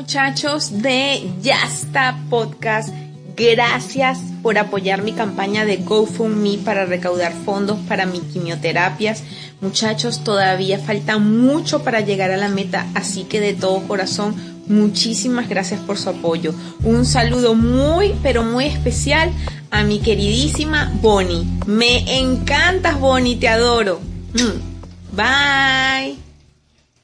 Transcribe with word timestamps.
Muchachos 0.00 0.80
de 0.80 1.30
Yasta 1.42 2.18
Podcast. 2.30 2.88
Gracias 3.36 4.18
por 4.42 4.56
apoyar 4.56 5.02
mi 5.02 5.12
campaña 5.12 5.66
de 5.66 5.76
GoFundMe 5.76 6.56
para 6.64 6.86
recaudar 6.86 7.34
fondos 7.44 7.78
para 7.86 8.06
mis 8.06 8.22
quimioterapias. 8.22 9.22
Muchachos, 9.60 10.24
todavía 10.24 10.78
falta 10.78 11.18
mucho 11.18 11.84
para 11.84 12.00
llegar 12.00 12.30
a 12.30 12.38
la 12.38 12.48
meta, 12.48 12.86
así 12.94 13.24
que 13.24 13.40
de 13.40 13.52
todo 13.52 13.86
corazón, 13.86 14.34
muchísimas 14.68 15.50
gracias 15.50 15.80
por 15.80 15.98
su 15.98 16.08
apoyo. 16.08 16.54
Un 16.82 17.04
saludo 17.04 17.54
muy, 17.54 18.14
pero 18.22 18.42
muy 18.42 18.64
especial 18.64 19.30
a 19.70 19.82
mi 19.82 19.98
queridísima 19.98 20.90
Bonnie. 21.02 21.46
Me 21.66 22.18
encantas, 22.18 22.98
Bonnie, 22.98 23.36
te 23.36 23.48
adoro. 23.48 24.00
Mm. 24.32 25.14
Bye. 25.14 26.16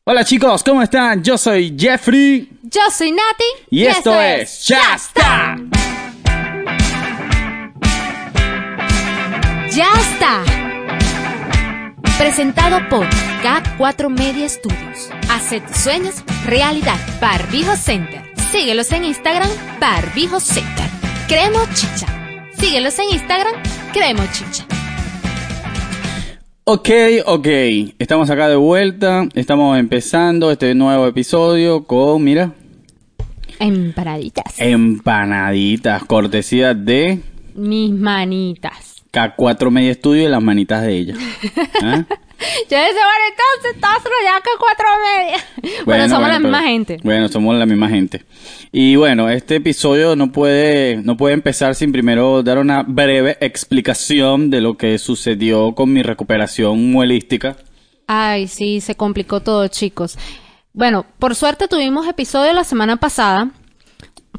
Hola 0.08 0.24
chicos, 0.24 0.62
¿cómo 0.64 0.80
están? 0.82 1.22
Yo 1.22 1.36
soy 1.36 1.76
Jeffrey 1.76 2.55
Yo 2.68 2.80
soy 2.90 3.12
Nati. 3.12 3.44
y, 3.70 3.86
esto, 3.86 4.20
es 4.20 4.66
Ya 4.66 4.96
está. 4.96 5.56
Ya 9.70 9.86
está. 10.00 10.42
Presentado 12.18 12.88
por 12.88 13.06
K4 13.44 14.08
Media 14.08 14.48
Studios. 14.48 15.10
Hace 15.30 15.60
tus 15.60 15.76
sueños 15.76 16.16
realidad. 16.44 16.98
Barbijo 17.20 17.76
Center. 17.76 18.32
Síguelos 18.50 18.90
en 18.90 19.04
Instagram, 19.04 19.50
Barbijo 19.78 20.40
Center. 20.40 20.90
Cremo 21.28 21.60
Chicha. 21.72 22.06
Síguelos 22.58 22.98
en 22.98 23.10
Instagram, 23.10 23.54
Cremo 23.92 24.24
Chicha. 24.32 24.66
Ok, 26.68 26.88
ok, 27.26 27.46
estamos 28.00 28.28
acá 28.28 28.48
de 28.48 28.56
vuelta, 28.56 29.28
estamos 29.34 29.78
empezando 29.78 30.50
este 30.50 30.74
nuevo 30.74 31.06
episodio 31.06 31.84
con, 31.84 32.24
mira, 32.24 32.54
Emparaditas. 33.60 34.58
empanaditas, 34.58 36.04
cortesía 36.06 36.74
de 36.74 37.20
Mis 37.54 37.92
manitas. 37.92 38.96
K4 39.12 39.70
Media 39.70 39.94
Studio 39.94 40.24
y 40.24 40.28
las 40.28 40.42
manitas 40.42 40.82
de 40.82 40.96
ella. 40.96 41.14
¿Ah? 41.84 42.04
Yo 42.70 42.76
decía, 42.76 42.92
bueno, 42.92 43.24
entonces 43.30 43.74
estás 43.74 43.98
ya 44.24 44.40
que 44.40 44.50
cuatro 44.58 44.86
media. 45.16 45.38
Bueno, 45.84 46.08
somos 46.08 46.28
la 46.28 46.36
pero- 46.36 46.40
misma 46.48 46.62
gente. 46.62 46.98
Bueno, 47.02 47.28
somos 47.28 47.56
la 47.56 47.66
misma 47.66 47.88
gente. 47.88 48.24
Y 48.72 48.96
bueno, 48.96 49.28
este 49.30 49.56
episodio 49.56 50.16
no 50.16 50.32
puede, 50.32 50.96
no 50.96 51.16
puede 51.16 51.34
empezar 51.34 51.74
sin 51.74 51.92
primero 51.92 52.42
dar 52.42 52.58
una 52.58 52.82
breve 52.82 53.36
explicación 53.40 54.50
de 54.50 54.60
lo 54.60 54.76
que 54.76 54.98
sucedió 54.98 55.74
con 55.74 55.92
mi 55.92 56.02
recuperación 56.02 56.90
muelística. 56.90 57.56
Ay, 58.06 58.46
sí, 58.48 58.80
se 58.80 58.94
complicó 58.96 59.40
todo, 59.40 59.66
chicos. 59.68 60.18
Bueno, 60.72 61.06
por 61.18 61.34
suerte 61.34 61.68
tuvimos 61.68 62.06
episodio 62.06 62.52
la 62.52 62.64
semana 62.64 62.96
pasada, 62.96 63.50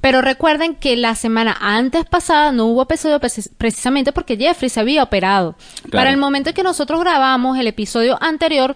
pero 0.02 0.22
recuerden 0.22 0.76
que 0.76 0.96
la 0.96 1.16
semana 1.16 1.58
antes 1.60 2.06
pasada 2.06 2.52
no 2.52 2.66
hubo 2.66 2.84
episodio 2.84 3.20
precis- 3.20 3.50
precisamente 3.58 4.12
porque 4.12 4.38
Jeffrey 4.38 4.70
se 4.70 4.80
había 4.80 5.04
operado. 5.04 5.56
Claro. 5.84 5.92
Para 5.92 6.10
el 6.10 6.18
momento 6.18 6.50
en 6.50 6.56
que 6.56 6.64
nosotros 6.64 7.00
grabamos 7.00 7.58
el 7.58 7.68
episodio 7.68 8.18
anterior, 8.22 8.76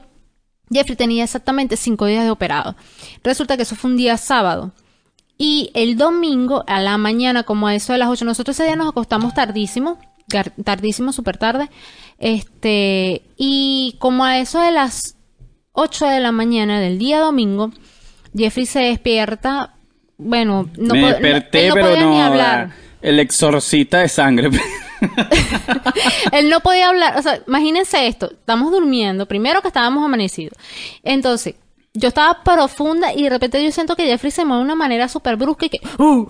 Jeffrey 0.72 0.96
tenía 0.96 1.24
exactamente 1.24 1.76
cinco 1.78 2.06
días 2.06 2.24
de 2.24 2.32
operado. 2.32 2.76
Resulta 3.24 3.58
que 3.58 3.64
eso 3.64 3.76
fue 3.76 3.92
un 3.92 3.98
día 3.98 4.18
sábado. 4.18 4.72
Y 5.38 5.72
el 5.74 5.98
domingo, 5.98 6.64
a 6.68 6.80
la 6.80 6.98
mañana, 6.98 7.44
como 7.44 7.68
a 7.68 7.76
eso 7.76 7.94
de 7.94 8.00
las 8.00 8.09
8, 8.09 8.26
nosotros 8.26 8.56
ese 8.56 8.66
día 8.68 8.76
nos 8.76 8.90
acostamos 8.90 9.34
tardísimo, 9.34 9.98
tardísimo, 10.64 11.12
súper 11.14 11.38
tarde. 11.38 11.70
Este, 12.20 13.24
y 13.38 13.96
como 14.00 14.24
a 14.24 14.38
eso 14.40 14.62
de 14.62 14.72
las 14.72 15.16
8 15.74 16.06
de 16.06 16.20
la 16.20 16.32
mañana 16.32 16.80
del 16.80 16.98
día 17.00 17.20
domingo, 17.20 17.72
Jeffrey 18.36 18.66
se 18.66 18.80
despierta. 18.80 19.74
Bueno, 20.24 20.70
no, 20.78 20.94
Me 20.94 21.08
desperté, 21.08 21.64
él 21.64 21.70
no 21.70 21.74
pero 21.76 21.88
podía 21.88 22.02
no. 22.02 22.12
ni 22.12 22.22
hablar. 22.22 22.70
El 23.02 23.20
exorcista 23.20 24.00
de 24.00 24.08
sangre. 24.08 24.50
Él 26.32 26.50
no 26.50 26.59
podía 26.59 26.90
hablar, 26.90 27.18
o 27.18 27.22
sea, 27.22 27.42
imagínense 27.48 28.08
esto, 28.08 28.32
estamos 28.32 28.72
durmiendo, 28.72 29.26
primero 29.26 29.62
que 29.62 29.68
estábamos 29.68 30.06
amanecidos. 30.06 30.58
Entonces, 31.04 31.56
yo 31.94 32.07
estaba 32.07 32.41
profunda 32.44 33.13
y 33.13 33.24
de 33.24 33.29
repente 33.29 33.62
yo 33.63 33.69
siento 33.72 33.96
que 33.97 34.06
Jeffrey 34.06 34.31
se 34.31 34.46
mueve 34.46 34.59
de 34.62 34.66
una 34.66 34.75
manera 34.75 35.09
súper 35.09 35.35
brusca 35.35 35.66
y 35.66 35.69
que, 35.69 35.81
"Uh, 35.97 36.03
uh", 36.22 36.28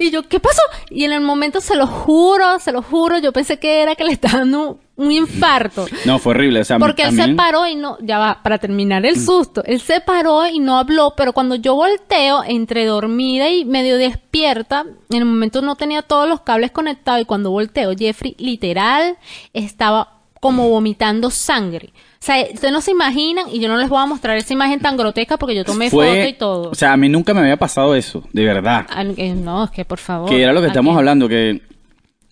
y 0.00 0.10
yo, 0.10 0.22
¿qué 0.28 0.40
pasó? 0.40 0.62
Y 0.90 1.04
en 1.04 1.12
el 1.12 1.20
momento, 1.20 1.60
se 1.60 1.76
lo 1.76 1.86
juro, 1.86 2.58
se 2.58 2.72
lo 2.72 2.80
juro, 2.82 3.18
yo 3.18 3.32
pensé 3.32 3.58
que 3.58 3.82
era 3.82 3.94
que 3.96 4.04
le 4.04 4.12
estaba 4.12 4.38
dando 4.38 4.78
un 4.96 5.10
infarto. 5.12 5.86
no, 6.06 6.18
fue 6.18 6.30
horrible. 6.34 6.60
O 6.60 6.64
sea, 6.64 6.78
Porque 6.78 7.02
él 7.02 7.16
se 7.16 7.34
paró 7.34 7.66
y 7.66 7.74
no, 7.74 7.98
ya 8.00 8.18
va, 8.18 8.40
para 8.42 8.58
terminar 8.58 9.04
el 9.04 9.20
susto, 9.20 9.62
él 9.66 9.80
se 9.80 10.00
paró 10.00 10.46
y 10.46 10.58
no 10.60 10.78
habló, 10.78 11.14
pero 11.16 11.32
cuando 11.32 11.56
yo 11.56 11.74
volteo, 11.74 12.42
entre 12.46 12.86
dormida 12.86 13.50
y 13.50 13.64
medio 13.64 13.98
despierta, 13.98 14.86
en 15.10 15.16
el 15.18 15.24
momento 15.26 15.60
no 15.62 15.76
tenía 15.76 16.00
todos 16.02 16.28
los 16.28 16.40
cables 16.42 16.70
conectados 16.70 17.20
y 17.20 17.24
cuando 17.24 17.50
volteo, 17.50 17.92
Jeffrey 17.98 18.36
literal 18.38 19.18
estaba 19.52 20.12
como 20.40 20.68
vomitando 20.68 21.30
sangre. 21.30 21.92
O 22.24 22.26
sea, 22.26 22.42
ustedes 22.54 22.72
no 22.72 22.80
se 22.80 22.90
imaginan 22.90 23.50
y 23.52 23.60
yo 23.60 23.68
no 23.68 23.76
les 23.76 23.90
voy 23.90 24.02
a 24.02 24.06
mostrar 24.06 24.38
esa 24.38 24.54
imagen 24.54 24.80
tan 24.80 24.96
grotesca 24.96 25.36
porque 25.36 25.54
yo 25.54 25.62
tomé 25.62 25.90
fue, 25.90 26.06
foto 26.06 26.26
y 26.26 26.32
todo. 26.32 26.70
O 26.70 26.74
sea, 26.74 26.94
a 26.94 26.96
mí 26.96 27.10
nunca 27.10 27.34
me 27.34 27.40
había 27.40 27.58
pasado 27.58 27.94
eso, 27.94 28.26
de 28.32 28.44
verdad. 28.46 28.86
Ah, 28.88 29.04
eh, 29.18 29.34
no, 29.34 29.64
es 29.64 29.70
que 29.70 29.84
por 29.84 29.98
favor. 29.98 30.30
Que 30.30 30.42
era 30.42 30.54
lo 30.54 30.60
que 30.60 30.68
¿a 30.68 30.68
estamos 30.68 30.96
hablando, 30.96 31.28
que 31.28 31.60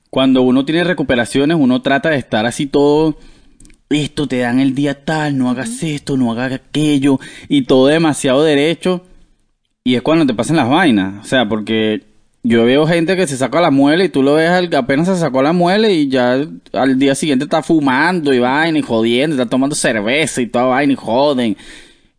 cuando 0.08 0.40
uno 0.40 0.64
tiene 0.64 0.82
recuperaciones, 0.82 1.58
uno 1.60 1.82
trata 1.82 2.08
de 2.08 2.16
estar 2.16 2.46
así 2.46 2.64
todo, 2.64 3.18
esto 3.90 4.26
te 4.26 4.38
dan 4.38 4.60
el 4.60 4.74
día 4.74 5.04
tal, 5.04 5.36
no 5.36 5.50
hagas 5.50 5.82
esto, 5.82 6.16
no 6.16 6.32
hagas 6.32 6.52
aquello, 6.52 7.20
y 7.50 7.66
todo 7.66 7.88
demasiado 7.88 8.42
derecho, 8.44 9.02
y 9.84 9.96
es 9.96 10.00
cuando 10.00 10.24
te 10.24 10.32
pasan 10.32 10.56
las 10.56 10.70
vainas, 10.70 11.22
o 11.22 11.28
sea, 11.28 11.46
porque 11.46 12.02
yo 12.44 12.64
veo 12.64 12.86
gente 12.86 13.16
que 13.16 13.26
se 13.26 13.36
saca 13.36 13.60
la 13.60 13.70
muela 13.70 14.02
y 14.04 14.08
tú 14.08 14.22
lo 14.22 14.34
ves 14.34 14.50
al- 14.50 14.74
apenas 14.74 15.06
se 15.08 15.16
sacó 15.16 15.42
la 15.42 15.52
muela 15.52 15.88
y 15.88 16.08
ya 16.08 16.44
al 16.72 16.98
día 16.98 17.14
siguiente 17.14 17.44
está 17.44 17.62
fumando 17.62 18.32
y 18.32 18.38
vaina 18.40 18.78
y 18.78 18.82
jodiendo, 18.82 19.36
está 19.36 19.48
tomando 19.48 19.74
cerveza 19.76 20.40
y 20.40 20.46
toda 20.48 20.64
vaina 20.64 20.92
y 20.92 20.96
joden. 20.96 21.56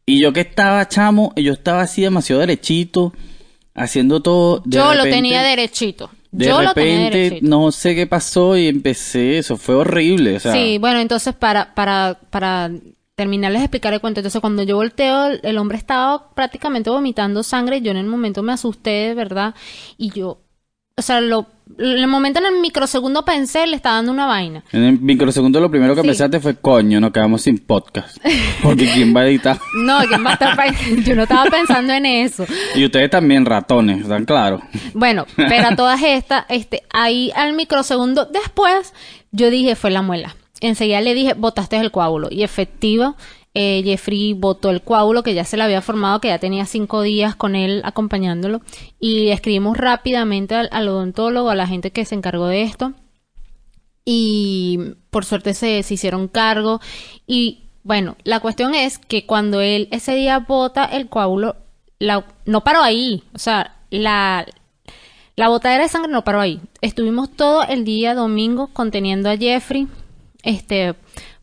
Y 0.05 0.19
yo 0.21 0.31
que 0.33 0.41
estaba 0.41 0.87
chamo, 0.87 1.33
yo 1.35 1.53
estaba 1.53 1.81
así 1.81 2.01
demasiado 2.01 2.39
derechito, 2.41 3.13
haciendo 3.75 4.21
todo. 4.21 4.61
de 4.65 4.77
Yo 4.77 4.85
lo 4.85 4.91
repente- 5.03 5.11
tenía 5.11 5.43
derechito. 5.43 6.09
de 6.31 6.45
yo 6.47 6.61
lo 6.61 6.73
tenía 6.73 7.09
repente, 7.09 7.39
no 7.43 7.71
sé 7.71 7.93
qué 7.95 8.07
pasó 8.07 8.57
y 8.57 8.67
empecé, 8.67 9.37
eso 9.37 9.55
fue 9.57 9.75
horrible, 9.75 10.37
o 10.37 10.39
sea, 10.39 10.53
Sí, 10.53 10.77
bueno, 10.79 10.99
entonces 10.99 11.35
para, 11.35 11.73
para, 11.75 12.17
para 12.31 12.71
terminarles 13.15 13.61
de 13.61 13.65
explicar 13.65 13.93
el 13.93 14.01
cuento, 14.01 14.19
entonces 14.19 14.41
cuando 14.41 14.63
yo 14.63 14.75
volteo, 14.75 15.27
el, 15.27 15.57
hombre 15.57 15.77
estaba 15.77 16.33
prácticamente 16.33 16.89
vomitando 16.89 17.43
sangre, 17.43 17.81
yo 17.81 17.91
en 17.91 17.97
el 17.97 18.07
momento 18.07 18.41
me 18.41 18.53
asusté, 18.53 18.89
de 18.89 19.13
verdad, 19.13 19.53
y 19.97 20.09
yo, 20.11 20.39
o 20.95 21.01
sea, 21.01 21.21
lo, 21.21 21.45
en 21.77 21.99
el 21.99 22.07
momento 22.07 22.39
en 22.39 22.47
el 22.47 22.59
microsegundo 22.59 23.23
pensé, 23.23 23.67
le 23.67 23.75
estaba 23.75 23.95
dando 23.97 24.11
una 24.11 24.25
vaina. 24.25 24.63
en 24.71 24.83
el 24.83 24.99
microsegundo 24.99 25.59
lo 25.59 25.69
primero 25.69 25.93
que 25.95 26.01
Sí. 26.01 26.07
pensaste 26.07 26.39
fue, 26.39 26.55
coño, 26.55 26.99
nos 26.99 27.11
quedamos 27.11 27.43
sin 27.43 27.59
podcast, 27.59 28.17
porque 28.63 28.89
quién 28.91 29.15
va 29.15 29.21
a 29.21 29.27
editar. 29.27 29.59
No, 29.75 29.99
¿quién 30.07 30.25
va 30.25 30.31
a 30.31 30.33
estar 30.33 30.57
yo 31.05 31.15
no 31.15 31.23
estaba 31.23 31.45
pensando 31.45 31.93
en 31.93 32.07
eso. 32.07 32.45
Y 32.75 32.83
ustedes 32.85 33.11
también 33.11 33.45
ratones, 33.45 34.01
¿están 34.01 34.25
claros? 34.25 34.61
Bueno, 34.95 35.25
pero 35.35 35.67
a 35.67 35.75
todas 35.75 36.01
estas, 36.01 36.45
este, 36.49 36.81
ahí 36.91 37.31
al 37.35 37.53
microsegundo 37.53 38.25
después, 38.25 38.93
yo 39.31 39.51
dije, 39.51 39.75
fue 39.75 39.91
la 39.91 40.01
muela. 40.01 40.35
Enseguida 40.63 41.01
le 41.01 41.13
dije, 41.13 41.33
botaste 41.33 41.77
el 41.77 41.91
coágulo. 41.91 42.29
Y 42.31 42.43
efectivo, 42.43 43.15
eh, 43.53 43.81
Jeffrey 43.83 44.33
botó 44.33 44.69
el 44.69 44.81
coágulo 44.81 45.21
que 45.23 45.33
ya 45.33 45.43
se 45.43 45.57
le 45.57 45.63
había 45.63 45.81
formado, 45.81 46.19
que 46.21 46.29
ya 46.29 46.39
tenía 46.39 46.65
cinco 46.65 47.01
días 47.01 47.35
con 47.35 47.55
él 47.55 47.81
acompañándolo. 47.83 48.61
Y 48.99 49.27
escribimos 49.29 49.77
rápidamente 49.77 50.55
al, 50.55 50.87
odontólogo, 50.89 51.49
a 51.49 51.55
la 51.55 51.67
gente 51.67 51.91
que 51.91 52.05
se 52.05 52.15
encargó 52.15 52.47
de 52.47 52.63
esto. 52.63 52.93
Y 54.05 54.79
por 55.09 55.25
suerte 55.25 55.53
se, 55.53 55.83
se 55.83 55.93
hicieron 55.93 56.27
cargo. 56.27 56.79
Y 57.27 57.63
bueno, 57.83 58.15
la 58.23 58.39
cuestión 58.39 58.73
es 58.75 58.97
que 58.97 59.25
cuando 59.25 59.61
él 59.61 59.87
ese 59.91 60.15
día 60.15 60.39
bota 60.39 60.85
el 60.85 61.09
coágulo, 61.09 61.55
la- 61.99 62.25
no 62.45 62.63
paró 62.63 62.81
ahí. 62.81 63.23
O 63.33 63.37
sea, 63.39 63.77
la, 63.89 64.45
la 65.35 65.49
botadera 65.49 65.83
de 65.83 65.89
sangre 65.89 66.11
no 66.11 66.23
paró 66.23 66.39
ahí. 66.41 66.59
Estuvimos 66.81 67.31
todo 67.35 67.63
el 67.63 67.85
día 67.85 68.13
domingo 68.15 68.67
conteniendo 68.73 69.29
a 69.29 69.37
Jeffrey. 69.37 69.87
Este, 70.43 70.95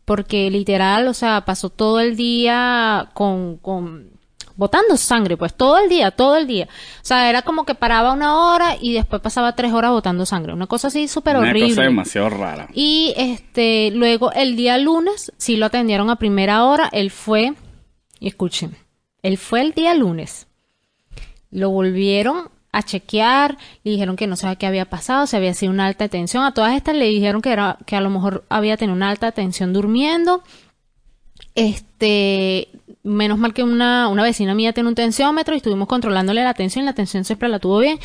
porque 0.05 0.49
literal, 0.49 1.07
o 1.07 1.13
sea, 1.13 1.43
pasó 1.45 1.69
todo 1.69 1.99
el 1.99 2.15
día 2.15 3.09
con, 3.13 3.57
con 3.57 4.11
botando 4.55 4.95
sangre, 4.95 5.37
pues 5.37 5.53
todo 5.55 5.79
el 5.79 5.89
día, 5.89 6.11
todo 6.11 6.37
el 6.37 6.45
día. 6.47 6.65
O 6.65 7.05
sea, 7.05 7.29
era 7.29 7.41
como 7.41 7.65
que 7.65 7.75
paraba 7.75 8.13
una 8.13 8.37
hora 8.37 8.75
y 8.79 8.93
después 8.93 9.21
pasaba 9.21 9.55
tres 9.55 9.73
horas 9.73 9.91
botando 9.91 10.25
sangre. 10.25 10.53
Una 10.53 10.67
cosa 10.67 10.89
así 10.89 11.07
súper 11.07 11.35
Una 11.37 11.49
horrible. 11.49 11.69
cosa 11.69 11.81
demasiado 11.83 12.29
rara. 12.29 12.67
Y 12.73 13.13
este, 13.17 13.91
luego 13.91 14.31
el 14.33 14.55
día 14.55 14.77
lunes, 14.77 15.31
sí 15.37 15.57
lo 15.57 15.65
atendieron 15.65 16.09
a 16.09 16.17
primera 16.17 16.63
hora, 16.65 16.89
él 16.91 17.09
fue, 17.09 17.53
y 18.19 18.27
escuchen, 18.27 18.75
él 19.23 19.37
fue 19.37 19.61
el 19.61 19.73
día 19.73 19.93
lunes. 19.95 20.47
Lo 21.49 21.69
volvieron 21.69 22.49
a 22.71 22.83
chequear, 22.83 23.57
le 23.83 23.91
dijeron 23.91 24.15
que 24.15 24.27
no 24.27 24.35
sabía 24.35 24.55
qué 24.55 24.65
había 24.65 24.85
pasado, 24.85 25.27
si 25.27 25.35
había 25.35 25.53
sido 25.53 25.71
una 25.71 25.87
alta 25.87 26.07
tensión. 26.07 26.43
A 26.43 26.53
todas 26.53 26.75
estas 26.75 26.95
le 26.95 27.05
dijeron 27.05 27.41
que 27.41 27.51
era, 27.51 27.77
que 27.85 27.95
a 27.95 28.01
lo 28.01 28.09
mejor 28.09 28.45
había 28.49 28.77
tenido 28.77 28.95
una 28.95 29.09
alta 29.09 29.31
tensión 29.31 29.73
durmiendo. 29.73 30.43
Este, 31.55 32.69
menos 33.03 33.37
mal 33.37 33.53
que 33.53 33.63
una, 33.63 34.07
una 34.07 34.23
vecina 34.23 34.55
mía 34.55 34.73
tiene 34.73 34.89
un 34.89 34.95
tensiómetro 34.95 35.53
y 35.53 35.57
estuvimos 35.57 35.87
controlándole 35.87 36.43
la 36.43 36.53
tensión, 36.53 36.85
la 36.85 36.93
tensión 36.93 37.25
siempre 37.25 37.49
la 37.49 37.59
tuvo 37.59 37.79
bien. 37.79 37.99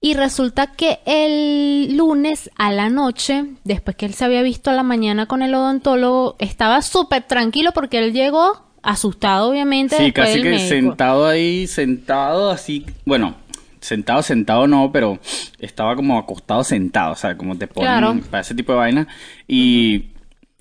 Y 0.00 0.14
resulta 0.14 0.66
que 0.66 0.98
el 1.06 1.96
lunes 1.96 2.50
a 2.56 2.72
la 2.72 2.90
noche, 2.90 3.46
después 3.64 3.96
que 3.96 4.04
él 4.04 4.12
se 4.12 4.24
había 4.24 4.42
visto 4.42 4.68
a 4.68 4.74
la 4.74 4.82
mañana 4.82 5.26
con 5.26 5.40
el 5.40 5.54
odontólogo, 5.54 6.36
estaba 6.40 6.82
súper 6.82 7.22
tranquilo 7.22 7.72
porque 7.72 7.98
él 7.98 8.12
llegó 8.12 8.64
asustado, 8.82 9.48
obviamente. 9.48 9.96
Sí, 9.96 10.04
después 10.04 10.26
casi 10.26 10.34
del 10.34 10.42
que 10.42 10.50
médico. 10.50 10.68
sentado 10.68 11.26
ahí, 11.26 11.66
sentado 11.66 12.50
así, 12.50 12.84
bueno, 13.06 13.34
sentado, 13.84 14.22
sentado 14.22 14.66
no, 14.66 14.90
pero 14.92 15.18
estaba 15.58 15.94
como 15.96 16.18
acostado 16.18 16.64
sentado, 16.64 17.12
o 17.12 17.16
sea, 17.16 17.36
como 17.36 17.56
te 17.56 17.66
ponen 17.66 17.90
Claro. 17.98 18.20
para 18.30 18.40
ese 18.42 18.54
tipo 18.54 18.72
de 18.72 18.78
vaina. 18.78 19.08
Y... 19.46 20.06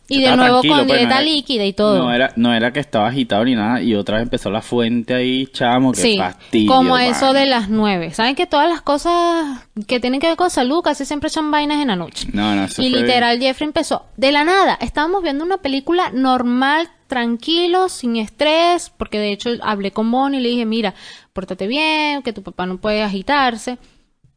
Y 0.09 0.21
de 0.21 0.35
nuevo 0.35 0.57
con 0.57 0.67
pues, 0.67 0.77
no 0.79 0.83
dieta 0.93 1.01
era- 1.15 1.21
líquida 1.21 1.63
y 1.65 1.71
todo. 1.73 1.97
No 1.97 2.13
era, 2.13 2.33
no 2.35 2.53
era 2.53 2.73
que 2.73 2.81
estaba 2.81 3.07
agitado 3.07 3.45
ni 3.45 3.55
nada, 3.55 3.81
y 3.81 3.95
otra 3.95 4.17
vez 4.17 4.23
empezó 4.23 4.51
la 4.51 4.61
fuente 4.61 5.13
ahí, 5.15 5.47
chamo, 5.47 5.93
que 5.93 6.01
Sí, 6.01 6.17
fastidio. 6.17 6.69
como 6.69 6.97
eso 6.97 7.31
de 7.31 7.45
las 7.45 7.69
nueve. 7.69 8.11
Saben 8.13 8.35
que 8.35 8.45
todas 8.45 8.69
las 8.69 8.81
cosas 8.81 9.65
que 9.87 10.01
tienen 10.01 10.19
que 10.19 10.27
ver 10.27 10.35
con 10.35 10.49
salud 10.51 10.83
casi 10.83 11.05
siempre 11.05 11.29
son 11.29 11.49
vainas 11.49 11.79
en 11.81 11.87
la 11.87 11.95
noche. 11.95 12.27
No, 12.33 12.53
no, 12.53 12.65
eso 12.65 12.81
Y 12.83 12.91
fue- 12.91 12.99
literal, 12.99 13.39
Jeffrey 13.39 13.65
empezó 13.65 14.03
de 14.17 14.31
la 14.33 14.43
nada. 14.43 14.77
Estábamos 14.81 15.23
viendo 15.23 15.45
una 15.45 15.57
película 15.59 16.11
normal, 16.13 16.89
tranquilo, 17.07 17.87
sin 17.89 18.17
estrés, 18.17 18.91
porque 18.97 19.19
de 19.19 19.31
hecho 19.31 19.51
hablé 19.61 19.91
con 19.91 20.11
Bonnie 20.11 20.39
y 20.39 20.43
le 20.43 20.49
dije, 20.49 20.65
mira, 20.65 20.93
pórtate 21.33 21.68
bien, 21.68 22.21
que 22.21 22.33
tu 22.33 22.44
papá 22.44 22.65
no 22.65 22.77
puede 22.77 23.01
agitarse. 23.01 23.77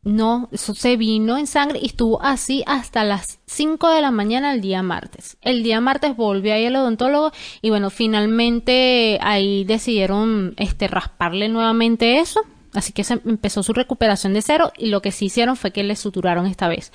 No, 0.06 0.48
eso 0.52 0.72
se 0.72 0.96
vino 0.96 1.36
en 1.36 1.48
sangre 1.48 1.80
y 1.82 1.86
estuvo 1.86 2.22
así 2.22 2.62
hasta 2.66 3.02
las 3.02 3.40
5 3.46 3.90
de 3.90 4.00
la 4.00 4.12
mañana 4.12 4.54
el 4.54 4.60
día 4.60 4.80
martes. 4.80 5.36
El 5.42 5.64
día 5.64 5.80
martes 5.80 6.14
volvió 6.16 6.54
ahí 6.54 6.64
al 6.64 6.76
odontólogo 6.76 7.32
y 7.60 7.70
bueno, 7.70 7.90
finalmente 7.90 9.18
ahí 9.20 9.64
decidieron 9.64 10.54
este 10.58 10.86
rasparle 10.86 11.48
nuevamente 11.48 12.20
eso. 12.20 12.42
Así 12.72 12.92
que 12.92 13.02
se 13.02 13.14
empezó 13.14 13.64
su 13.64 13.72
recuperación 13.72 14.32
de 14.32 14.42
cero 14.42 14.70
y 14.78 14.90
lo 14.90 15.02
que 15.02 15.10
sí 15.10 15.24
hicieron 15.24 15.56
fue 15.56 15.72
que 15.72 15.82
le 15.82 15.96
suturaron 15.96 16.46
esta 16.46 16.68
vez. 16.68 16.92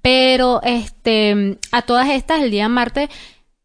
Pero 0.00 0.62
este 0.62 1.58
a 1.72 1.82
todas 1.82 2.08
estas 2.08 2.42
el 2.42 2.50
día 2.50 2.70
martes 2.70 3.10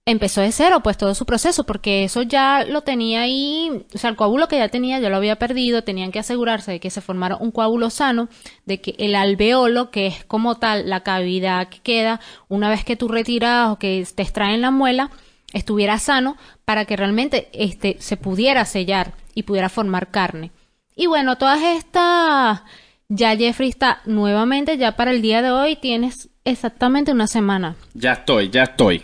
empezó 0.06 0.42
de 0.42 0.51
cero, 0.51 0.81
pues 0.83 0.98
todo 0.98 1.13
su 1.13 1.25
proceso, 1.25 1.65
porque 1.65 2.03
eso 2.03 2.24
ya 2.24 2.65
lo 2.65 2.81
tenía 2.81 3.21
ahí, 3.21 3.86
o 3.94 3.98
sea, 3.98 4.09
el 4.09 4.15
coágulo 4.15 4.48
que 4.48 4.57
ya 4.57 4.69
tenía 4.69 5.00
ya 5.00 5.09
lo 5.09 5.18
había 5.18 5.38
perdido, 5.38 5.83
tenían 5.83 6.12
que 6.12 6.19
asegurarse 6.19 6.71
de 6.71 6.80
que 6.80 6.89
se 6.89 7.01
formara 7.01 7.38
un 7.38 7.51
coágulo 7.51 7.89
sano, 7.89 8.27
de 8.65 8.81
que 8.81 8.95
el 8.98 9.15
alveolo, 9.15 9.92
que 9.92 10.07
es 10.07 10.25
como 10.25 10.56
tal 10.56 10.89
la 10.89 11.01
cavidad 11.01 11.69
que 11.69 11.80
queda 11.80 12.19
una 12.48 12.69
vez 12.69 12.83
que 12.83 12.95
tú 12.95 13.07
retiras 13.07 13.69
o 13.69 13.77
que 13.77 14.06
te 14.15 14.24
extraen 14.24 14.62
la 14.62 14.71
muela, 14.71 15.12
estuviera 15.53 16.00
sano 16.00 16.38
para 16.65 16.86
que 16.86 16.95
realmente 16.95 17.50
este 17.53 17.98
se 18.00 18.18
pudiera 18.18 18.65
sellar 18.65 19.13
y 19.36 19.44
pudiera 19.44 19.69
formar 19.69 20.09
carne. 20.09 20.51
Y 20.95 21.07
bueno, 21.07 21.38
todas 21.38 21.62
estas 21.62 22.62
ya 23.07 23.36
Jeffrey 23.36 23.69
está 23.69 24.01
nuevamente 24.06 24.77
ya 24.77 24.95
para 24.95 25.12
el 25.12 25.21
día 25.21 25.42
de 25.42 25.51
hoy 25.51 25.75
tienes 25.75 26.30
exactamente 26.44 27.12
una 27.12 27.27
semana. 27.27 27.75
Ya 27.94 28.13
estoy, 28.13 28.50
ya 28.50 28.63
estoy. 28.63 29.03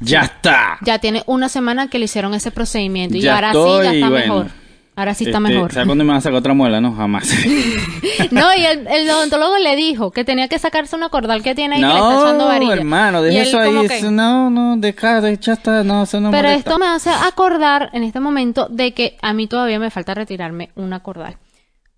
Ya 0.00 0.22
está. 0.22 0.78
Ya 0.82 0.98
tiene 0.98 1.22
una 1.26 1.48
semana 1.48 1.88
que 1.88 1.98
le 1.98 2.06
hicieron 2.06 2.34
ese 2.34 2.50
procedimiento 2.50 3.16
y 3.16 3.26
ahora 3.28 3.48
estoy, 3.48 3.78
sí 3.78 3.84
ya 3.84 3.92
está 3.94 4.08
bueno. 4.08 4.34
mejor. 4.34 4.50
Ahora 4.94 5.14
sí 5.14 5.24
está 5.24 5.38
Este, 5.38 5.52
mejor. 5.54 5.72
¿Sabes 5.72 5.86
cuándo 5.86 6.04
me 6.04 6.08
van 6.08 6.18
a 6.18 6.20
sacar 6.20 6.38
otra 6.40 6.52
muela? 6.54 6.80
No, 6.80 6.92
jamás. 6.94 7.30
No, 8.30 8.46
y 8.56 8.64
el, 8.64 8.86
el 8.86 9.10
odontólogo 9.10 9.58
le 9.58 9.74
dijo 9.76 10.10
que 10.10 10.24
tenía 10.24 10.48
que 10.48 10.58
sacarse 10.58 10.96
una 10.96 11.08
cordal 11.08 11.42
que 11.42 11.54
tiene 11.54 11.76
ahí 11.76 11.80
que 11.82 11.86
le 11.86 11.92
está 11.94 12.12
echando 12.14 12.44
no, 12.44 12.46
varilla. 12.46 12.72
hermano, 12.74 13.20
deja 13.22 13.42
eso 13.42 13.58
ahí. 13.58 13.88
que- 13.88 14.02
no, 14.10 14.48
no, 14.50 14.76
deja, 14.78 15.20
deja, 15.20 15.52
está, 15.52 15.82
no, 15.84 16.04
eso 16.04 16.20
no 16.20 16.30
Pero 16.30 16.48
molesta. 16.48 16.70
esto 16.70 16.78
me 16.78 16.86
hace 16.86 17.10
acordar 17.10 17.90
en 17.92 18.04
este 18.04 18.20
momento 18.20 18.68
de 18.70 18.92
que 18.92 19.16
a 19.20 19.32
mí 19.34 19.46
todavía 19.48 19.78
me 19.78 19.90
falta 19.90 20.14
retirarme 20.14 20.70
una 20.76 21.00
cordal. 21.00 21.36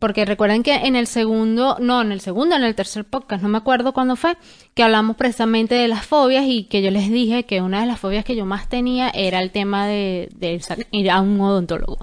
Porque 0.05 0.27
recuerden 0.27 0.63
que 0.63 0.75
en 0.75 0.97
el 0.97 1.07
segundo, 1.07 1.79
no, 1.81 2.03
en 2.03 2.13
el 2.13 2.21
segundo, 2.21 2.55
en 2.57 2.63
el 2.63 2.75
tercer 2.75 3.07
podcast, 3.07 3.43
no 3.43 3.49
me 3.49 3.57
acuerdo 3.57 3.95
cuándo 3.95 4.17
fue, 4.17 4.37
que 4.75 4.83
hablamos 4.83 5.17
precisamente 5.17 5.77
de 5.77 5.89
las 5.89 6.05
fobias 6.05 6.45
y 6.47 6.65
que 6.65 6.83
yo 6.83 6.91
les 6.91 7.11
dije 7.11 7.45
que 7.45 7.63
una 7.63 7.81
de 7.81 7.87
las 7.87 8.01
fobias 8.01 8.23
que 8.23 8.37
yo 8.37 8.45
más 8.45 8.69
tenía 8.69 9.09
era 9.09 9.41
el 9.41 9.51
tema 9.51 9.87
de, 9.87 10.29
de 10.37 10.61
ir 10.91 11.11
a 11.11 11.23
un 11.23 11.41
odontólogo. 11.41 11.97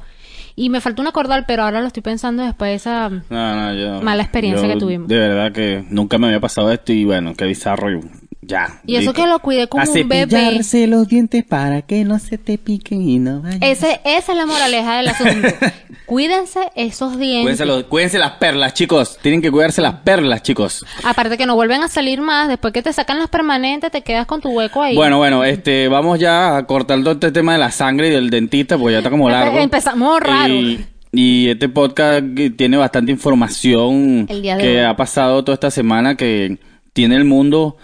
Y 0.55 0.71
me 0.71 0.81
faltó 0.81 1.03
una 1.03 1.11
cordal, 1.11 1.45
pero 1.47 1.61
ahora 1.61 1.79
lo 1.79 1.85
estoy 1.85 2.01
pensando 2.01 2.41
después 2.41 2.71
de 2.71 2.75
esa... 2.77 3.07
No, 3.09 3.21
no, 3.29 3.75
yo. 3.75 4.01
Mala 4.01 4.23
experiencia 4.23 4.67
yo 4.67 4.73
que 4.73 4.79
tuvimos. 4.79 5.07
De 5.07 5.19
verdad 5.19 5.51
que 5.51 5.85
nunca 5.91 6.17
me 6.17 6.25
había 6.25 6.39
pasado 6.39 6.71
esto 6.71 6.93
y 6.93 7.05
bueno, 7.05 7.35
qué 7.35 7.45
bizarro. 7.45 7.91
y 7.91 7.99
ya. 8.41 8.81
Y 8.85 8.95
eso 8.95 9.13
que 9.13 9.27
lo 9.27 9.39
cuidé 9.39 9.67
como 9.67 9.83
a 9.83 9.87
un 9.87 10.07
bebé. 10.07 10.61
los 10.87 11.07
dientes 11.07 11.43
para 11.45 11.81
que 11.83 12.03
no 12.03 12.19
se 12.19 12.37
te 12.37 12.57
piquen 12.57 13.01
y 13.07 13.19
no 13.19 13.41
vayan. 13.41 13.61
Ese, 13.63 14.01
esa 14.03 14.31
es 14.31 14.37
la 14.37 14.45
moraleja 14.45 14.97
del 14.97 15.07
asunto. 15.09 15.47
Cuídense 16.05 16.59
esos 16.75 17.17
dientes. 17.17 17.43
Cuídense, 17.43 17.65
los- 17.65 17.83
cuídense 17.85 18.19
las 18.19 18.31
perlas, 18.31 18.73
chicos. 18.73 19.17
Tienen 19.21 19.41
que 19.41 19.49
cuidarse 19.51 19.81
las 19.81 19.95
perlas, 20.01 20.43
chicos. 20.43 20.85
Aparte 21.03 21.37
que 21.37 21.45
no 21.45 21.55
vuelven 21.55 21.83
a 21.83 21.87
salir 21.87 22.19
más, 22.19 22.47
después 22.49 22.73
que 22.73 22.81
te 22.81 22.91
sacan 22.91 23.19
las 23.19 23.29
permanentes, 23.29 23.91
te 23.91 24.01
quedas 24.01 24.25
con 24.25 24.41
tu 24.41 24.49
hueco 24.49 24.81
ahí. 24.81 24.95
Bueno, 24.95 25.17
bueno, 25.19 25.43
este, 25.45 25.87
vamos 25.87 26.19
ya 26.19 26.57
a 26.57 26.65
cortar 26.67 26.99
todo 27.01 27.13
este 27.13 27.31
tema 27.31 27.53
de 27.53 27.59
la 27.59 27.71
sangre 27.71 28.07
y 28.09 28.11
del 28.11 28.29
dentista, 28.29 28.77
porque 28.77 28.93
ya 28.93 28.97
está 28.97 29.09
como 29.09 29.29
largo. 29.29 29.57
Empezamos 29.59 30.19
raro. 30.19 30.53
Y, 30.53 30.85
y 31.13 31.49
este 31.49 31.69
podcast 31.69 32.23
tiene 32.57 32.75
bastante 32.77 33.11
información 33.11 34.25
El 34.29 34.41
día 34.41 34.57
de 34.57 34.63
que 34.63 34.77
hoy. 34.79 34.83
ha 34.85 34.95
pasado 34.95 35.43
toda 35.43 35.53
esta 35.53 35.71
semana 35.71 36.15
que 36.15 36.57
tiene 36.93 37.15
el 37.15 37.23
mundo 37.25 37.77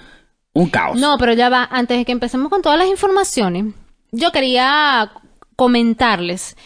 un 0.58 0.70
caos. 0.70 1.00
No, 1.00 1.18
pero 1.18 1.34
ya 1.34 1.50
va, 1.50 1.68
antes 1.72 1.98
de 1.98 2.06
que 2.06 2.12
empecemos 2.12 2.50
con 2.50 2.62
todas 2.62 2.80
las 2.80 2.88
informaciones, 2.88 3.66
yo 4.12 4.32
quería 4.32 5.12
comentarles 5.56 6.58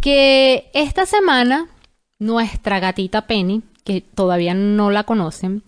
que 0.00 0.70
esta 0.74 1.06
semana 1.06 1.68
nuestra 2.18 2.80
gatita 2.80 3.26
Penny, 3.26 3.62
que 3.84 4.00
todavía 4.00 4.54
no 4.54 4.90
la 4.90 5.04
conocen, 5.04 5.62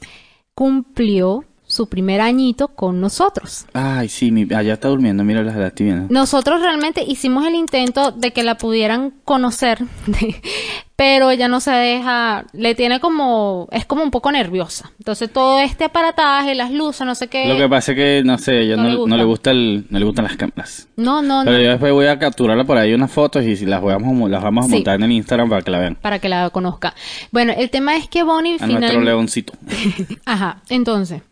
cumplió 0.54 1.44
su 1.68 1.86
primer 1.88 2.20
añito 2.20 2.68
con 2.68 3.00
nosotros. 3.00 3.66
Ay, 3.74 4.08
sí, 4.08 4.32
mi, 4.32 4.42
allá 4.54 4.72
está 4.72 4.88
durmiendo, 4.88 5.22
mira 5.22 5.42
la, 5.44 5.52
la 5.54 5.66
estoy 5.68 5.86
viendo. 5.86 6.06
Nosotros 6.12 6.60
realmente 6.60 7.04
hicimos 7.06 7.46
el 7.46 7.54
intento 7.54 8.10
de 8.10 8.32
que 8.32 8.42
la 8.42 8.56
pudieran 8.56 9.12
conocer, 9.24 9.78
pero 10.96 11.30
ella 11.30 11.46
no 11.46 11.60
se 11.60 11.70
deja, 11.70 12.44
le 12.52 12.74
tiene 12.74 12.98
como, 12.98 13.68
es 13.70 13.84
como 13.84 14.02
un 14.02 14.10
poco 14.10 14.32
nerviosa. 14.32 14.90
Entonces 14.98 15.32
todo 15.32 15.60
este 15.60 15.84
aparataje, 15.84 16.54
las 16.56 16.72
luces, 16.72 17.06
no 17.06 17.14
sé 17.14 17.28
qué. 17.28 17.46
Lo 17.46 17.56
que 17.56 17.68
pasa 17.68 17.92
es 17.92 17.96
que, 17.96 18.22
no 18.24 18.36
sé, 18.38 18.60
ella 18.62 18.76
No 18.76 18.82
no, 18.84 18.88
le 18.88 18.94
no 18.94 19.00
gusta. 19.02 19.16
le 19.16 19.24
gusta 19.24 19.50
el, 19.52 19.86
no 19.90 19.98
le 19.98 20.04
gustan 20.04 20.24
las 20.24 20.36
cámaras. 20.36 20.88
No, 20.96 21.22
no, 21.22 21.42
Pero 21.44 21.58
no. 21.58 21.62
yo 21.62 21.70
después 21.70 21.92
voy 21.92 22.06
a 22.06 22.18
capturarla 22.18 22.64
por 22.64 22.78
ahí 22.78 22.92
unas 22.94 23.12
fotos 23.12 23.44
y 23.44 23.56
si 23.56 23.64
las 23.66 23.80
vamos, 23.82 24.28
las 24.30 24.42
vamos 24.42 24.64
a 24.64 24.68
Sí. 24.68 24.74
montar 24.74 24.96
en 24.96 25.02
el 25.04 25.12
Instagram 25.12 25.48
para 25.48 25.62
que 25.62 25.70
la 25.70 25.78
vean. 25.78 25.94
Para 26.00 26.18
que 26.18 26.28
la 26.28 26.50
conozca. 26.50 26.94
Bueno, 27.30 27.52
el 27.56 27.70
tema 27.70 27.96
es 27.96 28.08
que 28.08 28.22
Bonnie 28.24 28.54
A 28.54 28.66
nuestro 28.66 28.78
finalmente... 28.78 29.04
leoncito. 29.04 29.52
Ajá, 30.24 30.62
entonces, 30.68 31.22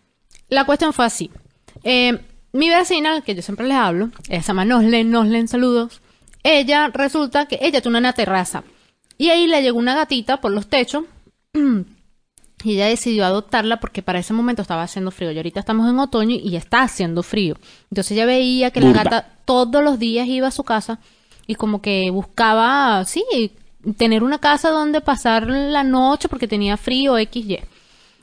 la 0.49 0.65
cuestión 0.65 0.93
fue 0.93 1.05
así. 1.05 1.31
Eh, 1.85 2.19
mi 2.53 2.69
vecina, 2.69 3.21
que 3.21 3.35
yo 3.35 3.43
siempre 3.43 3.67
les 3.67 3.76
hablo, 3.76 4.11
ella 4.29 4.43
se 4.43 4.49
llama 4.49 4.65
Noslen, 4.65 5.11
Noslen, 5.11 5.49
saludos. 5.49 6.00
Ella 6.43 6.88
resulta 6.88 7.47
que 7.47 7.59
ella 7.61 7.81
tiene 7.81 7.99
una 7.99 8.12
terraza. 8.12 8.65
Y 9.19 9.31
ahí 9.31 9.47
le 9.47 9.62
llegó 9.62 9.79
una 9.79 9.95
gatita 9.95 10.41
por 10.41 10.53
los 10.53 10.69
techos. 10.69 11.05
Y 12.65 12.73
ella 12.73 12.87
decidió 12.87 13.26
adoptarla 13.26 13.81
porque 13.81 14.03
para 14.03 14.19
ese 14.19 14.33
momento 14.33 14.62
estaba 14.62 14.83
haciendo 14.83 15.11
frío. 15.11 15.31
Y 15.31 15.37
ahorita 15.37 15.61
estamos 15.61 15.88
en 15.88 15.99
otoño 15.99 16.37
y 16.43 16.57
está 16.57 16.83
haciendo 16.83 17.23
frío. 17.23 17.55
Entonces 17.91 18.12
ella 18.12 18.25
veía 18.25 18.71
que 18.71 18.81
Burda. 18.81 18.95
la 18.95 19.05
gata 19.05 19.29
todos 19.45 19.85
los 19.85 19.99
días 19.99 20.26
iba 20.26 20.49
a 20.49 20.50
su 20.50 20.65
casa 20.65 20.99
y 21.47 21.55
como 21.55 21.81
que 21.81 22.11
buscaba, 22.11 23.05
sí, 23.05 23.53
tener 23.97 24.25
una 24.25 24.38
casa 24.38 24.71
donde 24.71 25.00
pasar 25.00 25.47
la 25.47 25.85
noche 25.85 26.29
porque 26.29 26.49
tenía 26.49 26.76
frío, 26.76 27.17
X, 27.19 27.47
Y. 27.47 27.59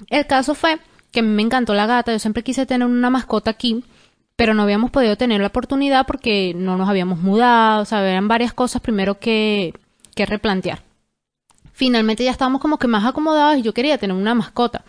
El 0.10 0.26
caso 0.26 0.56
fue 0.56 0.80
que 1.14 1.22
me 1.22 1.42
encantó 1.44 1.74
la 1.74 1.86
gata, 1.86 2.12
yo 2.12 2.20
siempre 2.20 2.44
quise 2.44 2.66
tener 2.66 2.88
una 2.88 3.10
mascota 3.10 3.52
aquí, 3.52 3.84
pero 4.36 4.54
no 4.54 4.64
habíamos 4.64 4.92
podido 4.92 5.16
tener 5.16 5.40
la 5.42 5.48
oportunidad 5.48 6.06
porque 6.08 6.54
no 6.56 6.76
nos 6.78 6.90
habíamos 6.90 7.20
mudado, 7.20 7.84
o 7.84 7.86
sea, 7.86 8.08
eran 8.10 8.28
varias 8.28 8.54
cosas 8.54 8.82
primero 8.82 9.20
que, 9.20 9.74
que 10.16 10.26
replantear. 10.26 10.82
Finalmente 11.74 12.24
ya 12.24 12.32
estábamos 12.32 12.62
como 12.62 12.78
que 12.78 12.88
más 12.88 13.06
acomodados 13.06 13.58
y 13.58 13.62
yo 13.64 13.74
quería 13.74 13.98
tener 13.98 14.16
una 14.16 14.36
mascota. 14.36 14.84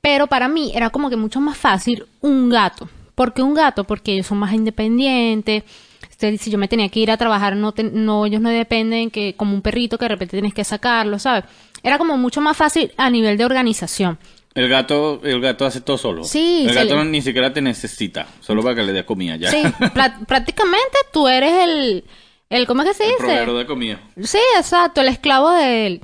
Pero 0.00 0.26
para 0.26 0.48
mí 0.48 0.72
era 0.74 0.90
como 0.90 1.10
que 1.10 1.16
mucho 1.16 1.40
más 1.40 1.56
fácil 1.56 2.06
un 2.20 2.48
gato. 2.50 2.88
¿Por 3.14 3.34
qué 3.34 3.42
un 3.42 3.54
gato? 3.54 3.84
Porque 3.84 4.12
ellos 4.14 4.26
son 4.26 4.38
más 4.38 4.52
independientes, 4.52 5.64
Este, 6.10 6.38
Si 6.38 6.50
yo 6.50 6.58
me 6.58 6.68
tenía 6.68 6.88
que 6.88 7.00
ir 7.00 7.10
a 7.10 7.16
trabajar, 7.16 7.56
no, 7.56 7.72
te- 7.72 7.82
no 7.84 8.26
ellos 8.26 8.40
no 8.40 8.50
dependen 8.50 9.10
que 9.10 9.34
como 9.36 9.54
un 9.54 9.62
perrito 9.62 9.98
que 9.98 10.04
de 10.06 10.10
repente 10.10 10.36
tienes 10.36 10.54
que 10.54 10.64
sacarlo, 10.64 11.18
¿sabes? 11.18 11.44
Era 11.82 11.98
como 11.98 12.16
mucho 12.16 12.40
más 12.40 12.56
fácil 12.56 12.92
a 12.96 13.10
nivel 13.10 13.36
de 13.36 13.44
organización. 13.44 14.18
El 14.54 14.68
gato, 14.68 15.20
el 15.24 15.40
gato 15.40 15.66
hace 15.66 15.80
todo 15.80 15.98
solo. 15.98 16.22
Sí, 16.24 16.64
El 16.68 16.74
gato 16.74 16.96
le- 16.96 17.04
ni 17.10 17.20
siquiera 17.22 17.52
te 17.52 17.60
necesita, 17.60 18.26
solo 18.40 18.62
para 18.62 18.76
que 18.76 18.82
le 18.84 18.92
des 18.92 19.04
comida 19.04 19.36
ya. 19.36 19.50
Sí, 19.50 19.62
prácticamente 20.26 20.96
tú 21.12 21.26
eres 21.28 21.52
el, 21.64 22.04
el 22.50 22.66
¿cómo 22.66 22.82
es 22.82 22.88
que 22.88 22.94
se 22.94 23.04
El 23.04 23.10
dice? 23.10 23.18
proveedor 23.24 23.58
de 23.58 23.66
comida. 23.66 24.00
Sí, 24.22 24.38
exacto, 24.56 25.00
el 25.00 25.08
esclavo 25.08 25.50
de 25.50 25.86
él. 25.86 26.00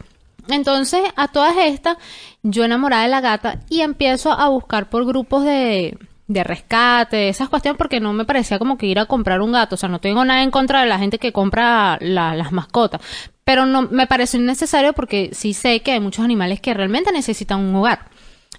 Entonces, 0.48 1.00
a 1.16 1.28
todas 1.28 1.56
estas, 1.58 1.96
yo 2.42 2.64
enamorada 2.64 3.04
de 3.04 3.08
la 3.08 3.20
gata 3.20 3.60
y 3.68 3.82
empiezo 3.82 4.32
a 4.32 4.48
buscar 4.48 4.90
por 4.90 5.06
grupos 5.06 5.44
de, 5.44 5.96
de 6.26 6.42
rescate, 6.44 7.28
esas 7.28 7.48
cuestiones, 7.48 7.78
porque 7.78 8.00
no 8.00 8.12
me 8.12 8.24
parecía 8.24 8.58
como 8.58 8.76
que 8.76 8.86
ir 8.86 8.98
a 8.98 9.06
comprar 9.06 9.42
un 9.42 9.52
gato. 9.52 9.76
O 9.76 9.78
sea, 9.78 9.88
no 9.88 10.00
tengo 10.00 10.24
nada 10.24 10.42
en 10.42 10.50
contra 10.50 10.80
de 10.80 10.88
la 10.88 10.98
gente 10.98 11.18
que 11.18 11.32
compra 11.32 11.98
la- 12.00 12.34
las 12.34 12.50
mascotas. 12.50 13.00
Pero 13.44 13.64
no 13.66 13.82
me 13.82 14.08
pareció 14.08 14.40
innecesario 14.40 14.92
porque 14.92 15.30
sí 15.32 15.54
sé 15.54 15.82
que 15.82 15.92
hay 15.92 16.00
muchos 16.00 16.24
animales 16.24 16.60
que 16.60 16.74
realmente 16.74 17.12
necesitan 17.12 17.60
un 17.60 17.74
hogar. 17.76 18.09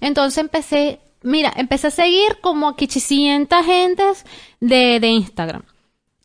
Entonces 0.02 0.40
empecé, 0.40 1.00
mira, 1.22 1.54
empecé 1.56 1.88
a 1.88 1.92
seguir 1.92 2.38
como 2.42 2.70
a 2.70 2.76
500 2.76 3.66
gentes 3.66 4.26
de, 4.60 5.00
de 5.00 5.08
Instagram. 5.08 5.64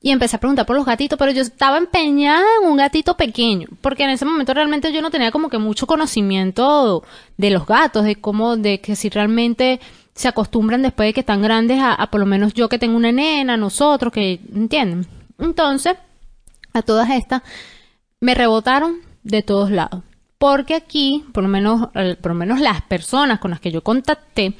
Y 0.01 0.11
empecé 0.11 0.37
a 0.37 0.41
preguntar 0.41 0.67
por 0.67 0.77
los 0.77 0.87
gatitos, 0.87 1.19
pero 1.19 1.33
yo 1.33 1.43
estaba 1.43 1.79
empeñada 1.79 2.45
en 2.61 2.69
un 2.69 2.77
gatito 2.77 3.17
pequeño, 3.17 3.69
porque 3.81 4.05
en 4.05 4.11
ese 4.11 4.25
momento 4.25 4.55
realmente 4.55 4.93
yo 4.93 5.03
no 5.03 5.11
tenía 5.11 5.31
como 5.31 5.49
que 5.49 5.59
mucho 5.59 5.87
conocimiento 5.87 7.03
de 7.37 7.51
los 7.51 7.67
gatos, 7.67 8.05
de 8.05 8.17
cómo, 8.17 8.57
de 8.57 8.81
que 8.81 8.95
si 8.95 9.09
realmente 9.09 9.81
se 10.15 10.29
acostumbran 10.29 10.83
después 10.83 11.09
de 11.09 11.13
que 11.13 11.21
están 11.21 11.43
grandes 11.43 11.81
a, 11.81 11.93
a 11.93 12.11
por 12.11 12.21
lo 12.21 12.27
menos 12.27 12.55
yo 12.55 12.69
que 12.69 12.79
tengo 12.79 12.97
una 12.97 13.11
nena, 13.11 13.57
nosotros, 13.57 14.13
que 14.13 14.41
entienden. 14.55 15.07
Entonces, 15.39 15.97
a 16.73 16.83
todas 16.83 17.11
estas, 17.11 17.43
me 18.21 18.35
rebotaron 18.35 19.01
de 19.25 19.43
todos 19.43 19.71
lados. 19.71 20.03
Porque 20.39 20.75
aquí, 20.75 21.25
por 21.33 21.43
lo 21.43 21.49
menos, 21.49 21.89
por 21.93 22.33
lo 22.33 22.35
menos 22.35 22.61
las 22.61 22.83
personas 22.83 23.39
con 23.39 23.51
las 23.51 23.61
que 23.61 23.73
yo 23.73 23.83
contacté, 23.83 24.55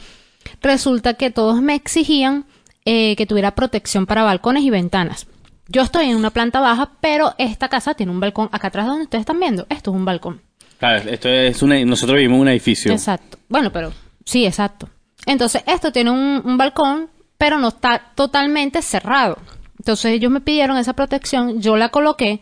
resulta 0.63 1.15
que 1.15 1.31
todos 1.31 1.61
me 1.61 1.75
exigían 1.75 2.47
eh, 2.85 3.17
que 3.17 3.27
tuviera 3.27 3.55
protección 3.55 4.07
para 4.07 4.23
balcones 4.23 4.63
y 4.63 4.71
ventanas. 4.71 5.27
Yo 5.69 5.83
estoy 5.83 6.09
en 6.09 6.17
una 6.17 6.31
planta 6.31 6.61
baja, 6.61 6.93
pero 7.01 7.35
esta 7.39 7.69
casa 7.69 7.95
tiene 7.95 8.13
un 8.13 8.21
balcón. 8.21 8.49
Acá 8.53 8.69
atrás 8.69 8.87
donde 8.87 9.03
ustedes 9.03 9.23
están 9.23 9.41
viendo, 9.41 9.67
esto 9.69 9.91
es 9.91 9.97
un 9.97 10.05
balcón. 10.05 10.41
Claro, 10.79 11.11
esto 11.11 11.29
es 11.29 11.63
una, 11.63 11.83
nosotros 11.85 12.17
vivimos 12.17 12.37
en 12.37 12.43
un 12.43 12.49
edificio. 12.49 12.93
Exacto. 12.93 13.39
Bueno, 13.49 13.73
pero 13.73 13.93
sí, 14.25 14.47
exacto. 14.47 14.89
Entonces, 15.27 15.63
esto 15.67 15.91
tiene 15.91 16.11
un, 16.11 16.43
un 16.45 16.57
balcón, 16.57 17.11
pero 17.37 17.59
no 17.59 17.69
está 17.69 18.13
totalmente 18.15 18.81
cerrado. 18.83 19.39
Entonces, 19.79 20.13
ellos 20.13 20.31
me 20.31 20.41
pidieron 20.41 20.77
esa 20.77 20.93
protección, 20.93 21.61
yo 21.61 21.77
la 21.77 21.89
coloqué, 21.89 22.41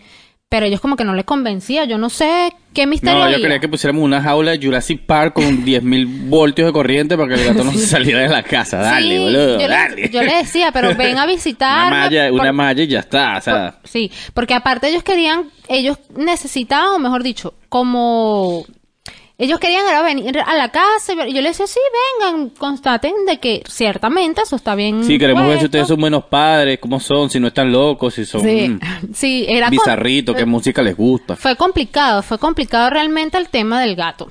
pero 0.54 0.66
ellos 0.66 0.80
como 0.80 0.94
que 0.94 1.04
no 1.04 1.14
les 1.14 1.24
convencía. 1.24 1.84
Yo 1.84 1.98
no 1.98 2.08
sé 2.08 2.52
qué 2.72 2.86
misterio 2.86 3.14
No, 3.14 3.20
yo 3.22 3.24
había. 3.24 3.38
quería 3.40 3.58
que 3.58 3.68
pusiéramos 3.68 4.04
una 4.04 4.22
jaula 4.22 4.52
de 4.52 4.64
Jurassic 4.64 5.00
Park 5.04 5.32
con 5.34 5.44
10.000 5.66 6.28
voltios 6.28 6.66
de 6.68 6.72
corriente 6.72 7.16
para 7.16 7.34
que 7.34 7.40
el 7.42 7.48
gato 7.48 7.64
no 7.64 7.72
se 7.72 7.84
saliera 7.88 8.20
de 8.20 8.28
la 8.28 8.44
casa. 8.44 8.76
Dale, 8.78 9.16
Sí, 9.16 9.18
boludo, 9.20 9.60
yo, 9.60 9.66
dale. 9.68 9.96
Le, 9.96 10.10
yo 10.10 10.22
le 10.22 10.36
decía, 10.36 10.70
pero 10.72 10.94
ven 10.96 11.18
a 11.18 11.26
visitarme. 11.26 11.88
Una 11.88 12.00
malla, 12.04 12.28
por- 12.30 12.40
una 12.40 12.52
malla 12.52 12.82
y 12.84 12.86
ya 12.86 13.00
está. 13.00 13.38
O 13.38 13.40
sea, 13.40 13.72
por- 13.80 13.88
sí, 13.90 14.12
porque 14.32 14.54
aparte 14.54 14.88
ellos 14.88 15.02
querían, 15.02 15.50
ellos 15.68 15.98
necesitaban, 16.16 16.92
o 16.92 16.98
mejor 17.00 17.24
dicho, 17.24 17.54
como 17.68 18.64
ellos 19.36 19.58
querían 19.58 19.86
era 19.88 20.02
venir 20.02 20.38
a 20.38 20.54
la 20.54 20.70
casa 20.70 21.12
y 21.26 21.34
yo 21.34 21.42
les 21.42 21.58
decía, 21.58 21.66
sí, 21.66 21.80
vengan, 22.20 22.50
constaten 22.50 23.12
de 23.26 23.38
que 23.38 23.64
ciertamente 23.68 24.42
eso 24.42 24.54
está 24.56 24.74
bien. 24.76 25.02
sí, 25.02 25.18
queremos 25.18 25.42
ver 25.42 25.54
si 25.54 25.54
puesto". 25.54 25.66
ustedes 25.66 25.88
son 25.88 26.00
buenos 26.00 26.24
padres, 26.24 26.78
cómo 26.78 27.00
son, 27.00 27.30
si 27.30 27.40
no 27.40 27.48
están 27.48 27.72
locos, 27.72 28.14
si 28.14 28.24
son 28.24 28.42
Sí, 28.42 28.68
mm, 28.68 28.80
sí, 29.14 29.44
era 29.48 29.70
bizarritos, 29.70 30.36
qué 30.36 30.46
música 30.46 30.82
les 30.82 30.96
gusta. 30.96 31.34
Fue 31.34 31.56
complicado, 31.56 32.22
fue 32.22 32.38
complicado 32.38 32.90
realmente 32.90 33.36
el 33.36 33.48
tema 33.48 33.80
del 33.80 33.96
gato. 33.96 34.30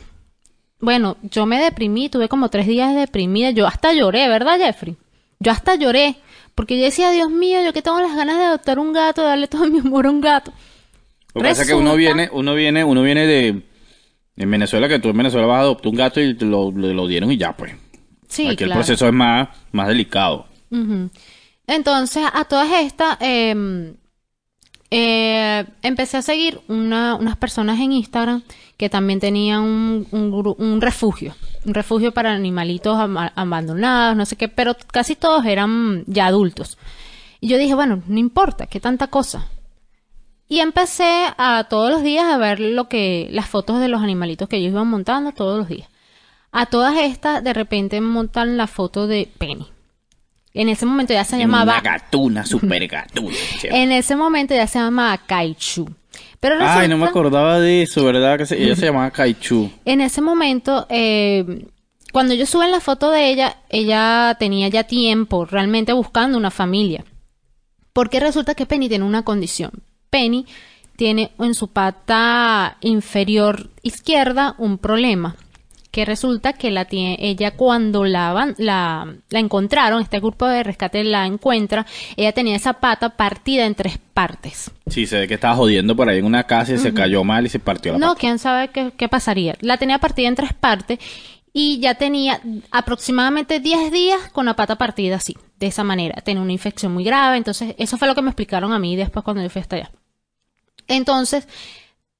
Bueno, 0.79 1.17
yo 1.21 1.45
me 1.45 1.59
deprimí, 1.59 2.09
tuve 2.09 2.27
como 2.29 2.49
tres 2.49 2.67
días 2.67 2.95
deprimida, 2.95 3.51
yo 3.51 3.67
hasta 3.67 3.93
lloré, 3.93 4.27
¿verdad, 4.29 4.57
Jeffrey? 4.57 4.95
Yo 5.39 5.51
hasta 5.51 5.75
lloré, 5.75 6.15
porque 6.55 6.77
yo 6.77 6.83
decía, 6.85 7.11
Dios 7.11 7.29
mío, 7.29 7.61
yo 7.63 7.73
que 7.73 7.81
tengo 7.81 7.99
las 7.99 8.15
ganas 8.15 8.37
de 8.37 8.43
adoptar 8.45 8.79
un 8.79 8.93
gato, 8.93 9.21
de 9.21 9.27
darle 9.27 9.47
todo 9.47 9.65
mi 9.67 9.79
amor 9.79 10.05
a 10.05 10.09
un 10.09 10.21
gato. 10.21 10.53
Lo 11.33 11.41
que 11.41 11.49
pasa 11.49 11.63
es 11.63 11.67
que 11.67 11.73
uno 11.73 11.95
viene, 11.95 12.29
uno 12.31 12.53
viene, 12.53 12.83
uno 12.83 13.01
viene 13.01 13.25
de 13.25 13.63
en 14.35 14.49
Venezuela, 14.51 14.87
que 14.87 14.99
tú 14.99 15.09
en 15.09 15.17
Venezuela 15.17 15.47
vas 15.47 15.57
a 15.57 15.61
adoptar 15.61 15.87
un 15.89 15.95
gato 15.95 16.19
y 16.21 16.33
te 16.35 16.45
lo, 16.45 16.71
lo, 16.71 16.93
lo 16.93 17.07
dieron 17.07 17.31
y 17.31 17.37
ya, 17.37 17.55
pues. 17.55 17.73
Sí, 18.27 18.43
Aquí 18.47 18.63
el 18.63 18.69
claro. 18.69 18.79
proceso 18.81 19.07
es 19.07 19.13
más, 19.13 19.49
más 19.71 19.87
delicado. 19.87 20.47
Entonces, 21.67 22.23
a 22.33 22.43
todas 22.45 22.69
estas, 22.81 23.17
eh, 23.21 23.93
eh, 24.91 25.65
empecé 25.81 26.17
a 26.17 26.21
seguir 26.21 26.59
una- 26.67 27.15
unas 27.15 27.37
personas 27.37 27.79
en 27.79 27.91
Instagram 27.93 28.43
que 28.77 28.89
también 28.89 29.19
tenían 29.19 29.61
un, 29.61 30.07
un 30.11 30.81
refugio, 30.81 31.35
un 31.65 31.73
refugio 31.73 32.11
para 32.11 32.33
animalitos 32.33 32.97
abandonados, 33.35 34.15
no 34.17 34.25
sé 34.25 34.35
qué, 34.35 34.49
pero 34.49 34.75
casi 34.91 35.15
todos 35.15 35.45
eran 35.45 36.03
ya 36.07 36.25
adultos. 36.27 36.77
Y 37.39 37.47
yo 37.47 37.57
dije, 37.57 37.75
bueno, 37.75 38.01
no 38.07 38.19
importa, 38.19 38.67
qué 38.67 38.79
tanta 38.79 39.07
cosa. 39.07 39.47
Y 40.53 40.59
empecé 40.59 41.33
a 41.39 41.65
todos 41.67 41.89
los 41.89 42.03
días 42.03 42.25
a 42.25 42.37
ver 42.37 42.59
lo 42.59 42.87
que, 42.87 43.27
las 43.31 43.49
fotos 43.49 43.79
de 43.79 43.87
los 43.87 44.03
animalitos 44.03 44.47
que 44.47 44.57
ellos 44.57 44.69
iban 44.73 44.87
montando 44.87 45.31
todos 45.31 45.57
los 45.57 45.67
días. 45.67 45.89
A 46.51 46.67
todas 46.67 46.95
estas, 46.95 47.43
de 47.43 47.53
repente 47.53 47.99
montan 48.01 48.55
la 48.55 48.67
foto 48.67 49.07
de 49.07 49.27
Penny. 49.39 49.65
En 50.53 50.69
ese 50.69 50.85
momento 50.85 51.11
ya 51.11 51.23
se 51.23 51.39
llamaba, 51.39 51.79
Una 51.79 51.81
gatuna, 51.81 52.45
super 52.45 52.87
gatuna. 52.87 53.35
en 53.63 53.91
ese 53.91 54.15
momento 54.15 54.53
ya 54.53 54.67
se 54.67 54.77
llamaba 54.77 55.17
Kaichu. 55.17 55.89
Pero 56.39 56.53
resulta, 56.57 56.81
Ay, 56.81 56.87
no 56.87 56.99
me 56.99 57.05
acordaba 57.07 57.59
de 57.59 57.81
eso, 57.81 58.05
¿verdad? 58.05 58.37
Que 58.37 58.45
se- 58.45 58.63
ella 58.63 58.75
se 58.75 58.85
llamaba 58.85 59.09
Kaichu. 59.09 59.71
en 59.85 60.01
ese 60.01 60.21
momento, 60.21 60.85
eh, 60.91 61.65
cuando 62.11 62.35
yo 62.35 62.45
suben 62.45 62.69
la 62.69 62.79
foto 62.79 63.09
de 63.09 63.31
ella, 63.31 63.57
ella 63.69 64.37
tenía 64.37 64.67
ya 64.67 64.83
tiempo 64.83 65.45
realmente 65.45 65.93
buscando 65.93 66.37
una 66.37 66.51
familia. 66.51 67.05
Porque 67.91 68.19
resulta 68.19 68.53
que 68.53 68.67
Penny 68.67 68.87
tiene 68.87 69.05
una 69.05 69.23
condición. 69.23 69.71
Penny 70.13 70.45
tiene 70.95 71.31
en 71.39 71.55
su 71.55 71.69
pata 71.69 72.77
inferior 72.81 73.71
izquierda 73.81 74.53
un 74.59 74.77
problema. 74.77 75.35
Que 75.89 76.05
resulta 76.05 76.53
que 76.53 76.71
la 76.71 76.85
tiene, 76.85 77.17
ella 77.19 77.51
cuando 77.51 78.03
la, 78.03 78.33
van- 78.33 78.55
la, 78.57 79.13
la 79.29 79.39
encontraron, 79.39 80.01
este 80.01 80.19
grupo 80.19 80.47
de 80.47 80.63
rescate 80.63 81.03
la 81.03 81.27
encuentra, 81.27 81.85
ella 82.17 82.31
tenía 82.31 82.55
esa 82.55 82.73
pata 82.73 83.09
partida 83.09 83.65
en 83.67 83.75
tres 83.75 83.99
partes. 84.11 84.71
Sí, 84.87 85.05
se 85.05 85.19
ve 85.19 85.27
que 85.27 85.35
estaba 85.35 85.55
jodiendo 85.55 85.95
por 85.95 86.09
ahí 86.09 86.17
en 86.17 86.25
una 86.25 86.45
casa 86.45 86.73
y 86.73 86.77
se 86.79 86.95
cayó 86.95 87.23
mal 87.23 87.45
y 87.45 87.49
se 87.49 87.59
partió 87.59 87.91
la 87.93 87.99
No, 87.99 88.07
pata. 88.09 88.19
quién 88.21 88.39
sabe 88.39 88.69
qué, 88.69 88.91
qué 88.97 89.07
pasaría. 89.07 89.55
La 89.61 89.77
tenía 89.77 89.99
partida 89.99 90.27
en 90.27 90.33
tres 90.35 90.53
partes 90.53 90.97
y 91.53 91.79
ya 91.79 91.93
tenía 91.93 92.41
aproximadamente 92.71 93.59
10 93.59 93.91
días 93.91 94.19
con 94.31 94.47
la 94.47 94.55
pata 94.55 94.75
partida 94.77 95.17
así, 95.17 95.37
de 95.59 95.67
esa 95.67 95.83
manera. 95.83 96.21
Tenía 96.21 96.41
una 96.41 96.53
infección 96.53 96.91
muy 96.91 97.03
grave, 97.03 97.37
entonces 97.37 97.75
eso 97.77 97.97
fue 97.99 98.07
lo 98.07 98.15
que 98.15 98.23
me 98.23 98.29
explicaron 98.31 98.73
a 98.73 98.79
mí 98.79 98.95
después 98.95 99.23
cuando 99.23 99.43
yo 99.43 99.49
fui 99.51 99.61
hasta 99.61 99.75
allá. 99.75 99.91
Entonces, 100.87 101.47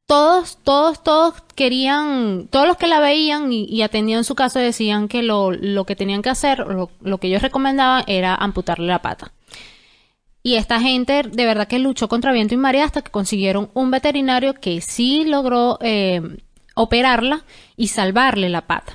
todos, 0.06 0.58
todos, 0.64 1.04
todos 1.04 1.34
querían, 1.56 2.48
todos 2.50 2.68
los 2.68 2.78
que 2.78 2.88
la 2.88 3.00
veían 3.00 3.52
y, 3.52 3.82
atendían 3.82 4.24
su 4.24 4.36
caso 4.36 4.60
decían 4.60 5.08
que 5.08 5.24
lo, 5.24 5.52
lo 5.52 5.86
que 5.86 5.96
tenían 5.96 6.22
que 6.22 6.30
hacer, 6.30 6.60
lo, 6.60 7.18
que 7.18 7.28
ellos 7.28 7.42
recomendaban 7.42 8.04
era 8.08 8.36
amputarle 8.36 8.88
la 8.88 9.02
pata. 9.02 9.32
Y 10.44 10.56
esta 10.56 10.82
gente 10.82 11.24
de 11.24 11.46
verdad 11.46 11.68
que 11.68 11.80
luchó 11.80 12.10
contra 12.10 12.34
viento 12.34 12.54
y 12.54 12.58
marea 12.58 12.86
hasta 12.86 13.02
que 13.02 13.12
consiguieron 13.12 13.72
un 13.74 13.92
veterinario 13.92 14.56
que 14.56 14.82
sí 14.82 15.24
logró 15.26 15.80
eh, 15.82 16.22
operarla 16.76 17.46
y 17.78 17.88
salvarle 17.88 18.50
la 18.50 18.68
pata. 18.68 18.94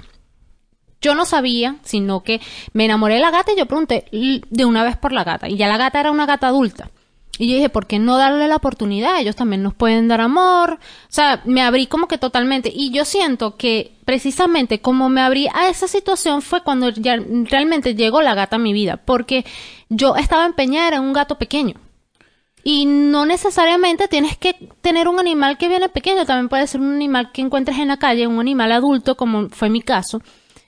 Yo 1.00 1.14
no 1.14 1.24
sabía, 1.24 1.76
sino 1.84 2.22
que 2.22 2.40
me 2.72 2.84
enamoré 2.84 3.14
de 3.14 3.20
la 3.20 3.30
gata 3.30 3.52
y 3.52 3.58
yo 3.58 3.66
pregunté 3.66 4.04
de 4.10 4.64
una 4.64 4.82
vez 4.82 4.96
por 4.96 5.12
la 5.12 5.24
gata. 5.24 5.48
Y 5.48 5.56
ya 5.56 5.68
la 5.68 5.78
gata 5.78 6.00
era 6.00 6.10
una 6.10 6.26
gata 6.26 6.48
adulta. 6.48 6.90
Y 7.38 7.48
yo 7.48 7.54
dije, 7.54 7.68
¿por 7.68 7.86
qué 7.86 8.00
no 8.00 8.16
darle 8.16 8.48
la 8.48 8.56
oportunidad? 8.56 9.20
Ellos 9.20 9.36
también 9.36 9.62
nos 9.62 9.72
pueden 9.72 10.08
dar 10.08 10.20
amor. 10.20 10.72
O 10.72 10.78
sea, 11.08 11.40
me 11.44 11.62
abrí 11.62 11.86
como 11.86 12.08
que 12.08 12.18
totalmente. 12.18 12.72
Y 12.74 12.90
yo 12.90 13.04
siento 13.04 13.56
que 13.56 13.92
precisamente 14.04 14.80
como 14.80 15.08
me 15.08 15.20
abrí 15.20 15.46
a 15.54 15.68
esa 15.68 15.86
situación 15.86 16.42
fue 16.42 16.62
cuando 16.62 16.90
ya 16.90 17.16
realmente 17.16 17.94
llegó 17.94 18.22
la 18.22 18.34
gata 18.34 18.56
a 18.56 18.58
mi 18.58 18.72
vida. 18.72 18.96
Porque 18.96 19.46
yo 19.88 20.16
estaba 20.16 20.46
empeñada 20.46 20.96
en 20.96 21.02
un 21.02 21.12
gato 21.12 21.38
pequeño. 21.38 21.74
Y 22.64 22.86
no 22.86 23.24
necesariamente 23.24 24.08
tienes 24.08 24.36
que 24.36 24.54
tener 24.80 25.08
un 25.08 25.20
animal 25.20 25.58
que 25.58 25.68
viene 25.68 25.88
pequeño, 25.88 26.26
también 26.26 26.48
puede 26.48 26.66
ser 26.66 26.80
un 26.80 26.92
animal 26.92 27.30
que 27.32 27.40
encuentres 27.40 27.78
en 27.78 27.88
la 27.88 27.96
calle, 27.98 28.26
un 28.26 28.40
animal 28.40 28.72
adulto, 28.72 29.16
como 29.16 29.48
fue 29.48 29.70
mi 29.70 29.80
caso. 29.80 30.18
O 30.18 30.22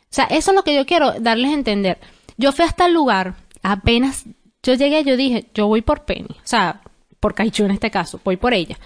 sea, 0.08 0.24
eso 0.24 0.52
es 0.52 0.54
lo 0.54 0.62
que 0.62 0.74
yo 0.74 0.86
quiero 0.86 1.12
darles 1.20 1.50
a 1.50 1.54
entender. 1.54 1.98
Yo 2.36 2.52
fui 2.52 2.64
hasta 2.64 2.86
el 2.86 2.94
lugar, 2.94 3.34
apenas 3.62 4.24
yo 4.62 4.74
llegué, 4.74 5.04
yo 5.04 5.16
dije, 5.16 5.46
yo 5.54 5.66
voy 5.66 5.82
por 5.82 6.04
Penny, 6.04 6.28
o 6.30 6.46
sea, 6.46 6.82
por 7.18 7.34
Kaichu 7.34 7.64
en 7.64 7.72
este 7.72 7.90
caso, 7.90 8.20
voy 8.24 8.36
por 8.36 8.54
ella. 8.54 8.78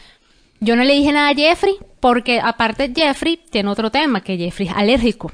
Yo 0.61 0.77
no 0.77 0.85
le 0.85 0.95
dije 0.95 1.13
nada 1.13 1.31
a 1.31 1.35
Jeffrey, 1.35 1.77
porque 2.01 2.41
aparte 2.41 2.93
Jeffrey 2.95 3.37
tiene 3.51 3.69
otro 3.69 3.91
tema, 3.91 4.23
que 4.23 4.37
Jeffrey 4.37 4.69
es 4.69 4.75
alérgico. 4.75 5.33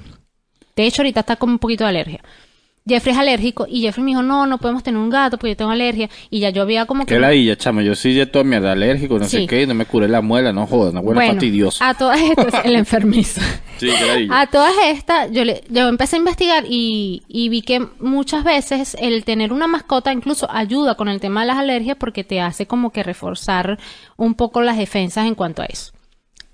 De 0.74 0.86
hecho, 0.86 1.02
ahorita 1.02 1.20
está 1.20 1.36
con 1.36 1.50
un 1.50 1.58
poquito 1.58 1.84
de 1.84 1.90
alergia. 1.90 2.22
Jeffrey 2.88 3.12
es 3.12 3.18
alérgico 3.20 3.66
y 3.68 3.82
Jeffrey 3.82 4.02
me 4.04 4.10
dijo, 4.12 4.22
no, 4.22 4.46
no 4.46 4.58
podemos 4.58 4.82
tener 4.82 4.98
un 4.98 5.10
gato 5.10 5.36
porque 5.36 5.50
yo 5.50 5.56
tengo 5.56 5.70
alergia. 5.70 6.08
Y 6.30 6.40
ya 6.40 6.50
yo 6.50 6.62
había 6.62 6.86
como 6.86 7.04
que... 7.04 7.14
Qué 7.14 7.20
ladilla, 7.20 7.54
chamo. 7.56 7.82
Yo 7.82 7.94
soy 7.94 8.14
de 8.14 8.26
toda 8.26 8.42
mierda 8.44 8.72
alérgico, 8.72 9.18
no 9.18 9.26
sé 9.26 9.40
Sí. 9.40 9.46
qué, 9.46 9.66
no 9.66 9.74
me 9.74 9.84
curé 9.84 10.08
la 10.08 10.22
muela, 10.22 10.52
no 10.52 10.66
jodas, 10.66 10.94
huele 10.94 11.02
Bueno, 11.14 11.32
fastidioso. 11.34 11.84
a 11.84 11.94
todas 11.94 12.18
estas, 12.20 12.64
el 12.64 12.74
enfermizo. 12.76 13.40
Sí. 13.76 13.90
A 14.30 14.46
todas 14.46 14.72
estas, 14.86 15.30
yo, 15.30 15.44
le, 15.44 15.62
yo 15.68 15.88
empecé 15.88 16.16
a 16.16 16.18
investigar 16.18 16.64
y, 16.68 17.22
y 17.28 17.48
vi 17.48 17.62
que 17.62 17.86
muchas 18.00 18.44
veces 18.44 18.96
el 18.98 19.24
tener 19.24 19.52
una 19.52 19.66
mascota 19.66 20.12
incluso 20.12 20.50
ayuda 20.50 20.94
con 20.96 21.08
el 21.08 21.20
tema 21.20 21.42
de 21.42 21.48
las 21.48 21.58
alergias 21.58 21.96
porque 21.98 22.24
te 22.24 22.40
hace 22.40 22.66
como 22.66 22.90
que 22.90 23.02
reforzar 23.02 23.78
un 24.16 24.34
poco 24.34 24.62
las 24.62 24.78
defensas 24.78 25.26
en 25.26 25.34
cuanto 25.34 25.62
a 25.62 25.66
eso. 25.66 25.92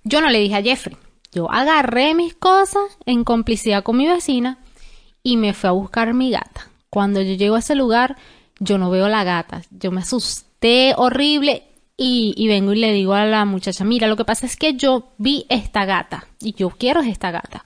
Yo 0.05 0.21
no 0.21 0.29
le 0.29 0.41
dije 0.41 0.57
a 0.57 0.63
Jeffrey. 0.63 0.97
Yo 1.33 1.51
agarré 1.51 2.15
mis 2.15 2.35
cosas 2.35 2.99
en 3.07 3.25
complicidad 3.25 3.83
con 3.83 3.97
mi 3.97 4.07
vecina 4.07 4.59
y 5.27 5.37
me 5.37 5.55
fui 5.55 5.67
a 5.67 5.73
buscar 5.73 6.15
mi 6.15 6.31
gata. 6.31 6.69
Cuando 6.89 7.21
yo 7.21 7.35
llego 7.35 7.57
a 7.57 7.59
ese 7.59 7.75
lugar, 7.75 8.17
yo 8.61 8.79
no 8.79 8.91
veo 8.91 9.09
la 9.09 9.25
gata. 9.25 9.63
Yo 9.73 9.91
me 9.91 10.01
asusté 10.01 10.95
horrible 10.97 11.65
y, 11.97 12.47
vengo 12.47 12.73
y 12.73 12.79
le 12.79 12.93
digo 12.93 13.13
a 13.13 13.25
la 13.25 13.45
muchacha, 13.45 13.85
mira, 13.85 14.07
lo 14.07 14.17
que 14.17 14.25
pasa 14.25 14.47
es 14.47 14.57
que 14.57 14.75
yo 14.75 15.09
vi 15.19 15.45
esta 15.49 15.85
gata 15.85 16.29
y 16.39 16.53
yo 16.55 16.71
quiero 16.71 17.01
esta 17.01 17.33
gata. 17.33 17.65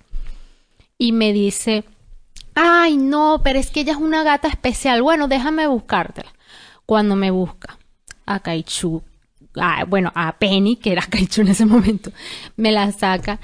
Y 0.97 1.13
me 1.13 1.35
dice, 1.35 1.85
ay, 2.55 2.97
no, 2.97 3.43
pero 3.45 3.59
es 3.59 3.71
que 3.71 3.81
ella 3.81 3.93
es 3.93 3.99
una 3.99 4.23
gata 4.23 4.49
especial. 4.49 5.03
Bueno, 5.03 5.29
déjame 5.29 5.67
buscártela. 5.67 6.33
Cuando 6.87 7.15
me 7.15 7.31
busca 7.31 7.79
a 8.25 8.41
Kaichu, 8.41 9.03
bueno, 9.87 10.13
a 10.15 10.33
Penny, 10.39 10.77
que 10.77 10.93
era 10.93 11.03
Kaichu 11.11 11.43
en 11.43 11.49
ese 11.49 11.67
momento, 11.67 12.11
me 12.57 12.73
la 12.73 12.91
saca. 12.93 13.39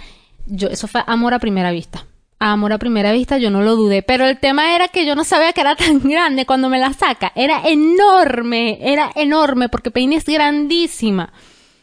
Yo, 0.47 0.69
eso 0.69 0.89
fue 0.89 1.05
amor 1.07 1.35
a 1.35 1.39
primera 1.39 1.71
vista. 1.71 2.07
Amor 2.39 2.73
a 2.75 2.79
primera 2.79 3.13
vista, 3.13 3.39
yo 3.39 3.51
no 3.51 3.63
lo 3.63 3.77
dudé. 3.77 4.03
Pero 4.03 4.27
el 4.27 4.39
tema 4.39 4.75
era 4.75 4.89
que 4.89 5.07
yo 5.07 5.15
no 5.15 5.25
sabía 5.25 5.53
que 5.53 5.63
era 5.63 5.75
tan 5.77 6.01
grande 6.05 6.45
cuando 6.47 6.69
me 6.69 6.79
la 6.79 6.93
saca. 6.93 7.33
Era 7.35 7.63
enorme, 7.67 8.79
era 8.83 9.11
enorme, 9.15 9.69
porque 9.69 9.91
Penny 9.91 10.17
es 10.17 10.25
grandísima. 10.27 11.33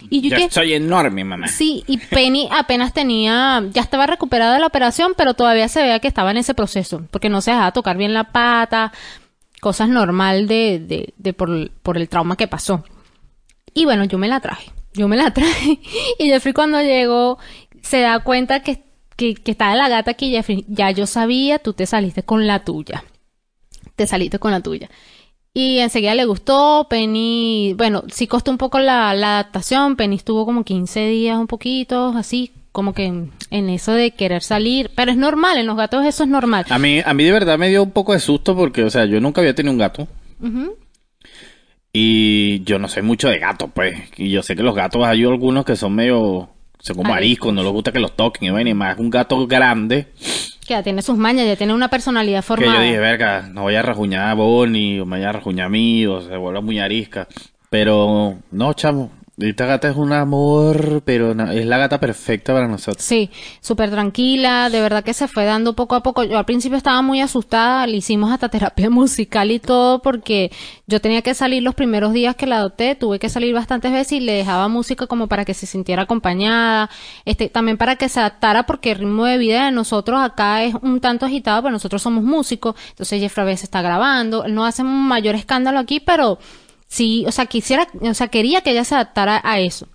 Y 0.10 0.30
yo 0.30 0.36
que- 0.36 0.50
soy 0.52 0.74
enorme, 0.74 1.24
mamá. 1.24 1.48
Sí, 1.48 1.84
y 1.88 1.98
Penny 1.98 2.50
apenas 2.52 2.94
tenía, 2.94 3.64
ya 3.72 3.82
estaba 3.82 4.06
recuperada 4.06 4.54
de 4.54 4.60
la 4.60 4.68
operación, 4.68 5.14
pero 5.18 5.34
todavía 5.34 5.70
se 5.70 5.82
veía 5.82 6.00
que 6.00 6.08
estaba 6.10 6.32
en 6.32 6.38
ese 6.38 6.54
proceso, 6.54 7.04
porque 7.10 7.30
no 7.30 7.40
se 7.42 7.52
dejaba 7.52 7.72
tocar 7.72 7.96
bien 7.98 8.14
la 8.14 8.26
pata, 8.26 8.92
cosas 9.62 9.88
normal 9.88 10.46
de, 10.48 10.80
de, 10.86 11.14
de 11.16 11.34
por, 11.34 11.72
por 11.82 11.98
el 11.98 12.10
trauma 12.10 12.36
que 12.36 12.50
pasó. 12.50 12.84
Y 13.74 13.86
bueno, 13.86 14.04
yo 14.04 14.18
me 14.18 14.28
la 14.28 14.42
traje, 14.42 14.72
yo 14.94 15.08
me 15.08 15.16
la 15.16 15.32
traje, 15.34 15.80
y 16.20 16.26
Jeffrey 16.28 16.54
cuando 16.54 16.82
llegó 16.82 17.40
se 17.82 18.02
da 18.02 18.20
cuenta 18.20 18.60
que, 18.62 18.84
que, 19.16 19.36
que 19.36 19.52
estaba 19.52 19.76
la 19.76 19.90
gata 19.90 20.12
aquí, 20.12 20.32
Jeffrey, 20.32 20.66
ya 20.68 20.92
yo 20.92 21.06
sabía, 21.08 21.60
tú 21.60 21.74
te 21.74 21.86
saliste 21.86 22.24
con 22.24 22.48
la 22.48 22.64
tuya, 22.64 23.04
te 23.96 24.08
saliste 24.08 24.40
con 24.40 24.52
la 24.52 24.62
tuya. 24.62 24.90
Y 25.56 25.80
enseguida 25.80 26.16
le 26.16 26.26
gustó, 26.26 26.88
Penny, 26.90 27.76
bueno, 27.78 28.04
sí 28.12 28.26
costó 28.26 28.50
un 28.50 28.58
poco 28.58 28.80
la, 28.80 29.14
la 29.14 29.40
adaptación, 29.40 29.96
Penny 29.96 30.16
estuvo 30.16 30.46
como 30.46 30.64
15 30.64 31.08
días 31.08 31.38
un 31.38 31.46
poquito, 31.46 32.14
así, 32.18 32.52
como 32.72 32.94
que 32.94 33.06
en, 33.06 33.32
en 33.52 33.70
eso 33.70 33.92
de 33.92 34.12
querer 34.12 34.42
salir, 34.42 34.90
pero 34.96 35.12
es 35.12 35.18
normal, 35.18 35.60
en 35.60 35.68
los 35.68 35.78
gatos 35.78 36.06
eso 36.06 36.24
es 36.24 36.30
normal. 36.30 36.66
A 36.70 36.80
mí, 36.80 37.02
a 37.06 37.14
mí 37.14 37.24
de 37.24 37.32
verdad 37.32 37.60
me 37.60 37.70
dio 37.70 37.84
un 37.84 37.92
poco 37.92 38.14
de 38.14 38.20
susto 38.20 38.56
porque, 38.56 38.84
o 38.84 38.90
sea, 38.90 39.06
yo 39.06 39.22
nunca 39.22 39.42
había 39.42 39.54
tenido 39.54 39.74
un 39.74 39.78
gato. 39.78 40.08
Y 41.94 42.64
yo 42.64 42.80
no 42.80 42.88
sé 42.88 43.04
mucho 43.04 43.30
de 43.30 43.38
gatos, 43.38 43.70
pues. 43.74 43.96
Y 44.18 44.32
yo 44.32 44.42
sé 44.42 44.56
que 44.56 44.64
los 44.64 44.74
gatos 44.74 45.06
hay 45.06 45.24
algunos 45.24 45.64
que 45.64 45.76
son 45.76 45.94
medio... 45.94 46.50
Son 46.84 46.98
como 46.98 47.14
Ariscos. 47.14 47.54
no 47.54 47.64
les 47.64 47.72
gusta 47.72 47.94
que 47.94 48.00
los 48.00 48.14
toquen. 48.16 48.50
Y 48.50 48.52
bueno, 48.52 48.70
y 48.70 48.74
más 48.74 48.98
un 49.00 49.10
gato 49.10 49.48
grande 49.48 50.08
Que 50.68 50.74
ya 50.74 50.84
tiene 50.84 51.02
sus 51.02 51.18
mañas, 51.18 51.48
ya 51.48 51.56
tiene 51.56 51.74
una 51.74 51.88
personalidad 51.88 52.40
que 52.40 52.44
formada. 52.48 52.76
yo 52.76 52.82
dije, 52.82 53.00
verga, 53.00 53.50
no 53.52 53.62
voy 53.62 53.76
a 53.76 53.82
rajuñar 53.82 54.28
a 54.30 54.34
Bonnie 54.34 55.00
o 55.00 55.06
me 55.06 55.18
voy 55.18 55.26
a 55.26 55.32
rajuñar 55.32 55.68
a 55.68 55.70
mí 55.70 56.06
o 56.06 56.20
se 56.22 56.36
vuelve 56.36 56.62
muy 56.62 56.80
arisca. 56.80 57.28
Pero 57.70 58.38
no, 58.52 58.74
chamo. 58.74 59.12
Esta 59.40 59.66
gata 59.66 59.90
es 59.90 59.96
un 59.96 60.14
amor, 60.14 61.02
pero 61.06 61.32
es 61.32 61.66
la 61.66 61.80
gata 61.80 62.00
perfecta 62.00 62.54
para 62.54 62.68
nosotros. 62.68 63.04
Sí, 63.04 63.32
súper 63.62 63.90
tranquila, 63.90 64.70
de 64.70 64.80
verdad 64.80 65.04
que 65.04 65.16
se 65.16 65.28
fue 65.28 65.44
dando 65.44 65.74
poco 65.76 65.96
a 65.96 66.04
poco. 66.04 66.24
Yo 66.24 66.38
al 66.38 66.46
principio 66.46 66.78
estaba 66.78 67.02
muy 67.02 67.20
asustada, 67.20 67.88
le 67.88 67.98
hicimos 67.98 68.32
hasta 68.32 68.50
terapia 68.50 68.92
musical 68.92 69.50
y 69.50 69.58
todo 69.58 70.04
porque 70.04 70.52
yo 70.86 71.02
tenía 71.02 71.24
que 71.24 71.34
salir 71.34 71.64
los 71.64 71.74
primeros 71.74 72.14
días 72.14 72.36
que 72.36 72.46
la 72.46 72.58
adopté, 72.58 72.94
tuve 72.94 73.18
que 73.18 73.28
salir 73.28 73.56
bastantes 73.56 73.92
veces 73.92 74.14
y 74.14 74.20
le 74.20 74.34
dejaba 74.34 74.68
música 74.68 75.08
como 75.08 75.26
para 75.28 75.46
que 75.46 75.56
se 75.56 75.66
sintiera 75.66 76.04
acompañada, 76.04 76.92
este, 77.26 77.50
también 77.50 77.78
para 77.78 77.96
que 77.96 78.10
se 78.10 78.20
adaptara 78.20 78.68
porque 78.68 78.92
el 78.92 79.00
ritmo 79.00 79.26
de 79.26 79.40
vida 79.40 79.66
de 79.66 79.72
nosotros 79.72 80.20
acá 80.22 80.64
es 80.64 80.76
un 80.80 81.00
tanto 81.00 81.26
agitado, 81.26 81.64
pero 81.64 81.72
nosotros 81.72 82.04
somos 82.04 82.24
músicos, 82.24 82.76
entonces 82.92 83.20
Jeffrey 83.20 83.42
a 83.42 83.46
veces 83.46 83.64
está 83.64 83.82
grabando, 83.82 84.48
no 84.48 84.64
hace 84.64 84.84
un 84.84 85.08
mayor 85.08 85.34
escándalo 85.34 85.80
aquí, 85.80 86.00
pero 86.00 86.38
sí, 86.94 87.26
o 87.28 87.32
sea, 87.32 87.48
quisiera, 87.48 87.88
o 88.02 88.14
sea, 88.14 88.28
quería 88.28 88.62
que 88.62 88.70
ella 88.70 88.84
se 88.84 88.94
adaptara 88.94 89.42
a 89.44 89.60
eso. 89.60 89.88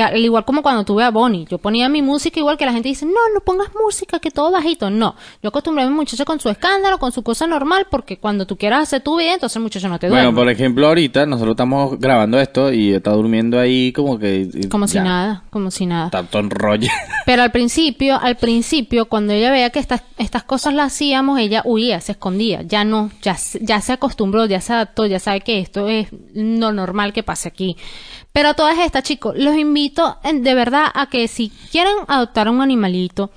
Al 0.00 0.24
igual 0.24 0.44
como 0.44 0.62
cuando 0.62 0.84
tuve 0.84 1.04
a 1.04 1.10
Bonnie, 1.10 1.46
yo 1.50 1.58
ponía 1.58 1.88
mi 1.88 2.00
música 2.00 2.40
igual 2.40 2.56
que 2.56 2.64
la 2.64 2.72
gente 2.72 2.88
dice, 2.88 3.04
no, 3.04 3.12
no 3.34 3.40
pongas 3.40 3.68
música, 3.74 4.18
que 4.18 4.30
todo 4.30 4.50
bajito. 4.50 4.90
No, 4.90 5.14
yo 5.42 5.48
acostumbré 5.48 5.84
a 5.84 5.88
mi 5.88 5.94
muchacho 5.94 6.24
con 6.24 6.40
su 6.40 6.48
escándalo, 6.48 6.98
con 6.98 7.12
su 7.12 7.22
cosa 7.22 7.46
normal, 7.46 7.86
porque 7.90 8.18
cuando 8.18 8.46
tú 8.46 8.56
quieras 8.56 8.82
hacer 8.82 9.02
tu 9.02 9.18
vida, 9.18 9.34
entonces 9.34 9.56
el 9.56 9.62
muchacho 9.62 9.88
no 9.88 9.98
te 9.98 10.08
duerme. 10.08 10.26
Bueno, 10.26 10.38
por 10.38 10.48
ejemplo, 10.48 10.86
ahorita 10.86 11.26
nosotros 11.26 11.52
estamos 11.52 11.98
grabando 11.98 12.40
esto 12.40 12.72
y 12.72 12.94
está 12.94 13.10
durmiendo 13.10 13.58
ahí 13.58 13.92
como 13.92 14.18
que... 14.18 14.48
como 14.70 14.88
si 14.88 14.98
nada, 14.98 15.44
como 15.50 15.70
si 15.70 15.86
nada. 15.86 16.10
Tanto 16.10 16.38
enrolle. 16.38 16.90
Pero 17.26 17.42
al 17.42 17.52
principio, 17.52 18.18
al 18.20 18.36
principio, 18.36 19.06
cuando 19.06 19.32
ella 19.32 19.50
veía 19.50 19.70
que 19.70 19.78
estas, 19.78 20.02
estas 20.18 20.42
cosas 20.44 20.74
las 20.74 20.92
hacíamos, 20.92 21.38
ella 21.38 21.62
huía, 21.64 22.00
se 22.00 22.12
escondía. 22.12 22.62
Ya 22.62 22.84
no, 22.84 23.10
ya, 23.22 23.36
ya 23.60 23.80
se 23.80 23.92
acostumbró, 23.92 24.46
ya 24.46 24.60
se 24.60 24.72
adaptó, 24.72 25.06
ya 25.06 25.18
sabe 25.18 25.40
que 25.40 25.60
esto 25.60 25.88
es 25.88 26.08
lo 26.34 26.72
normal 26.72 27.12
que 27.12 27.22
pase 27.22 27.48
aquí. 27.48 27.76
Pero 28.32 28.50
a 28.50 28.54
todas 28.54 28.78
estas, 28.78 29.02
chicos, 29.02 29.34
los 29.36 29.56
invito 29.56 30.18
de 30.32 30.54
verdad 30.54 30.86
a 30.94 31.06
que 31.06 31.28
si 31.28 31.50
quieren 31.70 31.94
adoptar 32.08 32.48
un 32.48 32.62
animalito, 32.62 33.30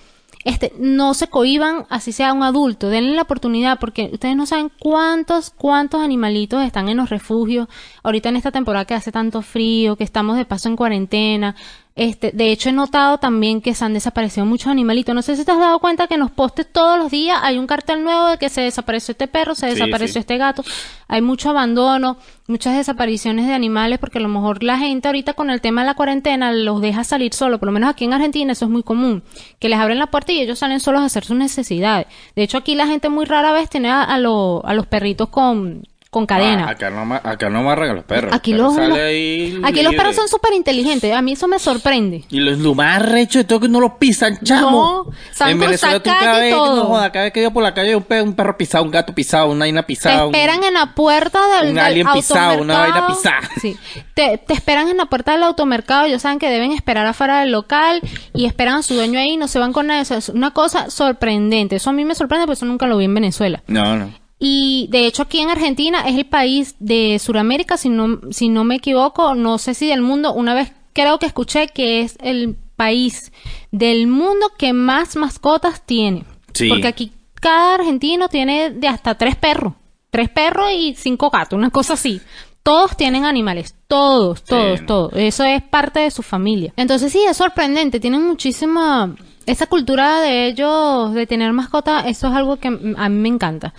este, 0.46 0.72
no 0.78 1.16
se 1.16 1.28
cohiban, 1.28 1.86
así 1.90 2.12
sea 2.12 2.32
un 2.32 2.44
adulto, 2.44 2.88
denle 2.90 3.16
la 3.16 3.24
oportunidad, 3.24 3.80
porque 3.80 4.12
ustedes 4.14 4.36
no 4.36 4.46
saben 4.46 4.72
cuántos, 4.80 5.50
cuántos 5.50 6.02
animalitos 6.02 6.64
están 6.64 6.88
en 6.88 6.98
los 6.98 7.10
refugios, 7.10 7.68
ahorita 8.04 8.30
en 8.30 8.36
esta 8.36 8.52
temporada 8.52 8.86
que 8.86 8.94
hace 8.94 9.12
tanto 9.12 9.42
frío, 9.42 9.96
que 9.96 10.04
estamos 10.04 10.38
de 10.38 10.46
paso 10.46 10.70
en 10.70 10.76
cuarentena, 10.76 11.56
este, 11.98 12.32
de 12.34 12.52
hecho 12.52 12.68
he 12.68 12.74
notado 12.74 13.20
también 13.20 13.62
que 13.62 13.74
se 13.74 13.86
han 13.86 13.94
desaparecido 13.94 14.46
muchos 14.46 14.68
animalitos, 14.68 15.16
no 15.16 15.22
sé 15.22 15.38
si 15.38 15.46
te 15.46 15.52
has 15.54 15.60
dado 15.60 15.80
cuenta 15.80 16.08
que 16.08 16.16
en 16.16 16.20
los 16.20 16.32
postes 16.32 16.68
todos 16.70 17.00
los 17.00 17.10
días 17.10 17.40
hay 17.42 17.58
un 17.58 17.68
cartel 17.68 18.04
nuevo 18.04 18.28
de 18.28 18.38
que 18.38 18.50
se 18.50 18.60
desapareció 18.62 19.14
este 19.14 19.28
perro, 19.30 19.56
se 19.56 19.68
Sí, 19.70 19.74
desapareció 19.76 20.14
sí. 20.16 20.20
este 20.20 20.38
gato, 20.38 20.62
hay 21.08 21.22
mucho 21.22 21.52
abandono, 21.52 22.18
muchas 22.48 22.76
desapariciones 22.76 23.48
de 23.48 23.54
animales, 23.54 23.98
porque 24.00 24.18
a 24.18 24.22
lo 24.22 24.28
mejor 24.28 24.62
la 24.62 24.78
gente 24.78 25.08
ahorita 25.08 25.36
con 25.36 25.50
el 25.50 25.62
tema 25.62 25.82
de 25.84 25.88
la 25.88 25.94
cuarentena 25.94 26.52
los 26.52 26.82
deja 26.82 27.06
salir 27.06 27.34
solo, 27.34 27.60
por 27.60 27.68
lo 27.68 27.72
menos 27.72 27.90
aquí 27.90 28.04
en 28.04 28.12
Argentina 28.14 28.52
eso 28.52 28.66
es 28.66 28.72
muy 28.72 28.84
común, 28.84 29.24
que 29.60 29.70
les 29.70 29.80
abren 29.80 29.98
la 30.00 30.08
puerta 30.08 30.34
y 30.34 30.42
ellos 30.42 30.60
salen 30.60 30.82
solos 30.82 31.02
a 31.02 31.06
hacer 31.06 31.24
sus 31.24 31.38
necesidades. 31.38 32.08
De 32.36 32.44
hecho 32.44 32.58
aquí 32.58 32.76
la 32.76 32.88
gente 32.88 33.08
muy 33.08 33.24
rara 33.24 33.54
vez 33.54 33.70
tiene 33.70 33.90
a, 33.90 34.04
a, 34.04 34.18
lo- 34.20 34.66
a 34.66 34.74
los 34.74 34.86
perritos 34.86 35.30
con, 35.30 35.88
con 36.16 36.26
cadena. 36.26 36.66
Ah, 36.68 36.72
acá, 36.72 36.90
no, 36.90 37.14
acá 37.14 37.50
no 37.50 37.60
amarran 37.60 37.90
a 37.90 37.94
los 37.94 38.06
perros. 38.06 38.34
Aquí 38.34 38.52
perro 38.54 38.64
los, 38.68 38.76
los- 38.88 38.98
ahí 38.98 39.60
aquí 39.66 39.84
los 39.84 39.94
perros 39.96 40.16
son 40.16 40.30
súper 40.30 40.54
inteligentes. 40.54 41.14
A 41.14 41.22
mí 41.22 41.34
eso 41.34 41.46
me 41.50 41.60
sorprende. 41.60 42.24
Y 42.30 42.40
lo, 42.40 42.52
lo 42.56 42.74
más 42.74 43.02
recho 43.02 43.40
de 43.40 43.44
todo 43.44 43.60
que 43.60 43.68
no 43.68 43.82
lo 43.82 44.00
pisan, 44.00 44.40
chamo. 44.42 44.72
No, 45.06 45.12
saben 45.34 45.56
en 45.56 45.60
Venezuela 45.60 46.00
tú 46.02 46.10
cada 46.10 46.40
vez, 46.40 46.54
todo. 46.54 46.76
no 46.78 46.86
joda, 46.86 47.12
cada 47.12 47.26
vez 47.26 47.34
que 47.34 47.42
yo 47.44 47.52
por 47.52 47.64
la 47.64 47.74
calle 47.74 47.98
un, 47.98 48.04
pe- 48.04 48.22
un 48.22 48.34
perro 48.34 48.58
pisado, 48.58 48.86
un 48.86 48.92
gato 48.92 49.14
pisado, 49.14 49.48
una 49.52 49.66
vaina 49.66 49.82
Te 49.82 49.88
pisada. 49.88 50.26
un- 50.26 50.34
esperan 50.34 50.64
en 50.64 50.74
la 50.76 50.96
puerta 50.96 51.40
del, 51.60 51.70
un 51.72 51.76
del 51.76 51.84
alien 51.84 52.08
pisado, 52.14 52.62
una 52.62 52.80
vaina 52.80 53.08
pisada. 53.08 53.42
Sí. 53.62 53.76
Te, 54.14 54.38
te 54.38 54.54
esperan 54.54 54.88
en 54.88 54.96
la 54.96 55.08
puerta 55.08 55.34
del 55.34 55.44
automercado. 55.44 56.06
Ellos 56.06 56.22
saben 56.22 56.40
que 56.40 56.50
deben 56.50 56.72
esperar 56.72 57.06
afuera 57.06 57.42
del 57.42 57.52
local 57.52 58.00
y 58.34 58.46
esperan 58.46 58.76
a 58.76 58.82
su 58.84 58.94
dueño 58.94 59.20
ahí. 59.20 59.36
No 59.36 59.50
se 59.50 59.60
van 59.60 59.74
con 59.74 59.88
nada. 59.88 60.00
Eso 60.00 60.16
es 60.16 60.30
una 60.30 60.52
cosa 60.52 60.90
sorprendente. 60.90 61.76
Eso 61.76 61.90
a 61.90 61.94
mí 61.94 62.06
me 62.06 62.16
sorprende 62.16 62.46
porque 62.46 62.56
eso 62.58 62.66
nunca 62.66 62.86
lo 62.88 62.96
vi 62.98 63.06
en 63.06 63.14
Venezuela. 63.14 63.62
No, 63.68 63.98
no. 63.98 64.10
Y 64.40 64.88
de 64.92 65.06
hecho 65.08 65.24
aquí 65.24 65.40
en 65.40 65.50
Argentina 65.50 66.02
es 66.08 66.16
el 66.16 66.26
país 66.26 66.76
de 66.80 67.20
Sudamérica, 67.20 67.78
si 67.78 67.90
no, 67.90 68.20
si 68.32 68.50
no 68.50 68.64
me 68.64 68.76
equivoco, 68.76 69.34
no 69.36 69.58
sé 69.58 69.74
si 69.74 69.88
del 69.88 70.02
mundo, 70.02 70.34
una 70.34 70.54
vez 70.54 70.72
creo 70.94 71.20
que 71.20 71.26
escuché 71.26 71.68
que 71.70 72.02
es 72.02 72.18
el 72.22 72.56
país 72.76 73.32
del 73.72 74.08
mundo 74.08 74.48
que 74.58 74.74
más 74.74 75.16
mascotas 75.16 75.86
tiene. 75.86 76.26
Sí. 76.54 76.68
Porque 76.68 76.88
aquí 76.88 77.12
cada 77.36 77.76
argentino 77.76 78.28
tiene 78.28 78.72
de 78.72 78.88
hasta 78.88 79.16
tres 79.18 79.36
perros, 79.36 79.74
tres 80.10 80.30
perros 80.30 80.70
y 80.74 80.96
cinco 80.96 81.30
gatos, 81.30 81.58
una 81.58 81.70
cosa 81.70 81.94
así. 81.94 82.20
Todos 82.64 82.98
tienen 82.98 83.26
animales, 83.26 83.76
todos, 83.88 84.44
todos, 84.44 84.80
Sí. 84.80 84.86
todos. 84.86 85.14
Eso 85.16 85.44
es 85.44 85.62
parte 85.62 86.00
de 86.00 86.12
su 86.12 86.24
familia. 86.24 86.74
Entonces 86.76 87.12
sí, 87.12 87.20
es 87.30 87.38
sorprendente, 87.38 88.00
tienen 88.00 88.26
muchísima... 88.26 89.16
Esa 89.46 89.68
cultura 89.68 90.22
de 90.22 90.48
ellos, 90.48 91.14
de 91.14 91.28
tener 91.28 91.54
mascota, 91.54 92.00
eso 92.10 92.28
es 92.30 92.34
algo 92.34 92.58
que 92.58 92.68
a 92.70 93.10
mí 93.10 93.20
me 93.20 93.30
encanta. 93.30 93.76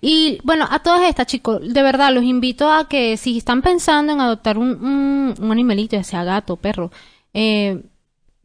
Y 0.00 0.38
bueno, 0.44 0.66
a 0.70 0.80
todas 0.80 1.02
estas, 1.08 1.26
chicos, 1.26 1.60
de 1.62 1.82
verdad 1.82 2.12
los 2.12 2.24
invito 2.24 2.70
a 2.72 2.88
que 2.88 3.16
si 3.16 3.38
están 3.38 3.62
pensando 3.62 4.12
en 4.12 4.20
adoptar 4.20 4.58
un, 4.58 5.34
un, 5.38 5.52
animalito, 5.52 5.96
ya 5.96 6.04
sea 6.04 6.24
gato, 6.24 6.56
perro, 6.56 6.90
eh, 7.34 7.82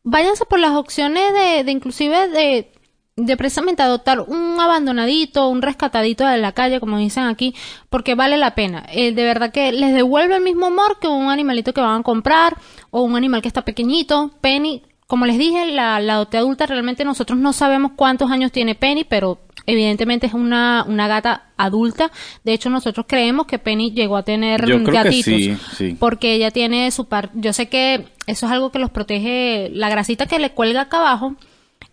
váyanse 0.04 0.46
por 0.46 0.60
las 0.60 0.72
opciones 0.72 1.34
de, 1.34 1.64
de 1.64 1.72
inclusive 1.72 2.28
de 2.30 2.74
de 3.16 3.38
precisamente 3.38 3.84
adoptar 3.84 4.22
un 4.22 4.60
abandonadito, 4.60 5.48
un 5.48 5.62
rescatadito 5.62 6.26
de 6.26 6.38
la 6.38 6.52
calle, 6.54 6.80
como 6.80 6.98
dicen 6.98 7.26
aquí, 7.26 7.56
porque 7.90 8.16
vale 8.16 8.38
la 8.38 8.56
pena. 8.56 8.86
Eh, 8.92 9.12
de 9.12 9.24
verdad 9.24 9.52
que 9.52 9.72
les 9.72 9.94
devuelve 9.94 10.36
el 10.36 10.42
mismo 10.44 10.68
amor 10.68 11.00
que 11.00 11.08
un 11.08 11.30
animalito 11.30 11.74
que 11.74 11.82
van 11.82 12.02
a 12.02 12.04
comprar 12.04 12.58
o 12.90 13.02
un 13.04 13.16
animal 13.16 13.42
que 13.42 13.48
está 13.48 13.64
pequeñito. 13.64 14.32
Penny, 14.42 14.84
como 15.08 15.26
les 15.26 15.38
dije, 15.38 15.66
la, 15.68 16.00
la 16.00 16.14
adopté 16.16 16.38
adulta, 16.38 16.66
realmente 16.66 17.06
nosotros 17.06 17.38
no 17.38 17.54
sabemos 17.54 17.92
cuántos 17.96 18.32
años 18.32 18.52
tiene 18.52 18.76
Penny, 18.76 19.04
pero 19.04 19.40
evidentemente 19.66 20.28
es 20.28 20.34
una, 20.34 20.86
una 20.88 21.08
gata 21.08 21.44
adulta. 21.58 22.12
De 22.44 22.54
hecho, 22.54 22.70
nosotros 22.70 23.06
creemos 23.08 23.46
que 23.46 23.60
Penny 23.60 23.92
llegó 23.92 24.18
a 24.18 24.24
tener 24.24 24.66
Yo 24.66 24.84
creo 24.84 24.86
que 24.86 24.92
gatitos. 24.92 25.24
sí, 25.26 25.58
sí. 25.78 25.98
Porque 26.00 26.34
ella 26.34 26.52
tiene 26.52 26.90
su 26.92 27.06
par... 27.06 27.30
Yo 27.34 27.54
sé 27.54 27.70
que 27.70 28.06
eso 28.28 28.46
es 28.46 28.52
algo 28.52 28.72
que 28.72 28.80
los 28.80 28.90
protege, 28.92 29.70
la 29.74 29.90
grasita 29.90 30.26
que 30.26 30.40
le 30.40 30.52
cuelga 30.52 30.82
acá 30.82 31.00
abajo. 31.00 31.36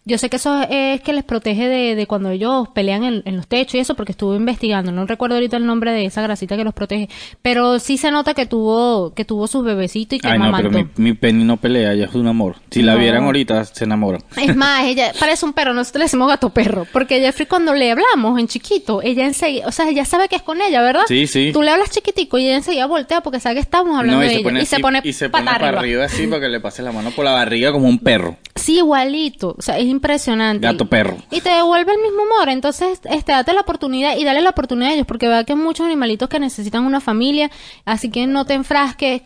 Yo 0.07 0.17
sé 0.19 0.31
que 0.31 0.37
eso 0.37 0.63
es 0.69 1.01
que 1.03 1.13
les 1.13 1.25
protege 1.25 1.69
de, 1.69 1.95
de 1.95 2.07
cuando 2.07 2.31
ellos 2.31 2.69
pelean 2.75 3.05
en, 3.05 3.23
en 3.27 3.37
los 3.37 3.47
techos 3.47 3.75
y 3.75 3.79
eso, 3.81 3.95
porque 3.95 4.13
estuve 4.13 4.37
investigando. 4.37 4.91
No 4.93 5.05
recuerdo 5.07 5.37
ahorita 5.37 5.59
el 5.59 5.67
nombre 5.67 5.93
de 5.93 6.07
esa 6.07 6.23
grasita 6.23 6.57
que 6.57 6.65
los 6.65 6.73
protege. 6.75 7.09
Pero 7.43 7.79
sí 7.79 7.99
se 7.99 8.11
nota 8.11 8.33
que 8.35 8.47
tuvo, 8.47 9.13
que 9.15 9.25
tuvo 9.25 9.47
sus 9.47 9.63
bebecitos 9.65 10.17
y 10.17 10.21
que 10.21 10.29
Ay, 10.29 10.39
no, 10.39 10.53
pero 10.57 10.71
mi, 10.71 10.87
mi 10.97 11.13
Penny 11.13 11.45
no 11.45 11.59
pelea, 11.59 11.93
ella 11.93 12.07
es 12.07 12.15
un 12.15 12.27
amor. 12.27 12.57
Si 12.71 12.83
la 12.83 12.95
vieran 12.97 13.25
ahorita, 13.25 13.65
se 13.67 13.85
enamoran. 13.85 14.23
Es 14.37 14.57
más, 14.57 14.85
ella 14.87 15.13
parece 15.21 15.45
un 15.45 15.53
perro, 15.53 15.75
nosotros 15.75 16.01
le 16.01 16.05
decimos 16.07 16.29
gato 16.29 16.51
perro, 16.51 16.87
porque 16.93 17.21
Jeffrey 17.21 17.47
cuando 17.47 17.75
le 17.75 17.91
hablamos 17.93 18.39
en 18.41 18.49
chiquito, 18.49 19.03
ella 19.03 19.27
enseguida, 19.27 19.67
o 19.69 19.73
sea, 19.73 19.89
ella 19.89 20.05
sabe 20.07 20.29
que 20.29 20.37
es 20.37 20.43
con 20.43 20.61
ella, 20.63 20.81
¿verdad? 20.83 21.03
Sí, 21.09 21.27
sí. 21.27 21.51
Tú 21.53 21.63
le 21.63 21.71
hablas 21.71 21.91
chiquitico 21.91 22.39
y 22.39 22.47
ella 22.47 22.57
enseguida 22.57 22.87
voltea 22.87 23.21
porque 23.21 23.39
sabe 23.39 23.57
que 23.57 23.61
estamos 23.61 23.97
hablando 23.99 24.15
No, 24.17 24.21
de 24.21 24.27
ella. 24.29 24.61
y 24.63 24.67
se 24.67 24.79
pone, 24.81 25.01
y 25.05 25.13
se 25.13 25.29
pone 25.29 25.45
para 25.45 25.57
arriba. 25.57 25.79
arriba 25.81 26.05
así 26.07 26.27
para 26.27 26.41
que 26.41 26.49
le 26.49 26.61
pase 26.61 26.83
la 26.83 26.91
mano 26.91 27.11
por 27.11 27.25
la 27.27 27.33
barriga 27.33 27.71
como 27.71 27.87
un 27.87 27.99
perro. 27.99 28.37
Sí, 28.55 28.79
igualito, 28.79 29.55
o 29.59 29.63
sea, 29.63 29.79
es 29.79 29.87
impresionante. 29.91 30.67
Gato 30.67 30.87
perro. 30.87 31.17
Y 31.31 31.41
te 31.41 31.51
devuelve 31.51 31.93
el 31.93 32.01
mismo 32.01 32.23
amor, 32.23 32.49
entonces, 32.49 33.01
este, 33.05 33.33
date 33.33 33.53
la 33.53 33.61
oportunidad 33.61 34.17
y 34.17 34.25
dale 34.25 34.41
la 34.41 34.51
oportunidad 34.51 34.91
a 34.91 34.95
ellos, 34.95 35.07
porque 35.07 35.29
vea 35.29 35.45
que 35.45 35.53
hay 35.53 35.59
muchos 35.59 35.87
animalitos 35.87 36.29
que 36.29 36.39
necesitan 36.39 36.85
una 36.85 37.01
familia, 37.01 37.51
así 37.85 38.11
que 38.11 38.27
no 38.27 38.45
te 38.45 38.55
enfrasques. 38.55 39.23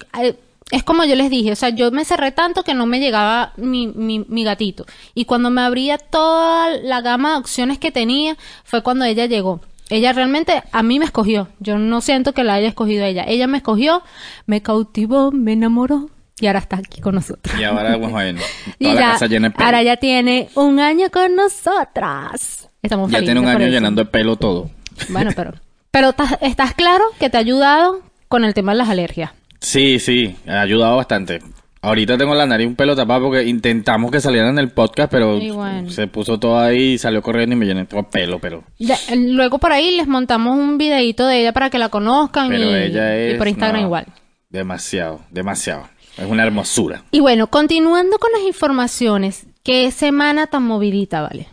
Es 0.71 0.83
como 0.83 1.05
yo 1.05 1.15
les 1.15 1.31
dije, 1.31 1.53
o 1.53 1.57
sea, 1.57 1.69
yo 1.69 1.91
me 1.91 2.05
cerré 2.05 2.33
tanto 2.33 2.65
que 2.65 2.75
no 2.75 2.87
me 2.87 2.99
llegaba 2.99 3.53
mi, 3.57 3.87
mi, 3.87 4.25
mi 4.29 4.45
gatito. 4.45 4.87
Y 5.15 5.27
cuando 5.27 5.51
me 5.51 5.61
abría 5.61 5.99
toda 5.99 6.71
la 6.71 7.01
gama 7.03 7.33
de 7.33 7.39
opciones 7.39 7.79
que 7.79 7.93
tenía, 7.93 8.37
fue 8.65 8.83
cuando 8.83 9.05
ella 9.05 9.27
llegó. 9.27 9.61
Ella 9.91 10.13
realmente 10.15 10.63
a 10.73 10.83
mí 10.83 10.99
me 10.99 11.05
escogió. 11.05 11.49
Yo 11.61 11.79
no 11.79 12.01
siento 12.01 12.33
que 12.33 12.45
la 12.45 12.55
haya 12.55 12.69
escogido 12.69 13.05
ella. 13.05 13.25
Ella 13.29 13.47
me 13.47 13.59
escogió, 13.59 14.03
me 14.47 14.63
cautivó, 14.63 15.31
me 15.31 15.53
enamoró 15.53 16.09
y 16.41 16.47
ahora 16.47 16.59
está 16.61 16.77
aquí 16.77 17.01
con 17.01 17.15
nosotros. 17.15 17.59
Y 17.59 17.65
ahora, 17.65 17.97
bueno, 17.97 18.11
bueno, 18.13 18.41
Y 18.79 18.85
toda 18.85 18.95
la 18.95 19.01
ya, 19.01 19.13
casa 19.13 19.27
llena 19.27 19.49
de 19.49 19.55
pelo. 19.55 19.65
ahora 19.67 19.83
ya 19.83 19.97
tiene 19.97 20.49
un 20.55 20.81
año 20.81 21.11
con 21.11 21.35
nosotras. 21.37 22.69
Estamos 22.83 23.11
ya 23.11 23.21
tiene 23.23 23.41
un 23.41 23.47
año 23.47 23.67
llenando 23.69 24.05
de 24.05 24.11
pelo 24.11 24.37
todo. 24.37 24.71
Bueno, 25.09 25.31
pero, 25.35 25.53
pero 25.91 26.15
estás, 26.41 26.75
claro 26.75 27.05
que 27.19 27.31
te 27.31 27.37
ha 27.37 27.41
ayudado 27.41 28.01
con 28.29 28.45
el 28.45 28.53
tema 28.55 28.73
de 28.73 28.79
las 28.79 28.89
alergias. 28.89 29.31
Sí, 29.61 29.99
sí, 29.99 30.37
ha 30.47 30.61
ayudado 30.61 30.97
bastante. 30.97 31.41
Ahorita 31.81 32.17
tengo 32.17 32.35
la 32.35 32.47
nariz 32.47 32.67
un 32.67 32.77
pelo 32.77 32.97
tapado 32.97 33.27
porque 33.27 33.45
intentamos 33.45 34.11
que 34.11 34.19
salieran 34.19 34.51
en 34.51 34.59
el 34.59 34.71
podcast, 34.71 35.11
pero 35.11 35.37
Y 35.39 35.51
bueno. 35.51 35.91
se 35.91 36.07
puso 36.07 36.39
todo 36.41 36.59
ahí, 36.59 36.97
salió 36.97 37.21
corriendo 37.21 37.55
y 37.55 37.59
me 37.59 37.67
llené 37.67 37.85
todo 37.85 38.01
de 38.01 38.09
pelo, 38.09 38.39
pero... 38.39 38.65
Ya, 38.79 38.97
eh, 39.11 39.17
luego 39.17 39.59
por 39.59 39.71
ahí 39.71 39.95
les 39.95 40.07
montamos 40.09 40.57
un 40.57 40.79
videito 40.79 41.27
de 41.27 41.41
ella 41.41 41.53
para 41.53 41.69
que 41.69 41.79
la 41.79 41.91
conozcan 41.91 42.49
Pero 42.49 42.71
y, 42.71 42.75
ella 42.75 43.15
es... 43.17 43.35
y 43.35 43.39
por 43.39 43.49
Instagram 43.49 43.81
no, 43.83 43.87
igual. 43.87 44.07
Demasiado, 44.49 45.21
demasiado. 45.31 45.89
Es 46.17 46.27
una 46.27 46.45
hermosura. 46.45 47.03
Y 47.11 47.21
bueno, 47.21 47.49
continuando 47.49 48.19
con 48.19 48.31
las 48.33 48.43
informaciones, 48.43 49.47
qué 49.63 49.91
semana 49.91 50.47
tan 50.47 50.63
movidita, 50.63 51.23
¿vale? 51.23 51.49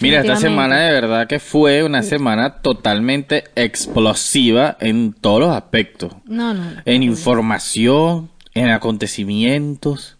Mira, 0.00 0.20
esta 0.20 0.36
semana 0.36 0.80
de 0.80 0.92
verdad 0.92 1.28
que 1.28 1.38
fue 1.38 1.84
una 1.84 2.02
semana 2.02 2.56
totalmente 2.60 3.44
explosiva 3.54 4.76
en 4.80 5.12
todos 5.12 5.40
los 5.40 5.50
aspectos. 5.50 6.12
No, 6.24 6.52
no, 6.54 6.64
no. 6.64 6.82
En 6.84 7.02
información, 7.02 8.30
en 8.54 8.70
acontecimientos, 8.70 10.15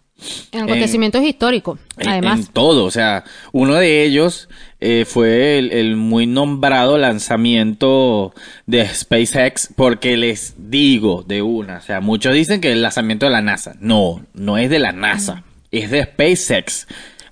En 0.51 0.63
acontecimientos 0.63 1.23
históricos, 1.23 1.79
en, 1.99 2.09
además. 2.09 2.41
en 2.41 2.47
todo. 2.47 2.85
O 2.85 2.91
sea, 2.91 3.25
uno 3.53 3.75
de 3.75 4.03
ellos 4.03 4.49
eh, 4.81 5.05
fue 5.07 5.59
el, 5.59 5.73
el 5.73 5.97
muy 5.97 6.27
nombrado 6.27 6.97
lanzamiento 6.99 8.35
de 8.67 8.89
SpaceX, 8.89 9.71
porque 9.77 10.17
les 10.17 10.55
digo 10.57 11.23
de 11.23 11.43
una, 11.43 11.79
o 11.79 11.83
sea, 11.83 12.01
muchos 12.01 12.35
dicen 12.35 12.61
que 12.61 12.73
el 12.73 12.83
lanzamiento 12.83 13.27
de 13.27 13.33
la 13.33 13.43
NASA. 13.43 13.75
No, 13.81 14.25
no 14.35 14.59
es 14.59 14.71
de 14.71 14.79
la 14.79 14.93
NASA, 14.93 15.45
es 15.71 15.91
de 15.91 16.05
SpaceX. 16.05 16.87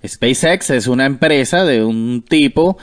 SpaceX 0.07 0.71
es 0.71 0.87
una 0.87 1.07
empresa 1.07 1.65
de 1.65 1.83
un 1.83 2.23
tipo 2.23 2.77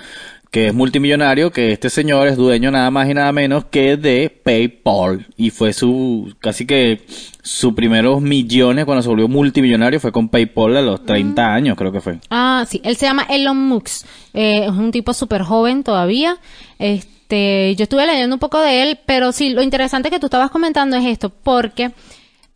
que 0.52 0.68
es 0.68 0.74
multimillonario, 0.74 1.50
que 1.50 1.72
este 1.72 1.90
señor 1.90 2.28
es 2.28 2.36
dueño 2.36 2.72
nada 2.72 2.92
más 2.92 3.10
y 3.10 3.14
nada 3.14 3.32
menos 3.32 3.64
que 3.66 3.96
de 3.96 4.30
PayPal. 4.30 5.26
Y 5.38 5.50
fue 5.50 5.72
su, 5.72 6.36
casi 6.40 6.68
que 6.68 7.02
sus 7.42 7.74
primeros 7.74 8.22
millones 8.22 8.84
cuando 8.84 9.02
se 9.02 9.08
volvió 9.08 9.30
multimillonario 9.30 10.02
fue 10.02 10.12
con 10.12 10.28
PayPal 10.28 10.76
a 10.76 10.82
los 10.82 11.06
30 11.06 11.54
años, 11.54 11.78
creo 11.78 11.94
que 11.94 12.02
fue. 12.02 12.20
Ah, 12.30 12.66
sí, 12.68 12.82
él 12.84 12.98
se 12.98 13.06
llama 13.06 13.26
Elon 13.30 13.58
Musk. 13.58 14.06
Eh, 14.34 14.66
es 14.66 14.72
un 14.72 14.92
tipo 14.92 15.14
súper 15.14 15.42
joven 15.42 15.84
todavía. 15.84 16.38
Este, 16.80 17.74
yo 17.78 17.84
estuve 17.84 18.06
leyendo 18.06 18.36
un 18.36 18.40
poco 18.42 18.60
de 18.60 18.84
él, 18.84 19.00
pero 19.06 19.32
sí, 19.32 19.52
lo 19.52 19.62
interesante 19.62 20.10
que 20.10 20.20
tú 20.20 20.26
estabas 20.26 20.52
comentando 20.52 20.98
es 20.98 21.06
esto, 21.06 21.30
porque 21.30 21.92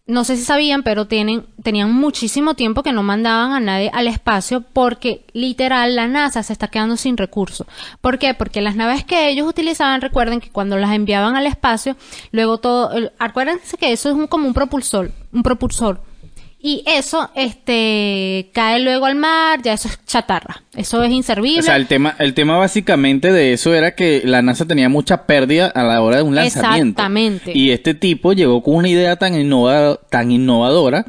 no 0.08 0.24
sé 0.24 0.38
si 0.38 0.44
sabían, 0.44 0.84
pero 0.84 1.08
tienen, 1.08 1.46
tenían 1.64 1.92
muchísimo 1.92 2.54
tiempo 2.54 2.84
que 2.84 2.92
no 2.92 3.02
mandaban 3.02 3.54
a 3.54 3.60
nadie 3.60 3.90
al 3.92 4.08
espacio 4.08 4.62
porque 4.62 5.26
literal 5.34 5.96
la 5.96 6.08
NASA 6.08 6.44
se 6.44 6.54
está 6.54 6.68
quedando 6.68 6.96
sin 6.96 7.18
recursos. 7.18 7.66
¿Por 8.02 8.20
qué? 8.20 8.36
Porque 8.36 8.62
las 8.62 8.76
naves 8.76 9.04
que 9.04 9.30
ellos 9.30 9.48
utilizaban, 9.48 10.02
recuerden 10.02 10.42
que 10.42 10.52
cuando 10.52 10.78
las 10.78 10.94
enviaban 10.94 11.36
al 11.36 11.48
espacio, 11.48 11.98
luego 12.32 12.60
todo, 12.60 12.92
acuérdense 13.18 13.78
que 13.78 13.92
eso 13.92 14.10
es 14.10 14.16
un, 14.16 14.28
como 14.28 14.48
un 14.48 14.54
propulsor, 14.54 15.12
un 15.34 15.42
propulsor. 15.42 16.02
Y 16.68 16.84
eso, 16.88 17.30
este, 17.36 18.50
cae 18.52 18.80
luego 18.80 19.06
al 19.06 19.14
mar, 19.14 19.62
ya 19.62 19.74
eso 19.74 19.88
es 19.88 20.04
chatarra. 20.08 20.64
Eso 20.76 21.04
es 21.04 21.12
inservible. 21.12 21.60
O 21.60 21.62
sea, 21.62 21.76
el 21.76 21.86
tema, 21.86 22.16
el 22.18 22.34
tema 22.34 22.58
básicamente 22.58 23.32
de 23.32 23.54
eso 23.54 23.76
era 23.76 23.94
que 23.94 24.24
la 24.26 24.42
NASA 24.42 24.66
tenía 24.66 24.90
mucha 24.90 25.28
pérdida 25.28 25.68
a 25.68 25.84
la 25.84 26.02
hora 26.02 26.18
de 26.18 26.24
un 26.24 26.34
lanzamiento. 26.34 27.00
Exactamente. 27.02 27.52
Y 27.54 27.70
este 27.70 27.94
tipo 27.94 28.34
llegó 28.34 28.64
con 28.64 28.78
una 28.78 28.90
idea 28.90 29.16
tan, 29.16 29.36
innova- 29.36 30.00
tan 30.10 30.32
innovadora. 30.32 31.06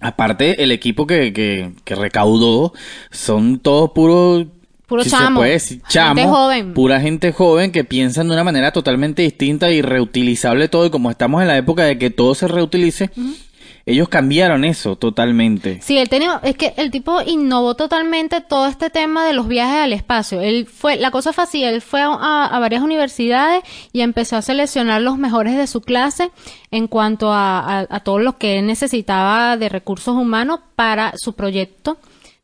Aparte, 0.00 0.60
el 0.64 0.72
equipo 0.72 1.06
que, 1.06 1.32
que, 1.32 1.70
que 1.84 1.94
recaudó 1.94 2.72
son 3.12 3.60
todos 3.60 3.90
puros... 3.92 4.46
Puro 4.86 5.04
si 5.04 5.10
se 5.10 5.16
chamo. 5.16 5.38
puede 5.38 5.52
decir, 5.52 5.80
Gente 5.88 6.24
joven. 6.24 6.74
Pura 6.74 7.00
gente 7.00 7.30
joven 7.30 7.70
que 7.70 7.84
piensan 7.84 8.26
de 8.26 8.34
una 8.34 8.42
manera 8.42 8.72
totalmente 8.72 9.22
distinta 9.22 9.70
y 9.70 9.82
reutilizable 9.82 10.66
todo. 10.66 10.86
Y 10.86 10.90
como 10.90 11.12
estamos 11.12 11.42
en 11.42 11.46
la 11.46 11.56
época 11.56 11.84
de 11.84 11.96
que 11.96 12.10
todo 12.10 12.34
se 12.34 12.48
reutilice, 12.48 13.08
ellos 13.90 14.08
cambiaron 14.08 14.64
eso 14.64 14.96
totalmente. 14.96 15.80
Sí, 15.82 15.98
él 15.98 16.08
tenía, 16.08 16.40
es 16.42 16.56
que 16.56 16.74
el 16.76 16.90
tipo 16.90 17.20
innovó 17.22 17.74
totalmente 17.74 18.40
todo 18.40 18.66
este 18.66 18.90
tema 18.90 19.26
de 19.26 19.32
los 19.32 19.48
viajes 19.48 19.80
al 19.80 19.92
espacio. 19.92 20.40
Él 20.40 20.66
fue, 20.66 20.96
la 20.96 21.10
cosa 21.10 21.32
fue 21.32 21.44
así, 21.44 21.64
él 21.64 21.80
fue 21.80 22.00
a, 22.02 22.58
varias 22.60 22.82
universidades 22.82 23.62
y 23.92 24.00
empezó 24.00 24.36
a 24.36 24.42
seleccionar 24.42 25.02
los 25.02 25.18
mejores 25.18 25.56
de 25.56 25.66
su 25.66 25.80
clase 25.80 26.30
en 26.70 26.86
cuanto 26.86 27.32
a, 27.32 27.58
a, 27.58 27.86
a 27.88 28.00
todo 28.00 28.18
lo 28.18 28.38
que 28.38 28.58
él 28.58 28.66
necesitaba 28.66 29.56
de 29.56 29.68
recursos 29.68 30.14
humanos 30.14 30.60
para 30.76 31.12
su 31.16 31.34
proyecto 31.34 31.98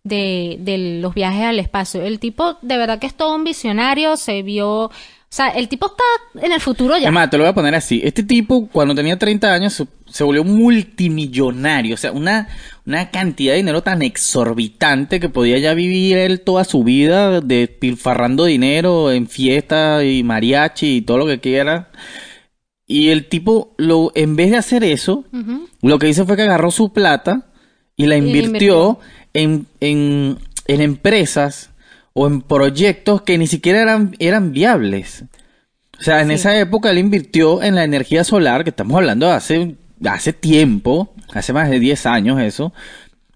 de, 0.07 0.57
de 0.61 1.01
los 1.01 1.15
viajes 1.15 1.45
al 1.45 1.59
espacio. 1.59 2.03
El 2.03 2.21
tipo, 2.21 2.57
de 2.63 2.79
verdad 2.79 2.99
que 2.99 3.09
es 3.09 3.15
todo 3.15 3.35
un 3.35 3.45
visionario, 3.45 4.17
se 4.17 4.43
vio, 4.43 4.91
sea, 5.37 5.49
el 5.49 5.69
tipo 5.69 5.87
está 5.87 6.47
en 6.47 6.53
el 6.53 6.61
futuro 6.61 6.97
ya. 6.97 7.09
Es 7.09 7.13
más, 7.13 7.29
te 7.29 7.37
lo 7.37 7.45
voy 7.45 7.51
a 7.51 7.55
poner 7.55 7.75
así. 7.75 8.01
Este 8.03 8.23
tipo, 8.23 8.69
cuando 8.69 8.95
tenía 8.95 9.19
30 9.19 9.53
años, 9.53 9.85
se, 10.09 10.25
volvió 10.25 10.45
multimillonario. 10.45 11.95
O 11.95 11.99
sea, 11.99 12.13
una, 12.13 12.49
una 12.87 13.11
cantidad 13.11 13.53
de 13.53 13.59
dinero 13.59 13.83
tan 13.83 14.01
exorbitante 14.01 15.21
que 15.21 15.29
podía 15.29 15.59
ya 15.59 15.75
vivir 15.75 16.17
él 16.17 16.41
toda 16.41 16.65
su 16.65 16.85
vida 16.85 17.43
despilfarrando 17.43 18.47
dinero 18.47 19.13
en 19.13 19.29
fiesta 19.29 20.03
y 20.05 20.23
mariachi 20.23 20.97
y 20.97 21.03
todo 21.03 21.19
lo 21.19 21.27
que 21.27 21.39
quiera. 21.39 21.91
Y 22.87 23.11
el 23.11 23.29
tipo, 23.29 23.75
lo, 23.77 24.13
en 24.15 24.37
vez 24.37 24.53
de 24.53 24.57
hacer 24.57 24.85
eso, 24.85 25.25
lo 25.83 25.99
que 25.99 26.09
hizo 26.09 26.25
fue 26.25 26.37
que 26.37 26.43
agarró 26.45 26.71
su 26.71 26.95
plata 26.95 27.49
y 27.95 28.05
la 28.05 28.11
la 28.11 28.17
invirtió 28.17 29.01
en, 29.35 29.67
en, 29.81 30.39
en 30.67 30.81
empresas 30.81 31.71
o 32.19 32.27
en 32.27 32.41
proyectos 32.41 33.21
que 33.21 33.37
ni 33.37 33.47
siquiera 33.47 33.83
eran, 33.83 34.17
eran 34.19 34.53
viables. 34.53 35.25
O 36.01 36.03
sea, 36.03 36.23
en 36.23 36.29
Sí. 36.29 36.35
esa 36.35 36.59
época 36.59 36.91
él 36.91 36.97
invirtió 36.97 37.63
en 37.63 37.75
la 37.75 37.85
energía 37.85 38.25
solar, 38.25 38.65
que 38.65 38.71
estamos 38.71 38.97
hablando 38.97 39.27
de 39.27 39.33
hace, 39.33 39.75
hace 40.03 40.33
tiempo, 40.33 41.13
hace 41.35 41.53
más 41.53 41.69
de 41.69 41.79
10 41.79 42.07
años 42.07 42.41
eso. 42.41 42.73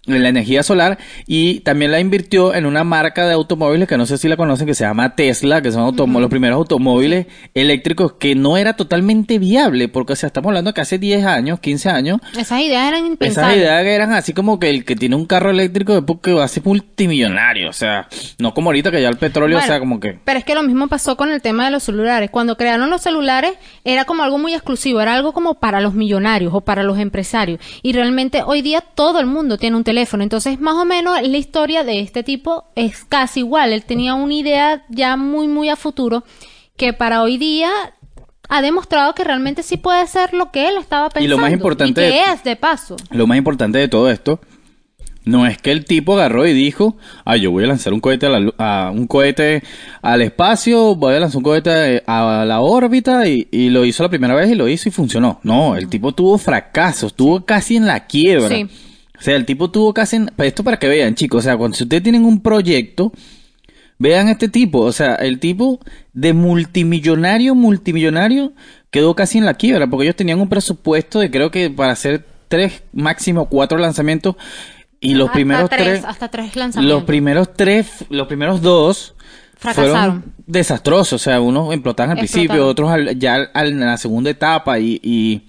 En 0.07 0.23
la 0.23 0.29
energía 0.29 0.63
solar 0.63 0.97
y 1.27 1.59
también 1.59 1.91
la 1.91 1.99
invirtió 1.99 2.55
en 2.55 2.65
una 2.65 2.83
marca 2.83 3.27
de 3.27 3.33
automóviles 3.33 3.87
que 3.87 3.97
no 3.97 4.07
sé 4.07 4.17
si 4.17 4.27
la 4.27 4.35
conocen 4.35 4.65
que 4.65 4.73
se 4.73 4.83
llama 4.83 5.15
Tesla, 5.15 5.61
que 5.61 5.71
son 5.71 5.83
automo- 5.83 6.19
los 6.19 6.29
primeros 6.29 6.57
automóviles 6.57 7.27
eléctricos 7.53 8.13
que 8.13 8.33
no 8.33 8.57
era 8.57 8.73
totalmente 8.75 9.37
viable 9.37 9.89
porque 9.89 10.13
o 10.13 10.15
sea, 10.15 10.27
estamos 10.27 10.49
hablando 10.49 10.73
que 10.73 10.81
hace 10.81 10.97
10 10.97 11.23
años, 11.25 11.59
15 11.59 11.89
años, 11.89 12.19
Esas 12.35 12.61
ideas 12.61 12.87
eran 12.87 12.99
esas 13.01 13.11
impensables. 13.11 13.57
ideas 13.57 13.83
que 13.83 13.93
eran 13.93 14.11
así 14.13 14.33
como 14.33 14.59
que 14.59 14.71
el 14.71 14.85
que 14.85 14.95
tiene 14.95 15.15
un 15.15 15.25
carro 15.27 15.51
eléctrico 15.51 15.95
es 15.95 16.03
porque 16.03 16.33
va 16.33 16.45
a 16.45 16.47
ser 16.47 16.63
multimillonario, 16.65 17.69
o 17.69 17.73
sea, 17.73 18.07
no 18.39 18.55
como 18.55 18.69
ahorita 18.69 18.89
que 18.89 19.01
ya 19.03 19.09
el 19.09 19.17
petróleo, 19.17 19.59
o 19.59 19.61
sea, 19.61 19.79
como 19.79 19.99
que 19.99 20.17
Pero 20.25 20.39
es 20.39 20.45
que 20.45 20.55
lo 20.55 20.63
mismo 20.63 20.87
pasó 20.87 21.15
con 21.15 21.31
el 21.31 21.41
tema 21.43 21.65
de 21.65 21.71
los 21.71 21.83
celulares. 21.83 22.31
Cuando 22.31 22.57
crearon 22.57 22.89
los 22.89 23.01
celulares 23.01 23.53
era 23.83 24.05
como 24.05 24.23
algo 24.23 24.39
muy 24.39 24.53
exclusivo, 24.55 24.99
era 24.99 25.13
algo 25.13 25.31
como 25.33 25.55
para 25.55 25.79
los 25.79 25.93
millonarios 25.93 26.53
o 26.55 26.61
para 26.61 26.81
los 26.81 26.97
empresarios. 26.97 27.59
Y 27.83 27.93
realmente 27.93 28.41
hoy 28.43 28.61
día 28.63 28.81
todo 28.81 29.19
el 29.19 29.27
mundo 29.27 29.57
tiene 29.59 29.77
un 29.77 29.83
teléfono. 29.83 29.90
Entonces, 29.97 30.59
más 30.59 30.75
o 30.75 30.85
menos 30.85 31.21
la 31.21 31.37
historia 31.37 31.83
de 31.83 31.99
este 32.01 32.23
tipo 32.23 32.65
es 32.75 33.03
casi 33.05 33.39
igual. 33.41 33.73
Él 33.73 33.83
tenía 33.83 34.13
una 34.15 34.33
idea 34.33 34.83
ya 34.89 35.17
muy, 35.17 35.47
muy 35.47 35.69
a 35.69 35.75
futuro 35.75 36.23
que 36.77 36.93
para 36.93 37.21
hoy 37.21 37.37
día 37.37 37.69
ha 38.49 38.61
demostrado 38.61 39.13
que 39.15 39.23
realmente 39.23 39.63
sí 39.63 39.77
puede 39.77 40.05
ser 40.07 40.33
lo 40.33 40.51
que 40.51 40.67
él 40.67 40.75
estaba 40.79 41.09
pensando. 41.09 41.25
Y 41.25 41.29
lo 41.29 41.37
más 41.37 41.51
importante 41.53 42.01
y 42.01 42.11
que 42.11 42.17
de- 42.17 42.33
es 42.33 42.43
de 42.43 42.55
paso. 42.55 42.95
Lo 43.11 43.27
más 43.27 43.37
importante 43.37 43.77
de 43.79 43.87
todo 43.87 44.09
esto 44.09 44.41
no 45.23 45.45
es 45.45 45.57
que 45.59 45.71
el 45.71 45.85
tipo 45.85 46.13
agarró 46.15 46.47
y 46.47 46.53
dijo, 46.53 46.97
ah, 47.25 47.37
yo 47.37 47.51
voy 47.51 47.63
a 47.63 47.67
lanzar 47.67 47.93
un 47.93 47.99
cohete 47.99 48.25
a, 48.25 48.29
la 48.29 48.51
a- 48.57 48.91
un 48.91 49.05
cohete 49.05 49.61
al 50.01 50.21
espacio, 50.23 50.95
voy 50.95 51.13
a 51.13 51.19
lanzar 51.19 51.37
un 51.37 51.43
cohete 51.43 52.03
a, 52.07 52.43
la 52.45 52.59
órbita 52.61 53.27
y, 53.27 53.47
y 53.51 53.69
lo 53.69 53.85
hizo 53.85 54.01
la 54.01 54.09
primera 54.09 54.33
vez 54.33 54.49
y 54.49 54.55
lo 54.55 54.67
hizo 54.67 54.89
y 54.89 54.91
funcionó. 54.91 55.39
No, 55.43 55.75
el 55.75 55.87
tipo 55.89 56.11
tuvo 56.13 56.37
fracasos, 56.39 57.13
tuvo 57.13 57.45
casi 57.45 57.75
en 57.77 57.85
la 57.85 58.07
quiebra. 58.07 58.49
Sí. 58.49 58.67
O 59.21 59.23
sea, 59.23 59.35
el 59.35 59.45
tipo 59.45 59.69
tuvo 59.71 59.93
casi 59.93 60.17
pues 60.35 60.47
Esto 60.49 60.63
para 60.63 60.79
que 60.79 60.87
vean, 60.87 61.13
chicos, 61.15 61.39
o 61.39 61.41
sea, 61.43 61.55
cuando 61.55 61.77
si 61.77 61.83
ustedes 61.83 62.01
tienen 62.03 62.25
un 62.25 62.41
proyecto, 62.41 63.13
vean 63.99 64.27
este 64.29 64.49
tipo, 64.49 64.79
o 64.79 64.91
sea, 64.91 65.13
el 65.15 65.39
tipo 65.39 65.79
de 66.13 66.33
multimillonario, 66.33 67.53
multimillonario, 67.55 68.53
quedó 68.89 69.15
casi 69.15 69.37
en 69.37 69.45
la 69.45 69.53
quiebra, 69.53 69.87
porque 69.87 70.05
ellos 70.05 70.15
tenían 70.15 70.41
un 70.41 70.49
presupuesto 70.49 71.19
de 71.19 71.29
creo 71.31 71.51
que 71.51 71.69
para 71.69 71.91
hacer 71.93 72.25
tres, 72.47 72.81
máximo 72.93 73.45
cuatro 73.47 73.77
lanzamientos, 73.77 74.35
y 74.99 75.13
los 75.13 75.27
Hasta 75.27 75.33
primeros 75.33 75.69
tres, 75.69 75.87
tres, 75.87 76.05
hasta 76.05 76.27
tres 76.29 76.55
lanzamientos. 76.55 76.97
los 76.99 77.05
primeros 77.05 77.53
tres, 77.53 78.05
los 78.09 78.27
primeros 78.27 78.61
dos 78.61 79.13
Fracasaron. 79.55 79.91
fueron 79.91 80.23
desastrosos, 80.47 81.13
o 81.13 81.23
sea, 81.23 81.39
unos 81.39 81.71
explotaban 81.73 82.11
al 82.11 82.17
principio, 82.17 82.67
otros 82.67 82.89
al- 82.89 83.17
ya 83.19 83.35
al- 83.53 83.67
en 83.69 83.79
la 83.81 83.97
segunda 83.97 84.29
etapa 84.31 84.79
y, 84.79 84.99
y, 85.03 85.41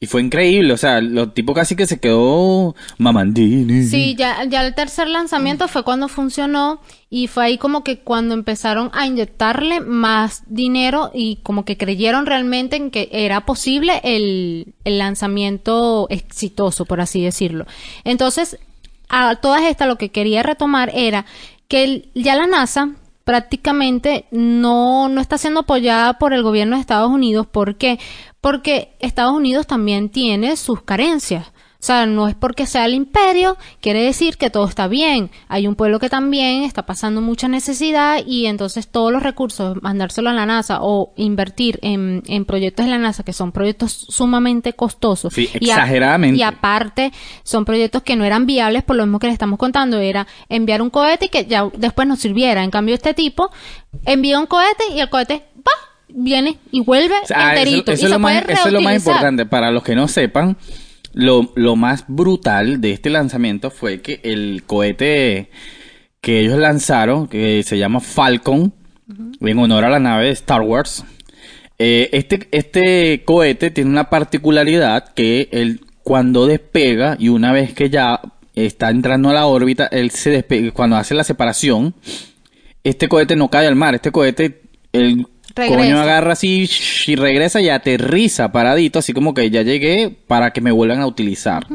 y 0.00 0.06
fue 0.06 0.22
increíble, 0.22 0.72
o 0.72 0.76
sea, 0.76 1.00
los 1.00 1.34
tipos 1.34 1.56
casi 1.56 1.74
que 1.74 1.86
se 1.86 1.98
quedó 1.98 2.76
mamandini. 2.98 3.82
Sí, 3.82 4.14
ya, 4.16 4.44
ya 4.44 4.64
el 4.64 4.74
tercer 4.74 5.08
lanzamiento 5.08 5.66
fue 5.66 5.82
cuando 5.82 6.06
funcionó 6.06 6.80
y 7.10 7.26
fue 7.26 7.46
ahí 7.46 7.58
como 7.58 7.82
que 7.82 7.98
cuando 7.98 8.34
empezaron 8.34 8.90
a 8.92 9.06
inyectarle 9.06 9.80
más 9.80 10.44
dinero 10.46 11.10
y 11.12 11.40
como 11.42 11.64
que 11.64 11.76
creyeron 11.76 12.26
realmente 12.26 12.76
en 12.76 12.92
que 12.92 13.08
era 13.10 13.44
posible 13.44 14.00
el, 14.04 14.74
el 14.84 14.98
lanzamiento 14.98 16.06
exitoso, 16.10 16.84
por 16.84 17.00
así 17.00 17.24
decirlo. 17.24 17.66
Entonces, 18.04 18.56
a 19.08 19.34
todas 19.36 19.62
estas 19.62 19.88
lo 19.88 19.96
que 19.96 20.10
quería 20.10 20.44
retomar 20.44 20.92
era 20.94 21.26
que 21.66 22.08
ya 22.14 22.36
la 22.36 22.46
NASA 22.46 22.90
prácticamente 23.28 24.24
no, 24.30 25.10
no 25.10 25.20
está 25.20 25.36
siendo 25.36 25.60
apoyada 25.60 26.14
por 26.14 26.32
el 26.32 26.42
gobierno 26.42 26.76
de 26.76 26.80
Estados 26.80 27.10
Unidos. 27.10 27.46
¿Por 27.46 27.76
qué? 27.76 28.00
Porque 28.40 28.96
Estados 29.00 29.34
Unidos 29.34 29.66
también 29.66 30.08
tiene 30.08 30.56
sus 30.56 30.80
carencias. 30.80 31.52
O 31.80 31.84
sea, 31.88 32.06
no 32.06 32.26
es 32.26 32.34
porque 32.34 32.66
sea 32.66 32.86
el 32.86 32.94
imperio, 32.94 33.56
quiere 33.80 34.02
decir 34.02 34.36
que 34.36 34.50
todo 34.50 34.66
está 34.66 34.88
bien. 34.88 35.30
Hay 35.46 35.68
un 35.68 35.76
pueblo 35.76 36.00
que 36.00 36.08
también 36.08 36.64
está 36.64 36.84
pasando 36.86 37.20
mucha 37.20 37.46
necesidad 37.46 38.18
y 38.26 38.46
entonces 38.46 38.88
todos 38.88 39.12
los 39.12 39.22
recursos, 39.22 39.80
mandárselo 39.80 40.28
a 40.30 40.32
la 40.32 40.44
NASA 40.44 40.78
o 40.82 41.12
invertir 41.16 41.78
en, 41.82 42.24
en 42.26 42.44
proyectos 42.46 42.84
de 42.84 42.90
la 42.90 42.98
NASA, 42.98 43.22
que 43.22 43.32
son 43.32 43.52
proyectos 43.52 43.92
sumamente 43.92 44.72
costosos. 44.72 45.32
Sí, 45.32 45.48
y 45.60 45.70
a- 45.70 45.74
exageradamente. 45.74 46.36
y 46.40 46.42
aparte, 46.42 47.12
son 47.44 47.64
proyectos 47.64 48.02
que 48.02 48.16
no 48.16 48.24
eran 48.24 48.44
viables 48.44 48.82
por 48.82 48.96
lo 48.96 49.06
mismo 49.06 49.20
que 49.20 49.28
le 49.28 49.32
estamos 49.32 49.56
contando. 49.56 50.00
Era 50.00 50.26
enviar 50.48 50.82
un 50.82 50.90
cohete 50.90 51.26
y 51.26 51.28
que 51.28 51.44
ya 51.46 51.70
después 51.76 52.08
nos 52.08 52.18
sirviera. 52.18 52.64
En 52.64 52.72
cambio, 52.72 52.96
este 52.96 53.14
tipo 53.14 53.50
envía 54.04 54.40
un 54.40 54.46
cohete 54.46 54.82
y 54.96 54.98
el 54.98 55.08
cohete 55.10 55.44
¡pa! 55.62 55.70
viene 56.08 56.58
y 56.72 56.80
vuelve 56.80 57.14
O 57.22 57.26
sea, 57.26 57.50
enterito. 57.54 57.92
eso 57.92 57.92
y 57.92 57.94
es 57.94 58.00
se 58.00 58.08
lo 58.08 58.18
más, 58.18 58.42
eso 58.48 58.66
es 58.66 58.72
lo 58.72 58.80
más 58.80 58.96
importante. 58.96 59.46
Para 59.46 59.70
los 59.70 59.84
que 59.84 59.94
no 59.94 60.08
sepan, 60.08 60.56
lo, 61.12 61.52
lo 61.54 61.76
más 61.76 62.04
brutal 62.08 62.80
de 62.80 62.92
este 62.92 63.10
lanzamiento 63.10 63.70
fue 63.70 64.00
que 64.00 64.20
el 64.22 64.62
cohete 64.66 65.50
que 66.20 66.40
ellos 66.40 66.58
lanzaron, 66.58 67.28
que 67.28 67.62
se 67.62 67.78
llama 67.78 68.00
Falcon, 68.00 68.74
en 69.40 69.58
honor 69.58 69.84
a 69.84 69.90
la 69.90 70.00
nave 70.00 70.26
de 70.26 70.30
Star 70.32 70.60
Wars, 70.60 71.04
eh, 71.78 72.10
este, 72.12 72.48
este 72.50 73.22
cohete 73.24 73.70
tiene 73.70 73.90
una 73.90 74.10
particularidad 74.10 75.12
que 75.14 75.48
él 75.52 75.80
cuando 76.02 76.46
despega 76.46 77.16
y 77.18 77.28
una 77.28 77.52
vez 77.52 77.72
que 77.72 77.88
ya 77.88 78.20
está 78.54 78.90
entrando 78.90 79.30
a 79.30 79.34
la 79.34 79.46
órbita, 79.46 79.86
él 79.86 80.10
se 80.10 80.30
despega, 80.30 80.72
cuando 80.72 80.96
hace 80.96 81.14
la 81.14 81.22
separación, 81.22 81.94
este 82.82 83.08
cohete 83.08 83.36
no 83.36 83.48
cae 83.48 83.66
al 83.66 83.76
mar, 83.76 83.94
este 83.94 84.10
cohete, 84.10 84.62
Regresa. 85.58 85.78
coño 85.78 86.00
agarra 86.00 86.32
así 86.32 86.68
y 87.06 87.16
regresa 87.16 87.60
y 87.60 87.68
aterriza 87.68 88.50
paradito, 88.52 88.98
así 88.98 89.12
como 89.12 89.34
que 89.34 89.50
ya 89.50 89.62
llegué 89.62 90.10
para 90.26 90.52
que 90.52 90.60
me 90.60 90.72
vuelvan 90.72 91.00
a 91.00 91.06
utilizar. 91.06 91.66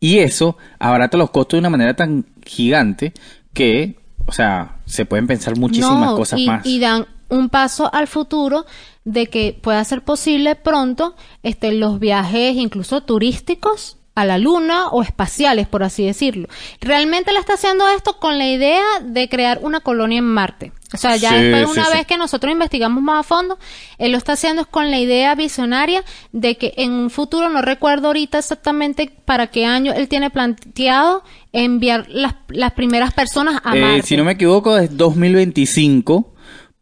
Y 0.00 0.18
eso 0.18 0.56
abarata 0.78 1.16
los 1.16 1.30
costos 1.30 1.56
de 1.56 1.60
una 1.60 1.70
manera 1.70 1.94
tan 1.94 2.26
gigante 2.44 3.12
que, 3.54 3.96
o 4.26 4.32
sea, 4.32 4.76
se 4.84 5.06
pueden 5.06 5.26
pensar 5.26 5.56
muchísimas 5.56 6.10
No, 6.10 6.16
cosas 6.16 6.38
y, 6.40 6.46
más. 6.46 6.66
y 6.66 6.78
dan 6.80 7.06
un 7.28 7.48
paso 7.48 7.92
al 7.92 8.06
futuro 8.06 8.66
de 9.04 9.26
que 9.26 9.58
pueda 9.60 9.82
ser 9.84 10.02
posible 10.02 10.54
pronto 10.54 11.16
este, 11.42 11.72
los 11.72 11.98
viajes 11.98 12.56
incluso 12.56 13.02
turísticos 13.02 13.96
a 14.16 14.24
la 14.24 14.38
luna 14.38 14.88
o 14.88 15.02
espaciales, 15.02 15.68
por 15.68 15.84
así 15.84 16.04
decirlo. 16.04 16.48
Realmente 16.80 17.32
le 17.32 17.38
está 17.38 17.54
haciendo 17.54 17.86
esto 17.88 18.18
con 18.18 18.38
la 18.38 18.48
idea 18.50 18.82
de 19.02 19.28
crear 19.28 19.60
una 19.62 19.78
colonia 19.80 20.18
en 20.18 20.24
Marte. 20.24 20.72
O 20.94 20.96
sea, 20.96 21.16
ya 21.16 21.30
Sí, 21.30 21.36
después, 21.36 21.76
una 21.76 21.84
sí. 21.84 21.92
vez 21.98 22.06
que 22.06 22.16
nosotros 22.16 22.50
investigamos 22.52 23.02
más 23.02 23.20
a 23.20 23.22
fondo, 23.24 23.58
él 23.98 24.12
lo 24.12 24.18
está 24.18 24.32
haciendo 24.32 24.62
es 24.62 24.68
con 24.68 24.90
la 24.90 24.98
idea 24.98 25.34
visionaria 25.34 26.02
de 26.32 26.56
que 26.56 26.72
en 26.78 26.92
un 26.92 27.10
futuro, 27.10 27.48
no 27.50 27.60
recuerdo 27.60 28.06
ahorita 28.08 28.38
exactamente 28.38 29.10
para 29.24 29.48
qué 29.48 29.66
año 29.66 29.92
él 29.92 30.08
tiene 30.08 30.30
planteado 30.30 31.22
enviar 31.52 32.06
las, 32.08 32.34
las 32.48 32.72
primeras 32.72 33.12
personas 33.12 33.60
a 33.64 33.76
Eh, 33.76 33.80
Marte. 33.80 34.02
si 34.06 34.16
no 34.16 34.24
me 34.24 34.32
equivoco, 34.32 34.78
es 34.78 34.96
2025. 34.96 36.32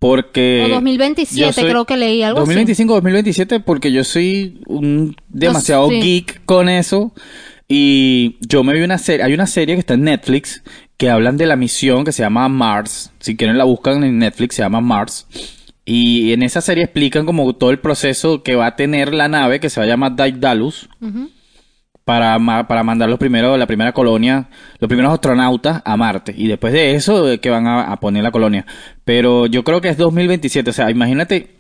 Porque. 0.05 0.67
O 0.67 0.69
2027 0.69 1.41
yo 1.41 1.51
soy- 1.51 1.65
creo 1.65 1.87
que 1.87 1.97
leí 1.97 2.23
algo 2.23 2.41
así. 2.41 2.49
2025, 2.49 2.93
2027, 2.93 3.61
porque 3.61 3.91
yo 3.91 4.05
soy 4.05 4.61
un 4.67 5.17
demasiado 5.31 5.89
sí. 5.89 5.99
geek 5.99 6.45
con 6.45 6.69
eso. 6.69 7.15
Y 7.69 8.37
yo 8.47 8.63
me 8.65 8.75
vi 8.75 8.83
una 8.83 8.99
serie. 8.99 9.25
Hay 9.25 9.33
una 9.33 9.47
serie 9.47 9.77
que 9.77 9.81
está 9.81 9.95
en 9.95 10.05
Netflix 10.05 10.63
que 10.99 11.09
hablan 11.09 11.39
de 11.39 11.47
la 11.47 11.57
misión 11.57 12.05
que 12.05 12.13
se 12.13 12.23
llama 12.23 12.51
Mars. 12.51 13.13
Si 13.19 13.35
quieren 13.35 13.57
la 13.57 13.65
buscan 13.65 14.05
en 14.05 14.19
Netflix, 14.19 14.57
se 14.57 14.63
llama 14.63 14.83
Mars. 14.83 15.27
Y 15.87 16.35
en 16.35 16.43
esa 16.43 16.61
serie 16.61 16.85
explican 16.85 17.25
como 17.25 17.55
todo 17.55 17.71
el 17.71 17.79
proceso 17.79 18.43
que 18.43 18.57
va 18.57 18.67
a 18.67 18.77
tener 18.77 19.15
la 19.15 19.29
nave 19.29 19.59
que 19.59 19.71
se 19.71 19.81
va 19.81 19.85
a 19.85 19.89
llamar 19.89 20.17
Daedalus 20.17 20.91
para, 22.05 22.39
ma- 22.39 22.67
para 22.69 22.83
mandar 22.83 23.09
los 23.09 23.19
primeros, 23.19 23.59
la 23.59 23.67
primera 23.67 23.93
colonia, 23.93 24.49
los 24.79 24.89
primeros 24.89 25.13
astronautas 25.13 25.81
a 25.85 25.97
Marte. 25.97 26.35
Y 26.37 26.49
después 26.49 26.73
de 26.73 26.95
eso, 26.95 27.31
eh, 27.31 27.41
que 27.41 27.51
van 27.51 27.67
a, 27.67 27.85
a 27.93 28.01
poner 28.01 28.23
la 28.23 28.31
colonia. 28.31 28.67
Pero 29.05 29.47
yo 29.47 29.65
creo 29.65 29.81
que 29.81 29.89
es 29.89 29.97
2027. 29.97 30.71
O 30.71 30.73
sea, 30.73 30.91
imagínate 30.91 31.57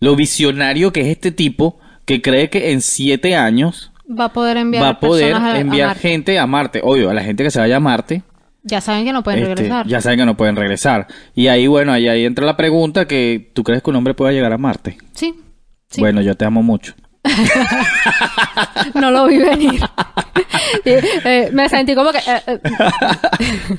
lo 0.00 0.16
visionario 0.16 0.92
que 0.92 1.02
es 1.02 1.06
este 1.08 1.30
tipo 1.30 1.78
que 2.04 2.20
cree 2.20 2.50
que 2.50 2.72
en 2.72 2.80
siete 2.80 3.36
años 3.36 3.92
va 4.10 4.24
a 4.26 4.32
poder 4.32 4.56
enviar 4.56 4.82
va 4.82 4.88
a 4.90 5.00
poder 5.00 5.34
a- 5.34 5.58
enviar 5.60 5.96
gente 5.96 6.38
a 6.38 6.46
Marte. 6.46 6.80
Obvio, 6.82 7.10
a 7.10 7.14
la 7.14 7.22
gente 7.22 7.44
que 7.44 7.50
se 7.50 7.60
vaya 7.60 7.76
a 7.76 7.80
Marte, 7.80 8.22
Ya 8.64 8.80
saben 8.80 9.04
que 9.04 9.12
no 9.12 9.22
pueden 9.22 9.40
este, 9.44 9.54
regresar. 9.54 9.86
ya 9.86 10.00
saben 10.00 10.18
que 10.18 10.24
no 10.26 10.36
pueden 10.36 10.56
regresar. 10.56 11.06
Y 11.36 11.46
ahí, 11.46 11.68
bueno, 11.68 11.92
ahí, 11.92 12.08
ahí 12.08 12.24
entra 12.24 12.44
la 12.44 12.56
pregunta 12.56 13.06
que 13.06 13.50
¿tú 13.54 13.62
crees 13.62 13.82
que 13.82 13.90
un 13.90 13.96
hombre 13.96 14.14
pueda 14.14 14.32
llegar 14.32 14.52
a 14.52 14.58
Marte? 14.58 14.98
Sí. 15.12 15.34
sí. 15.88 16.00
Bueno, 16.00 16.20
yo 16.20 16.34
te 16.36 16.44
amo 16.44 16.62
mucho. 16.64 16.94
No 18.94 19.10
lo 19.10 19.26
vi 19.26 19.38
venir. 19.38 19.80
Y, 20.84 20.90
eh, 20.90 21.50
me 21.52 21.68
sentí 21.68 21.94
como 21.94 22.10
que... 22.12 22.18
eh, 22.18 22.42
eh. 22.46 22.60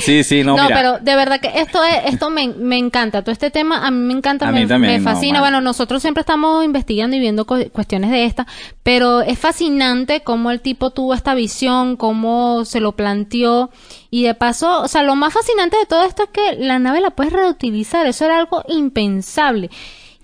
Sí, 0.00 0.24
sí, 0.24 0.42
no, 0.44 0.56
No, 0.56 0.64
mira. 0.64 0.76
pero 0.76 0.98
de 0.98 1.14
verdad 1.16 1.40
que 1.40 1.50
esto 1.60 1.82
es, 1.84 2.12
esto 2.12 2.28
me, 2.30 2.48
me 2.48 2.76
encanta. 2.76 3.22
Todo 3.22 3.32
este 3.32 3.50
tema 3.50 3.86
a 3.86 3.90
mí 3.90 3.98
me 4.06 4.12
encanta, 4.14 4.48
A 4.48 4.52
me, 4.52 4.62
mí 4.62 4.66
también, 4.66 4.94
me 4.94 4.98
no, 4.98 5.04
fascina. 5.10 5.40
bueno, 5.40 5.60
nosotros 5.60 6.02
siempre 6.02 6.20
estamos 6.22 6.64
investigando 6.64 7.16
y 7.16 7.20
viendo 7.20 7.46
cu- 7.46 7.70
cuestiones 7.72 8.10
de 8.10 8.24
estas, 8.24 8.46
pero 8.82 9.20
es 9.22 9.38
fascinante 9.38 10.22
cómo 10.22 10.50
el 10.50 10.60
tipo 10.60 10.90
tuvo 10.90 11.14
esta 11.14 11.34
visión, 11.34 11.96
cómo 11.96 12.64
se 12.64 12.80
lo 12.80 12.92
planteó 12.92 13.70
y 14.10 14.24
de 14.24 14.34
paso, 14.34 14.82
o 14.82 14.88
sea, 14.88 15.02
lo 15.02 15.14
más 15.16 15.32
fascinante 15.32 15.76
de 15.78 15.86
todo 15.86 16.04
esto 16.04 16.24
es 16.24 16.28
que 16.30 16.56
la 16.62 16.78
nave 16.78 17.00
la 17.00 17.10
puedes 17.10 17.32
reutilizar. 17.32 18.06
Eso 18.06 18.24
era 18.24 18.38
algo 18.38 18.62
impensable. 18.68 19.70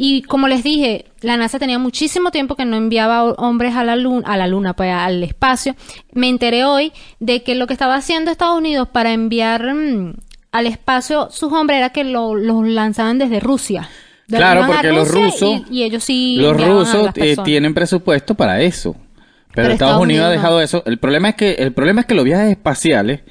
Y 0.01 0.23
como 0.23 0.47
les 0.49 0.63
dije, 0.63 1.07
la 1.23 1.37
NASA 1.37 1.59
tenía 1.59 1.79
muchísimo 1.81 2.31
tiempo 2.31 2.55
que 2.55 2.65
no 2.65 2.77
enviaba 2.77 3.25
hombres 3.33 3.75
a 3.75 3.83
la 3.83 3.97
luna, 3.97 4.27
a 4.29 4.37
la 4.37 4.47
luna, 4.47 4.75
pues 4.75 4.93
al 4.93 5.23
espacio. 5.25 5.75
Me 6.13 6.29
enteré 6.29 6.65
hoy 6.65 6.93
de 7.19 7.43
que 7.43 7.57
lo 7.57 7.67
que 7.67 7.73
estaba 7.73 7.97
haciendo 7.97 8.31
Estados 8.31 8.57
Unidos 8.57 8.89
para 8.93 9.13
enviar 9.13 9.75
mm, 9.75 10.15
al 10.53 10.67
espacio 10.69 11.29
sus 11.31 11.53
hombres 11.53 11.79
era 11.79 11.91
que 11.91 12.05
lo- 12.05 12.37
los 12.37 12.65
lanzaban 12.67 13.19
desde 13.19 13.41
Rusia. 13.41 13.89
De- 14.29 14.37
Claro, 14.37 14.67
porque 14.67 14.93
los 14.93 15.11
rusos- 15.11 15.65
Y, 15.69 15.79
y 15.81 15.83
ellos 15.83 16.05
sí. 16.05 16.37
Los 16.39 16.57
rusos 16.57 17.11
eh, 17.17 17.37
tienen 17.45 17.75
presupuesto 17.75 18.35
para 18.37 18.61
eso. 18.63 18.93
Pero, 18.95 19.03
Pero 19.55 19.63
Estados 19.73 19.91
Estados 19.91 20.03
Unidos 20.03 20.27
ha 20.27 20.31
dejado 20.31 20.61
eso. 20.61 20.83
El 20.87 20.99
problema 20.99 21.31
es 21.31 21.35
que 21.35 21.53
el 21.55 21.73
problema 21.73 22.03
es 22.03 22.07
que 22.07 22.15
los 22.15 22.25
viajes 22.25 22.51
espaciales 22.53 23.23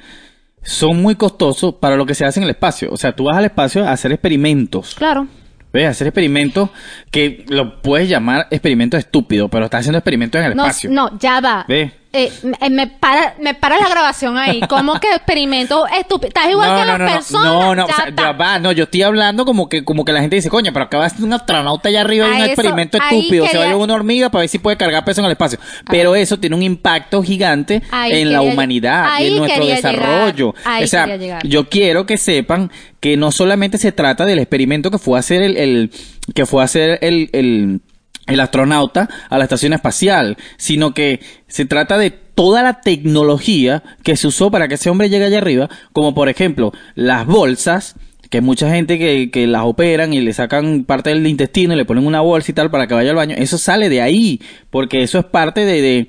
son 0.62 1.00
muy 1.00 1.14
costosos 1.14 1.74
para 1.76 1.96
lo 1.96 2.04
que 2.04 2.14
se 2.14 2.24
hace 2.26 2.40
en 2.40 2.44
el 2.44 2.50
espacio. 2.50 2.90
O 2.92 2.96
sea, 2.98 3.12
tú 3.14 3.24
vas 3.24 3.36
al 3.38 3.46
espacio 3.46 3.86
a 3.86 3.92
hacer 3.92 4.12
experimentos. 4.12 4.94
Claro. 4.96 5.26
¿Ves? 5.72 5.86
A 5.86 5.90
hacer 5.90 6.06
experimentos 6.06 6.70
que 7.10 7.44
lo 7.48 7.82
puedes 7.82 8.08
llamar 8.08 8.46
experimentos 8.50 8.98
estúpidos, 8.98 9.50
pero 9.50 9.66
estás 9.66 9.80
haciendo 9.80 9.98
experimentos 9.98 10.40
en 10.40 10.46
el 10.50 10.56
No, 10.56 10.62
espacio. 10.64 10.90
no, 10.90 11.18
ya 11.18 11.40
va. 11.40 11.64
Ve. 11.68 11.92
Eh, 12.10 12.32
me, 12.42 12.70
me 12.70 12.86
para, 12.86 13.34
me 13.38 13.52
para 13.52 13.78
la 13.78 13.86
grabación 13.86 14.38
ahí. 14.38 14.60
¿Cómo 14.66 14.98
que 14.98 15.08
experimento 15.14 15.86
estúpido? 15.88 16.28
Estás 16.28 16.48
igual 16.50 16.80
que 16.80 16.86
las 16.86 17.12
personas. 17.12 17.44
No, 17.52 17.74
no, 17.74 17.84
o 17.84 17.86
sea, 17.86 18.08
ya 18.16 18.32
va, 18.32 18.58
no, 18.58 18.72
yo 18.72 18.84
estoy 18.84 19.02
hablando 19.02 19.44
como 19.44 19.68
que, 19.68 19.84
como 19.84 20.06
que 20.06 20.12
la 20.12 20.20
gente 20.22 20.36
dice, 20.36 20.48
coño, 20.48 20.72
pero 20.72 20.86
acaba 20.86 21.04
de 21.04 21.10
ser 21.10 21.22
un 21.24 21.34
astronauta 21.34 21.90
allá 21.90 22.00
arriba 22.00 22.26
y 22.26 22.30
un 22.30 22.36
eso- 22.38 22.46
experimento 22.46 22.96
estúpido, 22.96 23.44
se 23.46 23.48
va 23.48 23.48
a 23.48 23.50
quería- 23.50 23.66
llevar 23.66 23.84
una 23.84 23.94
hormiga 23.94 24.30
para 24.30 24.40
ver 24.40 24.48
si 24.48 24.58
puede 24.58 24.78
cargar 24.78 25.04
peso 25.04 25.20
en 25.20 25.26
el 25.26 25.32
espacio. 25.32 25.58
Pero 25.90 26.14
eso 26.14 26.38
tiene 26.38 26.56
un 26.56 26.62
impacto 26.62 27.22
gigante 27.22 27.82
Ahí 27.90 28.22
en 28.22 28.32
la 28.32 28.38
quería- 28.38 28.52
humanidad 28.54 29.06
ahí 29.10 29.26
en 29.28 29.36
nuestro 29.36 29.60
quería 29.60 29.76
desarrollo. 29.76 30.54
ahí 30.64 30.84
o 30.84 30.86
sea, 30.86 31.04
quería 31.04 31.38
yo 31.44 31.68
quiero 31.68 32.06
que 32.06 32.16
sepan 32.16 32.70
que 33.00 33.18
no 33.18 33.30
solamente 33.32 33.76
se 33.76 33.92
trata 33.92 34.24
del 34.24 34.38
experimento 34.38 34.90
que 34.90 34.98
fue 34.98 35.18
a 35.18 35.20
hacer 35.20 35.42
el, 35.42 35.56
el- 35.58 35.90
que 36.34 36.46
fue 36.46 36.62
a 36.62 36.64
hacer 36.64 36.98
el, 37.02 37.28
el 37.34 37.80
el 38.28 38.40
astronauta 38.40 39.08
a 39.28 39.38
la 39.38 39.44
estación 39.44 39.72
espacial, 39.72 40.36
sino 40.56 40.94
que 40.94 41.20
se 41.48 41.64
trata 41.64 41.98
de 41.98 42.10
toda 42.10 42.62
la 42.62 42.80
tecnología 42.80 43.82
que 44.04 44.16
se 44.16 44.28
usó 44.28 44.50
para 44.50 44.68
que 44.68 44.74
ese 44.74 44.90
hombre 44.90 45.08
llegue 45.10 45.24
allá 45.24 45.38
arriba, 45.38 45.68
como 45.92 46.14
por 46.14 46.28
ejemplo 46.28 46.72
las 46.94 47.26
bolsas, 47.26 47.96
que 48.30 48.40
mucha 48.40 48.70
gente 48.70 48.98
que, 48.98 49.30
que 49.30 49.46
las 49.46 49.62
operan 49.64 50.12
y 50.12 50.20
le 50.20 50.32
sacan 50.32 50.84
parte 50.84 51.10
del 51.10 51.26
intestino 51.26 51.72
y 51.72 51.76
le 51.76 51.84
ponen 51.84 52.06
una 52.06 52.20
bolsa 52.20 52.50
y 52.50 52.54
tal 52.54 52.70
para 52.70 52.86
que 52.86 52.94
vaya 52.94 53.10
al 53.10 53.16
baño, 53.16 53.34
eso 53.38 53.56
sale 53.58 53.88
de 53.88 54.02
ahí, 54.02 54.40
porque 54.70 55.02
eso 55.02 55.18
es 55.18 55.24
parte 55.24 55.64
de, 55.64 55.80
de, 55.80 56.08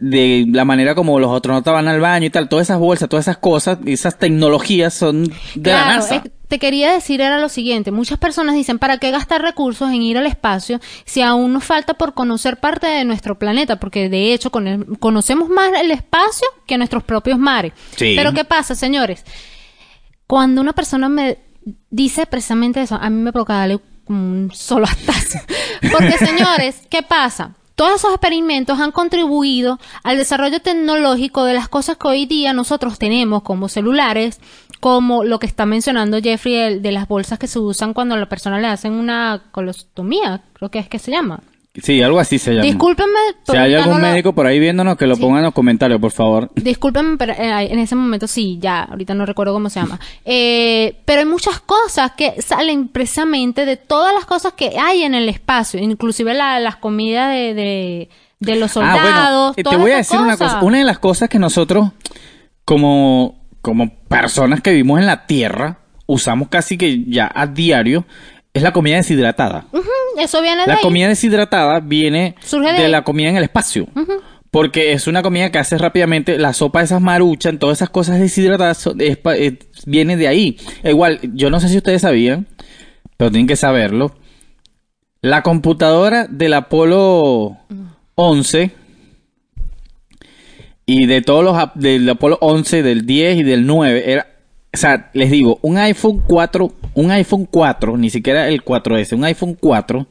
de 0.00 0.46
la 0.50 0.64
manera 0.64 0.94
como 0.94 1.20
los 1.20 1.32
astronautas 1.32 1.72
van 1.74 1.86
al 1.88 2.00
baño 2.00 2.26
y 2.26 2.30
tal, 2.30 2.48
todas 2.48 2.66
esas 2.66 2.78
bolsas, 2.78 3.08
todas 3.08 3.24
esas 3.24 3.38
cosas, 3.38 3.78
esas 3.86 4.18
tecnologías 4.18 4.94
son 4.94 5.24
de 5.54 5.70
la 5.72 5.86
NASA. 5.96 6.16
es- 6.16 6.22
te 6.50 6.58
quería 6.58 6.92
decir 6.92 7.20
era 7.20 7.38
lo 7.38 7.48
siguiente, 7.48 7.92
muchas 7.92 8.18
personas 8.18 8.56
dicen, 8.56 8.80
¿para 8.80 8.98
qué 8.98 9.12
gastar 9.12 9.40
recursos 9.40 9.88
en 9.90 10.02
ir 10.02 10.18
al 10.18 10.26
espacio 10.26 10.80
si 11.04 11.22
aún 11.22 11.52
nos 11.52 11.62
falta 11.62 11.94
por 11.94 12.12
conocer 12.14 12.56
parte 12.56 12.88
de 12.88 13.04
nuestro 13.04 13.38
planeta? 13.38 13.76
Porque 13.78 14.08
de 14.08 14.34
hecho 14.34 14.50
con- 14.50 14.96
conocemos 14.98 15.48
más 15.48 15.70
el 15.80 15.92
espacio 15.92 16.48
que 16.66 16.76
nuestros 16.76 17.04
propios 17.04 17.38
mares. 17.38 17.72
Sí. 17.94 18.14
Pero 18.16 18.32
¿qué 18.32 18.44
pasa, 18.44 18.74
señores? 18.74 19.24
Cuando 20.26 20.60
una 20.60 20.72
persona 20.72 21.08
me 21.08 21.38
dice 21.90 22.26
precisamente 22.26 22.82
eso, 22.82 22.96
a 22.96 23.10
mí 23.10 23.22
me 23.22 23.32
provoca 23.32 23.54
darle 23.54 23.80
un 24.06 24.50
solo 24.52 24.86
hatazo. 24.86 25.38
Porque, 25.92 26.18
señores, 26.18 26.82
¿qué 26.90 27.02
pasa? 27.02 27.54
Todos 27.74 27.96
esos 27.96 28.10
experimentos 28.10 28.78
han 28.78 28.92
contribuido 28.92 29.78
al 30.02 30.18
desarrollo 30.18 30.60
tecnológico 30.60 31.44
de 31.44 31.54
las 31.54 31.68
cosas 31.68 31.96
que 31.96 32.08
hoy 32.08 32.26
día 32.26 32.52
nosotros 32.52 32.98
tenemos, 32.98 33.42
como 33.42 33.68
celulares, 33.68 34.40
como 34.80 35.24
lo 35.24 35.38
que 35.38 35.46
está 35.46 35.64
mencionando 35.66 36.20
Jeffrey, 36.20 36.56
el 36.56 36.82
de 36.82 36.92
las 36.92 37.08
bolsas 37.08 37.38
que 37.38 37.46
se 37.46 37.58
usan 37.58 37.94
cuando 37.94 38.14
a 38.14 38.18
la 38.18 38.28
persona 38.28 38.58
le 38.58 38.66
hacen 38.66 38.92
una 38.92 39.44
colostomía, 39.50 40.42
creo 40.54 40.70
que 40.70 40.78
es 40.78 40.88
que 40.88 40.98
se 40.98 41.10
llama. 41.10 41.40
Sí, 41.72 42.02
algo 42.02 42.18
así 42.18 42.38
se 42.40 42.50
llama. 42.52 42.64
Discúlpenme, 42.64 43.12
Si 43.44 43.56
hay 43.56 43.74
algún 43.76 43.92
no 43.94 43.98
lo- 44.00 44.08
médico 44.08 44.32
por 44.34 44.44
ahí 44.44 44.58
viéndonos, 44.58 44.96
que 44.96 45.06
lo 45.06 45.16
ponga 45.16 45.38
en 45.38 45.44
los 45.44 45.54
comentarios, 45.54 46.00
por 46.00 46.10
favor. 46.10 46.50
Discúlpenme, 46.56 47.16
pero 47.16 47.32
eh, 47.32 47.68
en 47.72 47.78
ese 47.78 47.94
momento 47.94 48.26
sí, 48.26 48.58
ya, 48.60 48.82
ahorita 48.82 49.14
no 49.14 49.24
recuerdo 49.24 49.52
cómo 49.52 49.70
se 49.70 49.78
llama. 49.80 50.00
Eh, 50.24 50.96
pero 51.04 51.20
hay 51.20 51.26
muchas 51.26 51.60
cosas 51.60 52.12
que 52.16 52.42
salen 52.42 52.88
precisamente 52.88 53.64
de 53.66 53.76
todas 53.76 54.12
las 54.12 54.24
cosas 54.26 54.52
que 54.54 54.72
hay 54.78 55.02
en 55.02 55.14
el 55.14 55.28
espacio, 55.28 55.80
inclusive 55.80 56.34
la- 56.34 56.58
las 56.58 56.76
comidas 56.76 57.30
de, 57.30 57.54
de, 57.54 58.08
de 58.40 58.56
los 58.56 58.70
Ah, 58.72 58.74
soldados. 58.74 59.58
eh, 59.58 59.62
te 59.62 59.76
voy 59.76 59.92
a 59.92 59.96
decir 59.98 60.18
una 60.18 60.36
cosa. 60.36 60.60
Una 60.62 60.78
de 60.78 60.84
las 60.84 60.98
cosas 60.98 61.28
que 61.28 61.38
nosotros, 61.38 61.90
como, 62.64 63.38
como 63.62 63.94
personas 64.08 64.60
que 64.60 64.70
vivimos 64.72 64.98
en 65.00 65.06
la 65.06 65.26
Tierra, 65.26 65.78
usamos 66.06 66.48
casi 66.48 66.76
que 66.76 67.04
ya 67.04 67.30
a 67.32 67.46
diario, 67.46 68.04
es 68.52 68.62
la 68.62 68.72
comida 68.72 68.96
deshidratada. 68.96 69.66
Ujú, 69.72 69.84
Eso 70.18 70.42
viene 70.42 70.62
de 70.62 70.66
La 70.68 70.74
ahí. 70.74 70.80
comida 70.82 71.08
deshidratada 71.08 71.80
viene 71.80 72.34
Surge 72.44 72.72
de 72.72 72.88
la 72.88 73.02
comida 73.04 73.28
en 73.28 73.36
el 73.36 73.44
espacio. 73.44 73.86
Porque 74.50 74.92
es 74.92 75.06
una 75.06 75.22
comida 75.22 75.50
que 75.52 75.58
haces 75.58 75.80
rápidamente, 75.80 76.36
la 76.36 76.52
sopa 76.52 76.80
de 76.80 76.86
esas 76.86 77.00
maruchan, 77.00 77.60
todas 77.60 77.78
esas 77.78 77.90
cosas 77.90 78.18
deshidratadas, 78.18 78.84
es 78.98 79.18
eh, 79.36 79.58
viene 79.86 80.16
de 80.16 80.26
ahí. 80.26 80.58
Igual, 80.82 81.20
yo 81.34 81.50
no 81.50 81.60
sé 81.60 81.68
si 81.68 81.76
ustedes 81.76 82.02
sabían, 82.02 82.48
pero 83.16 83.30
tienen 83.30 83.46
que 83.46 83.54
saberlo. 83.54 84.16
La 85.22 85.42
computadora 85.42 86.26
del 86.28 86.54
Apolo 86.54 87.58
11 88.16 88.72
y 90.86 91.06
de 91.06 91.22
todos 91.22 91.44
los 91.44 91.56
del 91.76 92.08
Apolo 92.08 92.38
11, 92.40 92.82
del 92.82 93.06
10 93.06 93.38
y 93.38 93.42
del 93.44 93.66
9 93.66 94.10
era 94.10 94.26
o 94.72 94.76
sea, 94.76 95.10
les 95.14 95.30
digo, 95.30 95.58
un 95.62 95.76
iPhone 95.78 96.22
4, 96.26 96.72
un 96.94 97.10
iPhone 97.10 97.46
4, 97.50 97.96
ni 97.96 98.10
siquiera 98.10 98.48
el 98.48 98.64
4S, 98.64 99.14
un 99.16 99.24
iPhone 99.24 99.56
4 99.58 100.06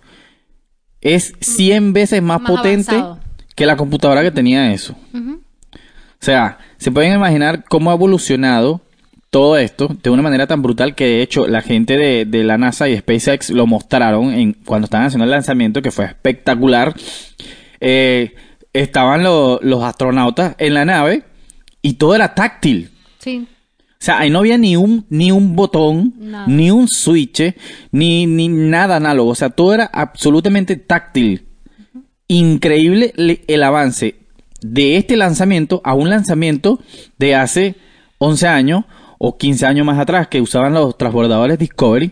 es 1.01 1.33
100 1.39 1.93
veces 1.93 2.21
más, 2.21 2.41
Más 2.41 2.51
potente 2.51 2.91
avanzado. 2.95 3.19
que 3.55 3.65
la 3.65 3.77
computadora 3.77 4.21
que 4.21 4.31
tenía 4.31 4.71
eso. 4.73 4.95
O 5.13 5.37
sea, 6.25 6.57
se 6.77 6.91
pueden 6.91 7.13
imaginar 7.15 7.63
cómo 7.69 7.91
ha 7.91 7.93
evolucionado 7.93 8.81
todo 9.29 9.57
esto 9.57 9.95
de 10.03 10.09
una 10.09 10.21
manera 10.23 10.47
tan 10.47 10.61
brutal 10.61 10.95
que 10.95 11.05
de 11.05 11.21
hecho 11.21 11.47
la 11.47 11.61
gente 11.61 11.95
de, 11.97 12.25
de 12.25 12.43
la 12.43 12.57
NASA 12.57 12.89
y 12.89 12.97
SpaceX 12.97 13.51
lo 13.51 13.67
mostraron 13.67 14.33
en, 14.33 14.53
cuando 14.53 14.85
estaban 14.85 15.05
haciendo 15.07 15.23
el 15.25 15.31
lanzamiento, 15.31 15.81
que 15.81 15.91
fue 15.91 16.05
espectacular. 16.05 16.93
Eh, 17.79 18.33
estaban 18.73 19.23
lo- 19.23 19.59
los 19.61 19.83
astronautas 19.83 20.55
en 20.57 20.73
la 20.73 20.83
nave 20.83 21.23
y 21.81 21.93
todo 21.93 22.15
era 22.15 22.35
táctil. 22.35 22.89
Sí. 23.19 23.47
O 24.01 24.05
sea, 24.05 24.19
ahí 24.19 24.29
no 24.29 24.39
había 24.39 24.57
ni 24.57 24.77
un, 24.77 25.05
ni 25.09 25.29
un 25.31 25.57
botón, 25.57 26.13
Nada. 26.17 26.47
ni 26.47 26.71
un 26.71 26.87
switch, 26.87 27.53
ni, 27.91 28.25
ni 28.25 28.47
nada 28.47 28.95
análogo. 28.95 29.31
O 29.31 29.35
sea, 29.35 29.49
todo 29.49 29.73
era 29.73 29.89
absolutamente 29.91 30.77
táctil. 30.77 31.47
Increíble 32.27 33.11
le- 33.17 33.41
el 33.47 33.63
avance 33.63 34.15
de 34.61 34.97
este 34.97 35.17
lanzamiento 35.17 35.81
a 35.83 35.95
un 35.95 36.09
lanzamiento 36.09 36.79
de 37.17 37.35
hace 37.35 37.75
11 38.19 38.47
años 38.47 38.85
o 39.17 39.37
15 39.37 39.65
años 39.65 39.85
más 39.85 39.99
atrás 39.99 40.27
que 40.29 40.39
usaban 40.41 40.73
los 40.73 40.97
transbordadores 40.97 41.59
Discovery. 41.59 42.11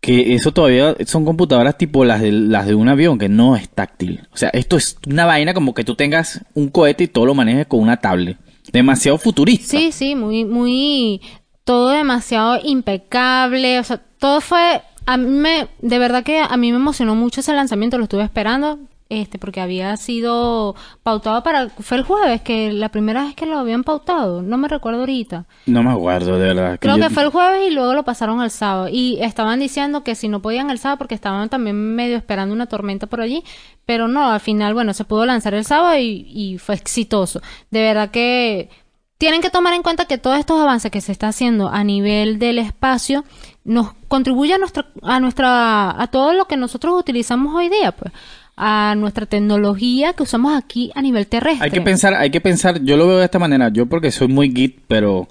Que 0.00 0.34
eso 0.34 0.52
todavía 0.52 0.96
son 1.06 1.24
computadoras 1.24 1.78
tipo 1.78 2.04
las 2.04 2.20
de, 2.20 2.32
las 2.32 2.66
de 2.66 2.74
un 2.74 2.88
avión, 2.88 3.18
que 3.18 3.28
no 3.28 3.54
es 3.54 3.68
táctil. 3.68 4.20
O 4.32 4.36
sea, 4.36 4.48
esto 4.52 4.76
es 4.76 4.98
una 5.08 5.26
vaina 5.26 5.54
como 5.54 5.74
que 5.74 5.84
tú 5.84 5.94
tengas 5.94 6.44
un 6.54 6.68
cohete 6.70 7.04
y 7.04 7.06
todo 7.08 7.24
lo 7.24 7.34
manejes 7.34 7.66
con 7.66 7.78
una 7.80 7.98
tablet. 7.98 8.36
Demasiado 8.70 9.18
futurista. 9.18 9.76
Sí, 9.76 9.92
sí, 9.92 10.14
muy, 10.14 10.44
muy, 10.44 11.20
todo 11.64 11.88
demasiado 11.88 12.58
impecable, 12.62 13.78
o 13.78 13.84
sea, 13.84 13.98
todo 14.18 14.40
fue, 14.40 14.82
a 15.06 15.16
mí 15.16 15.26
me, 15.26 15.68
de 15.80 15.98
verdad 15.98 16.22
que 16.22 16.38
a 16.40 16.56
mí 16.56 16.70
me 16.70 16.76
emocionó 16.76 17.14
mucho 17.14 17.40
ese 17.40 17.52
lanzamiento, 17.52 17.98
lo 17.98 18.04
estuve 18.04 18.22
esperando, 18.22 18.78
este, 19.20 19.38
porque 19.38 19.60
había 19.60 19.96
sido 19.96 20.74
pautado 21.02 21.42
para, 21.42 21.68
fue 21.68 21.98
el 21.98 22.02
jueves, 22.04 22.40
que 22.42 22.72
la 22.72 22.88
primera 22.88 23.24
vez 23.24 23.34
que 23.34 23.46
lo 23.46 23.58
habían 23.58 23.84
pautado, 23.84 24.42
no 24.42 24.56
me 24.56 24.68
recuerdo 24.68 25.00
ahorita. 25.00 25.44
No 25.66 25.82
me 25.82 25.90
acuerdo, 25.92 26.38
de 26.38 26.54
verdad. 26.54 26.78
Creo 26.80 26.96
yo- 26.96 27.02
que 27.02 27.10
fue 27.10 27.22
el 27.24 27.30
jueves 27.30 27.70
y 27.70 27.74
luego 27.74 27.94
lo 27.94 28.02
pasaron 28.04 28.40
al 28.40 28.50
sábado. 28.50 28.88
Y 28.90 29.18
estaban 29.20 29.60
diciendo 29.60 30.02
que 30.04 30.14
si 30.14 30.28
no 30.28 30.40
podían 30.42 30.70
el 30.70 30.78
sábado 30.78 30.98
porque 30.98 31.14
estaban 31.14 31.48
también 31.48 31.94
medio 31.94 32.16
esperando 32.16 32.54
una 32.54 32.66
tormenta 32.66 33.06
por 33.06 33.20
allí. 33.20 33.42
Pero 33.84 34.08
no, 34.08 34.30
al 34.30 34.40
final, 34.40 34.74
bueno, 34.74 34.94
se 34.94 35.04
pudo 35.04 35.26
lanzar 35.26 35.54
el 35.54 35.64
sábado 35.64 35.98
y, 35.98 36.26
y 36.32 36.58
fue 36.58 36.74
exitoso. 36.76 37.40
De 37.70 37.80
verdad 37.80 38.10
que 38.10 38.70
tienen 39.18 39.40
que 39.40 39.50
tomar 39.50 39.74
en 39.74 39.82
cuenta 39.82 40.06
que 40.06 40.18
todos 40.18 40.38
estos 40.38 40.60
avances 40.60 40.90
que 40.90 41.00
se 41.00 41.12
está 41.12 41.28
haciendo 41.28 41.68
a 41.68 41.84
nivel 41.84 42.40
del 42.40 42.58
espacio 42.58 43.24
nos 43.64 43.92
contribuye 44.08 44.52
a 44.54 44.58
nuestra, 44.58 44.86
a 45.02 45.20
nuestra, 45.20 46.00
a 46.02 46.06
todo 46.08 46.32
lo 46.32 46.46
que 46.46 46.56
nosotros 46.56 46.98
utilizamos 46.98 47.54
hoy 47.54 47.68
día, 47.68 47.92
pues, 47.92 48.12
a 48.56 48.94
nuestra 48.96 49.26
tecnología 49.26 50.12
que 50.12 50.22
usamos 50.22 50.56
aquí 50.56 50.90
a 50.94 51.02
nivel 51.02 51.26
terrestre. 51.26 51.64
Hay 51.64 51.70
que 51.70 51.80
pensar, 51.80 52.14
hay 52.14 52.30
que 52.30 52.40
pensar, 52.40 52.82
yo 52.82 52.96
lo 52.96 53.06
veo 53.06 53.18
de 53.18 53.24
esta 53.24 53.38
manera, 53.38 53.70
yo 53.70 53.86
porque 53.86 54.10
soy 54.10 54.28
muy 54.28 54.50
geek, 54.50 54.80
pero 54.88 55.28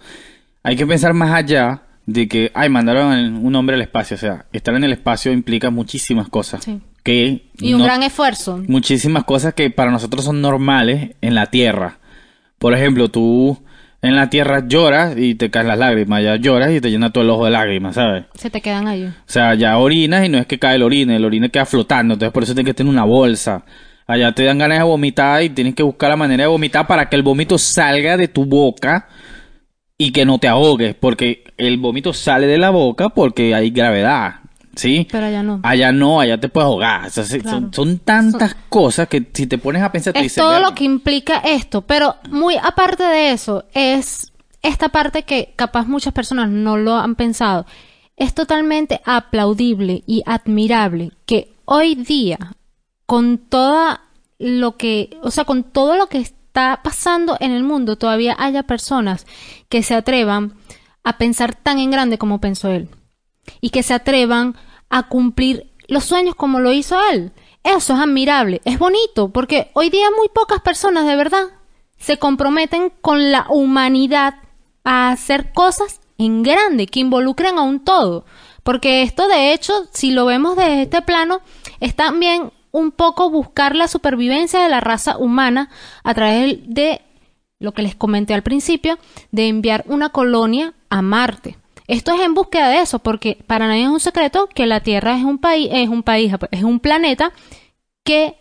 hay 0.64 0.76
que 0.76 0.86
pensar 0.88 1.14
más 1.14 1.32
allá 1.32 1.84
de 2.06 2.28
que, 2.28 2.52
ay, 2.56 2.70
mandaron 2.70 3.46
un 3.46 3.56
hombre 3.56 3.76
al 3.76 3.82
espacio, 3.82 4.16
o 4.16 4.20
sea, 4.20 4.46
estar 4.52 4.74
en 4.76 4.84
el 4.84 4.92
espacio 4.94 5.32
implica 5.32 5.70
muchísimas 5.70 6.30
cosas. 6.30 6.64
Sí. 6.64 6.82
Que 7.04 7.46
y 7.60 7.74
un 7.74 7.80
no- 7.80 7.86
gran 7.86 8.04
esfuerzo. 8.04 8.62
muchísimas 8.68 9.24
cosas 9.24 9.54
que 9.54 9.70
para 9.72 9.92
nosotros 9.92 10.24
son 10.26 10.42
normales 10.42 11.16
en 11.22 11.36
la 11.36 11.48
Tierra. 11.48 12.00
Por 12.60 12.74
ejemplo, 12.76 13.10
tú 13.10 13.58
En 14.04 14.16
la 14.16 14.32
tierra 14.32 14.64
lloras 14.68 15.16
y 15.16 15.36
te 15.36 15.52
caen 15.52 15.68
las 15.68 15.78
lágrimas, 15.78 16.20
allá 16.20 16.36
lloras 16.36 16.72
y 16.72 16.82
te 16.82 16.90
llena 16.90 17.12
todo 17.12 17.24
el 17.24 17.30
ojo 17.30 17.46
de 17.46 17.52
lágrimas, 17.52 17.96
¿sabes? 17.96 18.26
Se 18.34 18.50
te 18.50 18.60
quedan 18.60 18.88
ahí. 18.88 19.06
O 19.06 19.14
sea, 19.26 19.54
ya 19.54 19.78
orinas 19.78 20.26
y 20.26 20.30
no 20.30 20.40
es 20.40 20.48
que 20.48 20.58
cae 20.58 20.76
el 20.76 20.82
orina, 20.82 21.16
el 21.16 21.24
orina 21.24 21.50
queda 21.50 21.66
flotando, 21.66 22.16
entonces 22.16 22.34
por 22.34 22.42
eso 22.42 22.56
tienes 22.56 22.72
que 22.72 22.74
tener 22.74 22.92
una 22.92 23.04
bolsa. 23.04 23.64
Allá 24.08 24.32
te 24.34 24.44
dan 24.44 24.58
ganas 24.58 24.80
de 24.80 24.84
vomitar 24.84 25.44
y 25.44 25.52
tienes 25.52 25.76
que 25.76 25.84
buscar 25.84 26.10
la 26.10 26.16
manera 26.16 26.44
de 26.44 26.48
vomitar 26.48 26.88
para 26.88 27.10
que 27.10 27.16
el 27.16 27.22
vómito 27.22 27.60
salga 27.60 28.18
de 28.18 28.28
tu 28.28 28.46
boca 28.46 29.08
y 29.98 30.12
que 30.12 30.26
no 30.26 30.40
te 30.40 30.48
ahogues, 30.48 30.96
porque 30.96 31.44
el 31.58 31.78
vómito 31.78 32.12
sale 32.12 32.48
de 32.48 32.58
la 32.58 32.72
boca 32.72 33.10
porque 33.10 33.54
hay 33.54 33.70
gravedad, 33.70 34.41
¿sí? 34.76 35.08
Pero 35.12 35.26
allá 35.28 35.44
no. 35.44 35.60
Allá 35.64 35.92
no, 35.92 36.20
allá 36.20 36.40
te 36.40 36.50
puedes 36.50 36.66
ahogar. 36.66 37.08
O 37.08 37.10
sea, 37.10 37.24
se- 37.24 37.40
Claro. 37.42 37.60
son, 37.60 37.74
son 37.74 38.00
tantas 38.00 38.56
cosas 38.70 39.08
que 39.08 39.30
si 39.34 39.48
te 39.48 39.58
pones 39.58 39.82
a 39.84 39.92
pensar, 39.92 40.14
te 40.14 40.20
es 40.20 40.24
dices, 40.24 40.38
todo 40.44 40.60
lo 40.60 40.74
que 40.76 40.84
implica 40.84 41.38
esto, 41.40 41.82
pero 41.82 42.16
muy 42.30 42.56
aparte 42.62 43.04
de 43.04 43.32
eso, 43.32 43.66
es 43.74 44.32
esta 44.62 44.90
parte 44.90 45.24
que 45.24 45.54
capaz 45.56 45.88
muchas 45.88 46.14
personas 46.14 46.50
no 46.50 46.78
lo 46.78 46.96
han 46.96 47.16
pensado. 47.16 47.66
Es 48.18 48.34
totalmente 48.36 49.02
aplaudible 49.06 50.04
y 50.06 50.22
admirable 50.26 51.12
que 51.26 51.54
hoy 51.66 51.96
día, 51.96 52.38
con 53.06 53.38
toda 53.40 54.02
lo 54.38 54.78
que, 54.78 55.18
o 55.24 55.32
sea, 55.32 55.46
con 55.46 55.64
todo 55.64 55.96
lo 55.96 56.08
que 56.08 56.20
está 56.20 56.82
pasando 56.84 57.38
en 57.40 57.52
el 57.52 57.64
mundo, 57.64 57.96
todavía 57.96 58.36
haya 58.38 58.64
personas 58.64 59.26
que 59.70 59.82
se 59.84 59.96
atrevan 59.96 60.54
a 61.04 61.18
pensar 61.18 61.56
tan 61.56 61.80
en 61.80 61.90
grande 61.92 62.18
como 62.20 62.40
pensó 62.42 62.70
él 62.70 62.90
y 63.60 63.70
que 63.70 63.84
se 63.84 63.94
atrevan 63.94 64.56
a 64.90 65.04
cumplir 65.08 65.72
los 65.88 66.06
sueños 66.06 66.36
como 66.36 66.60
lo 66.60 66.72
hizo 66.72 66.98
él. 67.12 67.32
Eso 67.64 67.94
es 67.94 68.00
admirable, 68.00 68.62
es 68.66 68.80
bonito, 68.80 69.30
porque 69.30 69.70
hoy 69.74 69.90
día 69.90 70.08
muy 70.18 70.30
pocas 70.30 70.62
personas 70.62 71.06
de 71.06 71.16
verdad 71.16 71.44
se 71.98 72.18
comprometen 72.18 72.92
con 73.02 73.32
la 73.32 73.46
humanidad 73.50 74.36
a 74.84 75.12
hacer 75.12 75.54
cosas 75.54 76.02
en 76.18 76.44
grande, 76.44 76.88
que 76.88 77.00
involucren 77.00 77.58
a 77.58 77.62
un 77.62 77.84
todo. 77.84 78.26
Porque 78.64 79.04
esto, 79.04 79.28
de 79.28 79.54
hecho, 79.54 79.74
si 79.92 80.12
lo 80.12 80.26
vemos 80.26 80.56
desde 80.56 80.84
este 80.84 81.02
plano, 81.02 81.42
es 81.80 81.96
también 81.96 82.52
un 82.72 82.92
poco 82.92 83.30
buscar 83.30 83.76
la 83.76 83.88
supervivencia 83.88 84.62
de 84.62 84.70
la 84.70 84.80
raza 84.80 85.18
humana 85.18 85.70
a 86.04 86.14
través 86.14 86.60
de 86.68 87.02
lo 87.60 87.74
que 87.74 87.84
les 87.84 87.96
comenté 87.96 88.34
al 88.34 88.44
principio, 88.44 88.98
de 89.32 89.48
enviar 89.48 89.84
una 89.88 90.10
colonia 90.10 90.74
a 90.90 91.02
Marte. 91.04 91.58
Esto 91.92 92.14
es 92.14 92.22
en 92.22 92.34
búsqueda 92.34 92.70
de 92.70 92.80
eso, 92.82 93.00
porque 93.00 93.38
para 93.48 93.68
nadie 93.68 93.84
es 93.84 93.90
un 93.90 94.00
secreto 94.00 94.48
que 94.54 94.66
la 94.66 94.80
Tierra 94.80 95.18
es 95.18 95.24
un 95.24 95.38
país, 95.40 95.70
es 95.72 95.90
un 95.90 96.04
país, 96.04 96.32
es 96.52 96.64
un 96.64 96.80
planeta 96.80 97.32
que 98.04 98.36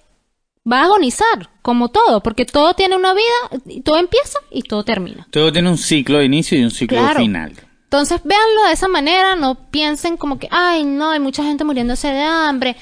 va 0.71 0.83
a 0.83 0.85
agonizar, 0.85 1.49
como 1.63 1.89
todo, 1.89 2.23
porque 2.23 2.45
todo 2.45 2.75
tiene 2.75 2.95
una 2.97 3.13
vida, 3.13 3.61
todo 3.85 3.99
empieza 3.99 4.39
y 4.51 4.63
todo 4.63 4.85
termina. 4.85 5.27
Todo 5.31 5.53
tiene 5.53 5.69
un 5.69 5.79
ciclo 5.79 6.19
de 6.19 6.27
inicio 6.27 6.59
y 6.59 6.63
un 6.63 6.71
ciclo 6.71 6.99
Claro. 6.99 7.21
final. 7.21 7.53
Entonces, 7.85 8.21
véanlo 8.23 8.67
de 8.69 8.73
esa 8.73 8.87
manera, 8.87 9.35
no 9.35 9.57
piensen 9.71 10.17
como 10.17 10.39
que, 10.39 10.47
ay, 10.53 10.85
no, 10.85 11.11
hay 11.11 11.19
mucha 11.19 11.43
gente 11.43 11.65
muriéndose 11.65 12.07
de 12.09 12.23
hambre. 12.23 12.77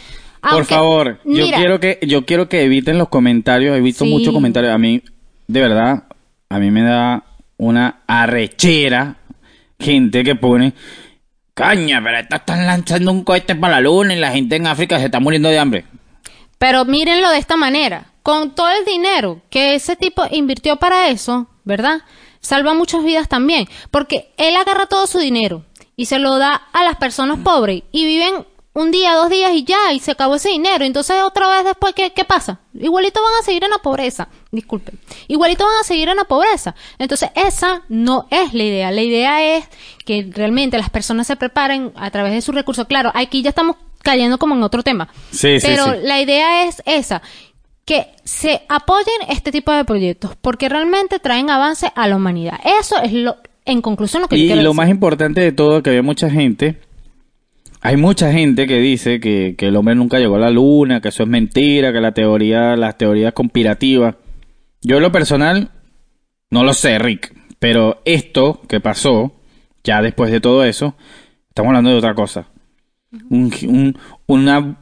Por 0.50 0.66
favor, 0.66 1.18
yo 1.24 1.46
quiero 1.46 1.80
que 1.80 1.98
yo 2.02 2.26
quiero 2.26 2.48
que 2.48 2.62
eviten 2.62 2.98
los 2.98 3.08
comentarios, 3.08 3.76
he 3.76 3.80
visto 3.80 4.04
Sí. 4.04 4.10
muchos 4.10 4.32
comentarios, 4.34 4.72
a 4.72 4.78
mí 4.78 5.02
de 5.46 5.60
verdad 5.60 6.04
a 6.50 6.58
mí 6.58 6.70
me 6.70 6.82
da 6.82 7.24
una 7.56 8.00
arrechera 8.06 9.16
gente 9.78 10.24
que 10.24 10.34
pone 10.34 10.74
caña, 11.54 12.00
pero 12.02 12.18
estos 12.18 12.40
están 12.40 12.66
lanzando 12.66 13.10
un 13.10 13.24
cohete 13.24 13.54
para 13.56 13.74
la 13.74 13.80
luna 13.80 14.14
y 14.14 14.18
la 14.18 14.32
gente 14.32 14.56
en 14.56 14.66
África 14.66 14.98
se 14.98 15.06
está 15.06 15.20
muriendo 15.20 15.48
de 15.48 15.58
hambre. 15.58 15.84
Pero 16.58 16.84
mírenlo 16.84 17.30
de 17.30 17.38
esta 17.38 17.56
manera. 17.56 18.06
Con 18.22 18.54
todo 18.54 18.68
el 18.70 18.84
dinero 18.84 19.40
que 19.48 19.74
ese 19.74 19.96
tipo 19.96 20.22
invirtió 20.30 20.76
para 20.76 21.08
eso, 21.08 21.48
¿verdad? 21.64 22.02
Salva 22.40 22.74
muchas 22.74 23.02
vidas 23.02 23.28
también. 23.28 23.68
Porque 23.90 24.32
él 24.36 24.54
agarra 24.56 24.86
todo 24.86 25.06
su 25.06 25.18
dinero 25.18 25.64
y 25.96 26.06
se 26.06 26.18
lo 26.18 26.38
da 26.38 26.54
a 26.54 26.84
las 26.84 26.96
personas 26.96 27.38
pobres 27.38 27.82
y 27.90 28.04
viven 28.04 28.44
un 28.78 28.90
día, 28.90 29.14
dos 29.14 29.28
días 29.30 29.52
y 29.54 29.64
ya, 29.64 29.92
y 29.92 30.00
se 30.00 30.12
acabó 30.12 30.36
ese 30.36 30.50
dinero. 30.50 30.84
Entonces, 30.84 31.16
otra 31.22 31.48
vez 31.48 31.64
después, 31.64 31.94
¿qué, 31.94 32.12
qué 32.12 32.24
pasa? 32.24 32.60
Igualito 32.74 33.20
van 33.22 33.32
a 33.40 33.44
seguir 33.44 33.64
en 33.64 33.70
la 33.70 33.78
pobreza. 33.78 34.28
Disculpen. 34.52 34.98
Igualito 35.26 35.64
van 35.64 35.80
a 35.80 35.84
seguir 35.84 36.08
en 36.08 36.16
la 36.16 36.24
pobreza. 36.24 36.74
Entonces, 36.98 37.30
esa 37.34 37.82
no 37.88 38.26
es 38.30 38.54
la 38.54 38.62
idea. 38.62 38.90
La 38.90 39.02
idea 39.02 39.56
es 39.56 39.64
que 40.04 40.28
realmente 40.32 40.78
las 40.78 40.90
personas 40.90 41.26
se 41.26 41.36
preparen 41.36 41.92
a 41.96 42.10
través 42.10 42.32
de 42.32 42.40
sus 42.42 42.54
recursos. 42.54 42.86
Claro, 42.86 43.10
aquí 43.14 43.42
ya 43.42 43.48
estamos 43.50 43.76
cayendo 44.02 44.38
como 44.38 44.54
en 44.54 44.62
otro 44.62 44.82
tema. 44.82 45.08
Sí, 45.30 45.58
sí, 45.60 45.66
Pero 45.66 45.84
sí. 45.86 45.90
la 46.02 46.20
idea 46.20 46.64
es 46.68 46.82
esa, 46.86 47.20
que 47.84 48.06
se 48.24 48.62
apoyen 48.68 49.14
este 49.28 49.50
tipo 49.50 49.72
de 49.72 49.84
proyectos, 49.84 50.36
porque 50.40 50.68
realmente 50.68 51.18
traen 51.18 51.50
avance 51.50 51.90
a 51.94 52.06
la 52.06 52.16
humanidad. 52.16 52.60
Eso 52.80 52.96
es 53.02 53.12
lo, 53.12 53.36
en 53.64 53.82
conclusión, 53.82 54.22
lo 54.22 54.28
que 54.28 54.36
yo 54.38 54.44
Y 54.44 54.46
quiero 54.46 54.62
lo 54.62 54.68
decir. 54.70 54.76
más 54.76 54.88
importante 54.90 55.40
de 55.40 55.52
todo 55.52 55.82
que 55.82 55.90
había 55.90 56.02
mucha 56.02 56.30
gente, 56.30 56.80
hay 57.80 57.96
mucha 57.96 58.32
gente 58.32 58.66
que 58.66 58.78
dice 58.78 59.20
que, 59.20 59.54
que 59.56 59.68
el 59.68 59.76
hombre 59.76 59.94
nunca 59.94 60.18
llegó 60.18 60.36
a 60.36 60.40
la 60.40 60.50
luna, 60.50 61.00
que 61.00 61.08
eso 61.08 61.22
es 61.22 61.28
mentira, 61.28 61.92
que 61.92 62.00
la 62.00 62.12
teoría, 62.12 62.76
las 62.76 62.98
teorías 62.98 63.32
conspirativas. 63.32 64.16
Yo 64.82 64.96
en 64.96 65.02
lo 65.02 65.12
personal 65.12 65.70
no 66.50 66.64
lo 66.64 66.72
sé, 66.74 66.98
Rick, 66.98 67.34
pero 67.58 68.00
esto 68.04 68.62
que 68.68 68.80
pasó, 68.80 69.32
ya 69.84 70.02
después 70.02 70.30
de 70.30 70.40
todo 70.40 70.64
eso, 70.64 70.96
estamos 71.48 71.68
hablando 71.70 71.90
de 71.90 71.96
otra 71.96 72.14
cosa. 72.14 72.46
Un, 73.30 73.52
un- 73.66 73.98
una, 74.26 74.76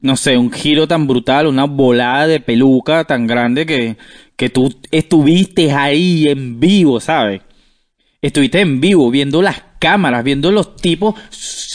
no 0.00 0.16
sé, 0.16 0.36
un 0.36 0.50
giro 0.52 0.86
tan 0.88 1.06
brutal, 1.06 1.46
una 1.46 1.64
volada 1.64 2.26
de 2.26 2.40
peluca 2.40 3.04
tan 3.04 3.26
grande 3.26 3.66
que, 3.66 3.96
que 4.36 4.50
tú 4.50 4.72
estuviste 4.90 5.72
ahí 5.72 6.26
en 6.28 6.58
vivo, 6.60 7.00
¿sabes? 7.00 7.42
Estuviste 8.20 8.60
en 8.60 8.80
vivo 8.80 9.10
viendo 9.10 9.42
las 9.42 9.62
cámaras, 9.78 10.24
viendo 10.24 10.50
los 10.52 10.76
tipos 10.76 11.14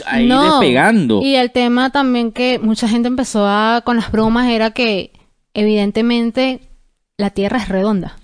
ahí 0.06 0.28
No, 0.28 0.60
despegando. 0.60 1.22
Y 1.22 1.36
el 1.36 1.52
tema 1.52 1.90
también 1.90 2.32
que 2.32 2.60
mucha 2.60 2.88
gente 2.88 3.08
empezó 3.08 3.46
a, 3.48 3.82
con 3.86 3.96
las 3.98 4.12
bromas 4.12 4.50
era 4.50 4.72
que 4.72 5.12
evidentemente 5.54 6.62
la 7.18 7.30
Tierra 7.30 7.60
es 7.60 7.70
redonda. 7.70 8.18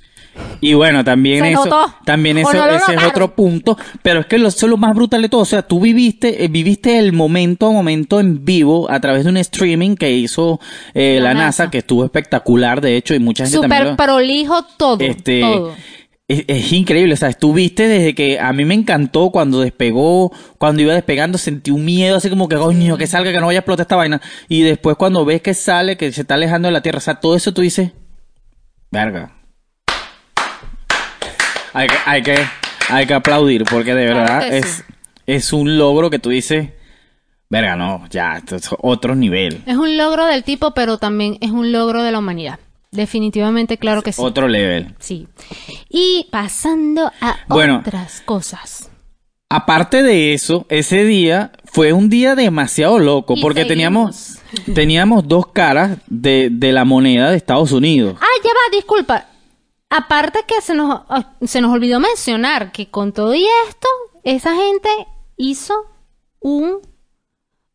Y 0.61 0.75
bueno, 0.75 1.03
también 1.03 1.43
Se 1.43 1.51
eso, 1.53 1.65
notó. 1.65 1.93
también 2.05 2.37
¿O 2.37 2.41
eso, 2.41 2.53
no 2.53 2.65
ese 2.69 2.93
es 2.93 3.03
otro 3.03 3.33
punto, 3.33 3.75
pero 4.03 4.19
es 4.19 4.27
que 4.27 4.37
lo, 4.37 4.49
eso 4.49 4.67
es 4.67 4.69
lo 4.69 4.77
más 4.77 4.93
brutal 4.95 5.23
de 5.23 5.29
todo, 5.29 5.41
o 5.41 5.45
sea, 5.45 5.63
tú 5.63 5.79
viviste, 5.79 6.43
eh, 6.43 6.47
viviste 6.47 6.99
el 6.99 7.11
momento 7.11 7.65
a 7.67 7.71
momento 7.71 8.19
en 8.19 8.45
vivo 8.45 8.89
a 8.91 8.99
través 8.99 9.23
de 9.23 9.31
un 9.31 9.37
streaming 9.37 9.95
que 9.95 10.11
hizo 10.11 10.59
eh, 10.93 11.17
la, 11.19 11.29
La 11.29 11.33
NASA, 11.33 11.63
NASA. 11.63 11.71
que 11.71 11.79
estuvo 11.79 12.05
espectacular, 12.05 12.81
de 12.81 12.97
hecho, 12.97 13.15
y 13.15 13.19
mucha 13.19 13.45
gente 13.45 13.61
también 13.61 13.81
Súper 13.81 13.91
lo- 13.93 13.97
prolijo 13.97 14.63
todo, 14.77 14.97
este 14.99 15.41
todo. 15.41 15.75
Es, 16.29 16.43
es 16.47 16.73
increíble, 16.73 17.13
o 17.13 17.17
sea, 17.17 17.29
estuviste 17.29 17.87
desde 17.87 18.13
que 18.13 18.37
a 18.37 18.51
mí 18.51 18.65
me 18.65 18.73
encantó 18.73 19.29
cuando 19.29 19.61
despegó, 19.61 20.33
cuando 20.57 20.81
iba 20.81 20.93
despegando 20.93 21.37
sentí 21.37 21.71
un 21.71 21.85
miedo 21.85 22.17
así 22.17 22.29
como 22.29 22.49
que 22.49 22.57
coño, 22.57 22.97
que 22.97 23.07
salga, 23.07 23.31
que 23.31 23.39
no 23.39 23.45
vaya 23.45 23.59
a 23.59 23.61
explotar 23.61 23.85
esta 23.85 23.95
vaina. 23.95 24.21
Y 24.49 24.61
después 24.61 24.97
cuando 24.97 25.23
ves 25.23 25.41
que 25.41 25.53
sale, 25.53 25.95
que 25.95 26.11
se 26.11 26.21
está 26.21 26.33
alejando 26.33 26.67
de 26.67 26.73
la 26.73 26.81
Tierra, 26.81 26.97
o 26.97 27.01
sea, 27.01 27.15
todo 27.15 27.35
eso 27.35 27.53
tú 27.53 27.61
dices, 27.61 27.91
verga. 28.91 29.37
Hay 31.71 31.87
que, 31.87 31.95
hay 32.05 32.21
que, 32.21 32.35
hay 32.89 33.05
que 33.05 33.13
aplaudir 33.13 33.63
porque 33.63 33.93
de 33.93 34.05
verdad 34.07 34.53
es, 34.53 34.65
sí. 34.65 34.83
es 35.27 35.53
un 35.53 35.77
logro 35.77 36.09
que 36.09 36.19
tú 36.19 36.29
dices, 36.29 36.71
verga, 37.49 37.77
no, 37.77 38.05
ya, 38.09 38.37
esto 38.37 38.57
es 38.57 38.67
otro 38.81 39.15
nivel, 39.15 39.63
Es 39.65 39.77
un 39.77 39.95
logro 39.95 40.25
del 40.25 40.43
tipo, 40.43 40.73
pero 40.73 40.97
también 40.97 41.37
es 41.39 41.51
un 41.51 41.71
logro 41.71 42.03
de 42.03 42.11
la 42.11 42.19
humanidad. 42.19 42.59
Definitivamente, 42.91 43.77
claro 43.77 44.01
que 44.01 44.11
sí. 44.13 44.21
otro 44.21 44.47
level. 44.47 44.95
Sí. 44.99 45.27
Y 45.89 46.27
pasando 46.31 47.11
a 47.21 47.35
Bueno. 47.47 47.79
otras 47.79 48.21
cosas. 48.21 48.89
Aparte 49.49 50.03
de 50.03 50.33
eso, 50.33 50.65
ese 50.69 51.05
día 51.05 51.53
fue 51.63 51.93
un 51.93 52.09
día 52.09 52.35
demasiado 52.35 52.99
loco 52.99 53.35
Y 53.37 53.41
porque 53.41 53.63
teníamos 53.63 54.15
seguimos. 54.17 54.75
teníamos 54.75 55.27
dos 55.27 55.47
caras 55.47 55.97
de, 56.07 56.49
de 56.51 56.71
la 56.73 56.83
moneda 56.83 57.29
de 57.31 57.37
Estados 57.37 57.71
Unidos. 57.71 58.17
Ah, 58.19 58.25
ya 58.43 58.49
va, 58.49 58.75
disculpa. 58.75 59.25
Aparte 59.89 60.39
que 60.45 60.59
se 60.61 60.73
nos, 60.75 61.01
ah, 61.07 61.33
se 61.45 61.61
nos 61.61 61.71
olvidó 61.73 62.01
mencionar 62.01 62.73
que 62.73 62.89
con 62.89 63.13
todo 63.13 63.33
y 63.35 63.45
esto, 63.69 63.87
esa 64.23 64.53
gente 64.53 64.89
hizo 65.37 65.73
un... 66.41 66.79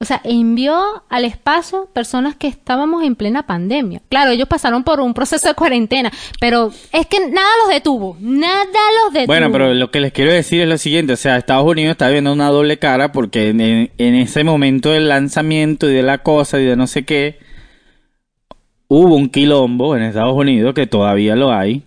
O 0.02 0.04
sea, 0.04 0.20
envió 0.24 1.04
al 1.08 1.24
espacio 1.24 1.88
personas 1.92 2.34
que 2.34 2.48
estábamos 2.48 3.04
en 3.04 3.14
plena 3.14 3.46
pandemia. 3.46 4.02
Claro, 4.08 4.32
ellos 4.32 4.48
pasaron 4.48 4.82
por 4.82 4.98
un 4.98 5.14
proceso 5.14 5.46
de 5.46 5.54
cuarentena, 5.54 6.10
pero 6.40 6.72
es 6.92 7.06
que 7.06 7.20
nada 7.28 7.48
los 7.62 7.72
detuvo. 7.72 8.16
Nada 8.18 8.64
los 9.04 9.12
detuvo. 9.12 9.26
Bueno, 9.28 9.52
pero 9.52 9.72
lo 9.74 9.92
que 9.92 10.00
les 10.00 10.12
quiero 10.12 10.32
decir 10.32 10.60
es 10.60 10.68
lo 10.68 10.76
siguiente, 10.76 11.12
o 11.12 11.16
sea, 11.16 11.36
Estados 11.36 11.64
Unidos 11.64 11.92
está 11.92 12.08
viendo 12.08 12.32
una 12.32 12.48
doble 12.48 12.80
cara 12.80 13.12
porque 13.12 13.50
en, 13.50 14.14
ese 14.16 14.42
momento 14.42 14.90
del 14.90 15.08
lanzamiento 15.08 15.88
y 15.88 15.94
de 15.94 16.02
la 16.02 16.18
cosa 16.18 16.58
y 16.60 16.64
de 16.64 16.74
no 16.74 16.88
sé 16.88 17.04
qué, 17.04 17.38
hubo 18.88 19.14
un 19.14 19.28
quilombo 19.30 19.96
en 19.96 20.02
Estados 20.02 20.34
Unidos, 20.34 20.74
que 20.74 20.88
todavía 20.88 21.36
lo 21.36 21.52
hay, 21.52 21.84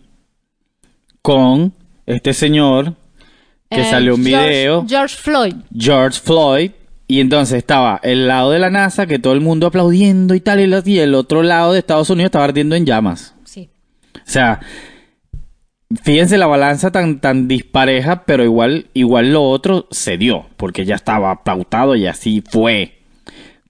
con 1.21 1.73
este 2.05 2.33
señor 2.33 2.93
que 3.69 3.81
Eh, 3.81 3.85
salió 3.89 4.15
un 4.15 4.23
George- 4.23 4.47
video. 4.47 4.85
George 4.87 5.15
Floyd. 5.17 5.55
George 5.77 6.19
Floyd. 6.21 6.71
Y 7.07 7.19
entonces 7.19 7.57
estaba 7.59 7.99
el 8.03 8.27
lado 8.27 8.51
de 8.51 8.59
la 8.59 8.71
NASA, 8.71 9.05
que 9.05 9.19
todo 9.19 9.33
el 9.33 9.41
mundo 9.41 9.67
aplaudiendo 9.67 10.33
y 10.33 10.39
tal, 10.39 10.59
y, 10.59 10.99
el 10.99 11.13
otro 11.13 11.43
lado 11.43 11.73
de 11.73 11.79
Estados 11.79 12.09
Unidos 12.09 12.29
estaba 12.29 12.45
ardiendo 12.45 12.75
en 12.75 12.85
llamas. 12.85 13.35
Sí. 13.43 13.69
O 14.15 14.19
sea, 14.23 14.59
fíjense 16.03 16.37
la 16.37 16.47
balanza 16.47 16.91
tan, 16.91 17.19
tan 17.19 17.47
dispareja, 17.47 18.23
pero 18.25 18.43
igual, 18.43 18.87
igual 18.93 19.31
lo 19.33 19.43
otro 19.43 19.87
se 19.91 20.17
dio, 20.17 20.47
porque 20.57 20.85
ya 20.85 20.95
estaba 20.95 21.43
pautado 21.43 21.95
y 21.95 22.07
así 22.07 22.43
fue. 22.47 23.03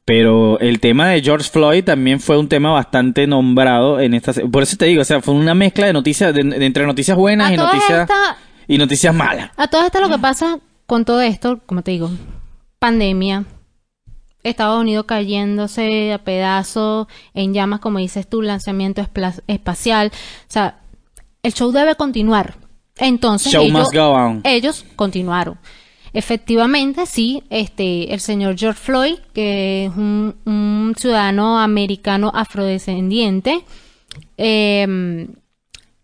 Pero 0.05 0.59
el 0.59 0.79
tema 0.79 1.09
de 1.09 1.21
George 1.21 1.49
Floyd 1.49 1.83
también 1.83 2.19
fue 2.19 2.37
un 2.37 2.47
tema 2.47 2.71
bastante 2.71 3.25
nombrado 3.25 3.99
en 3.99 4.13
esta... 4.13 4.33
Por 4.33 4.63
eso 4.63 4.77
te 4.77 4.85
digo, 4.85 5.01
o 5.01 5.05
sea, 5.05 5.19
fue 5.19 5.33
una 5.33 5.55
mezcla 5.55 5.87
de 5.87 5.93
noticias, 5.93 6.33
de, 6.33 6.43
de 6.43 6.65
entre 6.65 6.85
noticias 6.85 7.17
buenas 7.17 7.49
A 7.49 7.53
y 7.53 7.57
todas 7.57 7.73
noticias, 7.73 8.01
estas- 8.01 8.37
y 8.67 8.77
noticias 8.77 9.13
malas. 9.13 9.49
A 9.57 9.67
todo 9.67 9.83
esto 9.85 9.99
lo 9.99 10.09
que 10.09 10.19
pasa 10.19 10.59
con 10.85 11.03
todo 11.05 11.21
esto, 11.21 11.59
como 11.65 11.81
te 11.81 11.91
digo, 11.91 12.11
pandemia, 12.85 13.45
Estados 14.43 14.79
Unidos 14.79 15.07
cayéndose 15.07 16.13
a 16.13 16.19
pedazos, 16.19 17.07
en 17.33 17.51
llamas, 17.51 17.79
como 17.79 17.97
dices 17.97 18.29
tú, 18.29 18.43
lanzamiento 18.43 19.03
espacial. 19.47 20.11
O 20.13 20.51
sea, 20.51 20.81
el 21.41 21.51
show 21.51 21.71
debe 21.71 21.95
continuar. 21.95 22.53
Entonces, 22.97 23.51
Show 23.51 23.63
ellos, 23.63 23.79
must 23.79 23.93
go 23.95 24.11
on. 24.11 24.41
ellos 24.43 24.85
continuaron. 24.95 25.57
Efectivamente, 26.13 27.07
sí, 27.07 27.41
este, 27.49 28.13
el 28.13 28.19
señor 28.19 28.55
George 28.55 28.79
Floyd, 28.79 29.17
que 29.33 29.85
es 29.85 29.97
un, 29.97 30.35
un 30.45 30.93
ciudadano 30.95 31.57
americano 31.57 32.31
afrodescendiente, 32.35 33.65
eh, 34.37 35.27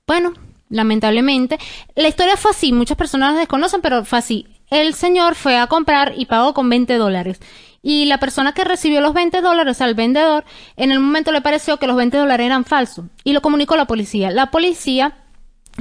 bueno, 0.08 0.34
lamentablemente, 0.70 1.60
la 1.96 2.08
historia 2.08 2.38
fue 2.38 2.50
así, 2.52 2.74
muchas 2.74 2.98
personas 2.98 3.36
la 3.36 3.42
desconocen, 3.42 3.82
pero 3.82 4.04
fue 4.04 4.18
así. 4.18 4.48
El 4.72 4.94
señor 4.94 5.36
fue 5.36 5.58
a 5.58 5.68
comprar 5.68 6.14
y 6.16 6.26
pagó 6.26 6.54
con 6.54 6.70
20 6.70 6.96
dólares. 6.96 7.42
Y 7.84 8.06
la 8.06 8.20
persona 8.20 8.54
que 8.54 8.64
recibió 8.64 9.02
los 9.02 9.14
20 9.14 9.42
dólares, 9.42 9.82
el 9.82 9.96
vendedor, 9.96 10.46
en 10.78 10.92
el 10.92 11.00
momento 11.02 11.34
le 11.34 11.42
pareció 11.42 11.78
que 11.78 11.88
los 11.88 11.98
20 11.98 12.18
dólares 12.18 12.46
eran 12.46 12.64
falsos. 12.64 13.06
Y 13.26 13.34
lo 13.34 13.42
comunicó 13.42 13.74
a 13.74 13.78
la 13.78 13.86
policía. 13.86 14.32
La 14.32 14.50
policía 14.50 15.18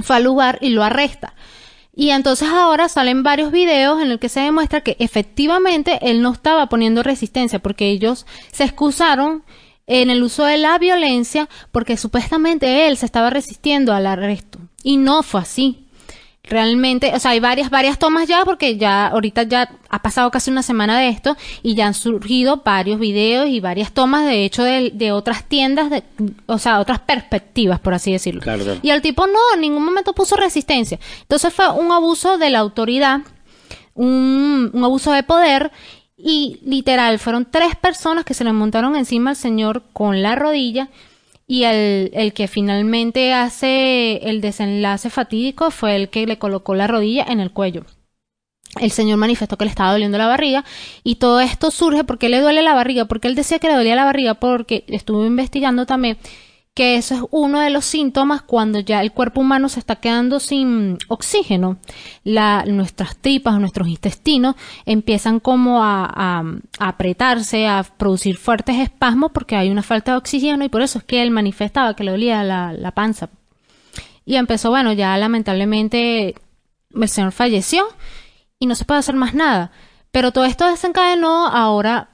fue 0.03 0.17
al 0.17 0.23
lugar 0.23 0.57
y 0.59 0.71
lo 0.71 0.83
arresta. 0.83 1.33
Y 1.95 2.09
entonces 2.09 2.49
ahora 2.49 2.89
salen 2.89 3.23
varios 3.23 3.53
videos 3.53 4.01
en 4.01 4.11
el 4.11 4.19
que 4.19 4.27
se 4.27 4.41
demuestra 4.41 4.81
que 4.81 4.97
efectivamente 4.99 5.99
él 6.01 6.21
no 6.21 6.33
estaba 6.33 6.67
poniendo 6.67 7.01
resistencia 7.01 7.59
porque 7.59 7.89
ellos 7.89 8.25
se 8.51 8.65
excusaron 8.65 9.43
en 9.87 10.09
el 10.09 10.21
uso 10.21 10.43
de 10.43 10.57
la 10.57 10.77
violencia 10.77 11.47
porque 11.71 11.95
supuestamente 11.95 12.87
él 12.87 12.97
se 12.97 13.05
estaba 13.05 13.29
resistiendo 13.29 13.93
al 13.93 14.05
arresto. 14.05 14.59
Y 14.83 14.97
no 14.97 15.23
fue 15.23 15.41
así. 15.41 15.80
Realmente, 16.51 17.13
o 17.15 17.19
sea, 17.19 17.31
hay 17.31 17.39
varias, 17.39 17.69
varias 17.69 17.97
tomas 17.97 18.27
ya 18.27 18.43
porque 18.43 18.75
ya 18.75 19.07
ahorita 19.07 19.43
ya 19.43 19.69
ha 19.87 20.01
pasado 20.01 20.29
casi 20.31 20.51
una 20.51 20.63
semana 20.63 20.99
de 20.99 21.07
esto 21.07 21.37
y 21.63 21.75
ya 21.75 21.87
han 21.87 21.93
surgido 21.93 22.61
varios 22.65 22.99
videos 22.99 23.47
y 23.47 23.61
varias 23.61 23.93
tomas 23.93 24.25
de 24.25 24.43
hecho 24.43 24.61
de, 24.61 24.91
de 24.93 25.13
otras 25.13 25.45
tiendas, 25.45 25.89
de, 25.89 26.03
o 26.47 26.57
sea, 26.57 26.81
otras 26.81 26.99
perspectivas, 26.99 27.79
por 27.79 27.93
así 27.93 28.11
decirlo. 28.11 28.41
Claro, 28.41 28.65
claro. 28.65 28.81
Y 28.83 28.89
el 28.89 29.01
tipo 29.01 29.27
no, 29.27 29.39
en 29.55 29.61
ningún 29.61 29.85
momento 29.85 30.11
puso 30.11 30.35
resistencia. 30.35 30.99
Entonces 31.21 31.53
fue 31.53 31.71
un 31.71 31.89
abuso 31.93 32.37
de 32.37 32.49
la 32.49 32.59
autoridad, 32.59 33.21
un, 33.93 34.71
un 34.73 34.83
abuso 34.83 35.13
de 35.13 35.23
poder 35.23 35.71
y 36.17 36.59
literal 36.65 37.17
fueron 37.17 37.47
tres 37.49 37.77
personas 37.77 38.25
que 38.25 38.33
se 38.33 38.43
le 38.43 38.51
montaron 38.51 38.97
encima 38.97 39.29
al 39.29 39.35
señor 39.37 39.83
con 39.93 40.21
la 40.21 40.35
rodilla 40.35 40.89
y 41.51 41.65
el, 41.65 42.11
el 42.13 42.31
que 42.31 42.47
finalmente 42.47 43.33
hace 43.33 44.29
el 44.29 44.39
desenlace 44.39 45.09
fatídico 45.09 45.69
fue 45.69 45.97
el 45.97 46.07
que 46.07 46.25
le 46.25 46.37
colocó 46.37 46.75
la 46.75 46.87
rodilla 46.87 47.25
en 47.27 47.41
el 47.41 47.51
cuello. 47.51 47.83
El 48.79 48.89
señor 48.89 49.17
manifestó 49.17 49.57
que 49.57 49.65
le 49.65 49.69
estaba 49.69 49.91
doliendo 49.91 50.17
la 50.17 50.27
barriga 50.27 50.63
y 51.03 51.15
todo 51.15 51.41
esto 51.41 51.69
surge 51.69 52.05
porque 52.05 52.29
le 52.29 52.39
duele 52.39 52.61
la 52.61 52.73
barriga, 52.73 53.03
porque 53.03 53.27
él 53.27 53.35
decía 53.35 53.59
que 53.59 53.67
le 53.67 53.75
dolía 53.75 53.97
la 53.97 54.05
barriga 54.05 54.35
porque 54.35 54.85
estuvo 54.87 55.25
investigando 55.25 55.85
también 55.85 56.17
que 56.73 56.95
eso 56.95 57.15
es 57.15 57.21
uno 57.31 57.59
de 57.59 57.69
los 57.69 57.83
síntomas 57.83 58.41
cuando 58.43 58.79
ya 58.79 59.01
el 59.01 59.11
cuerpo 59.11 59.41
humano 59.41 59.67
se 59.67 59.79
está 59.79 59.97
quedando 59.97 60.39
sin 60.39 60.97
oxígeno. 61.09 61.77
Nuestras 62.23 63.17
tripas, 63.17 63.59
nuestros 63.59 63.89
intestinos 63.89 64.55
empiezan 64.85 65.41
como 65.41 65.83
a, 65.83 66.05
a- 66.05 66.43
a 66.79 66.87
apretarse, 66.87 67.67
a 67.67 67.83
producir 67.83 68.37
fuertes 68.37 68.77
espasmos 68.77 69.31
porque 69.33 69.57
hay 69.57 69.69
una 69.69 69.83
falta 69.83 70.11
de 70.11 70.17
oxígeno 70.17 70.63
y 70.63 70.69
por 70.69 70.81
eso 70.81 70.99
es 70.99 71.03
que 71.03 71.21
él 71.21 71.31
manifestaba 71.31 71.93
que 71.95 72.05
le 72.05 72.11
dolía 72.11 72.43
la, 72.43 72.71
la 72.71 72.91
panza. 72.91 73.29
Y 74.25 74.35
empezó, 74.35 74.69
bueno, 74.69 74.93
ya 74.93 75.17
lamentablemente 75.17 76.35
el 76.93 77.09
señor 77.09 77.33
falleció 77.33 77.83
y 78.59 78.67
no 78.67 78.75
se 78.75 78.85
puede 78.85 78.99
hacer 78.99 79.15
más 79.15 79.33
nada. 79.33 79.71
Pero 80.11 80.31
todo 80.31 80.45
esto 80.45 80.67
desencadenó 80.67 81.47
ahora 81.47 82.10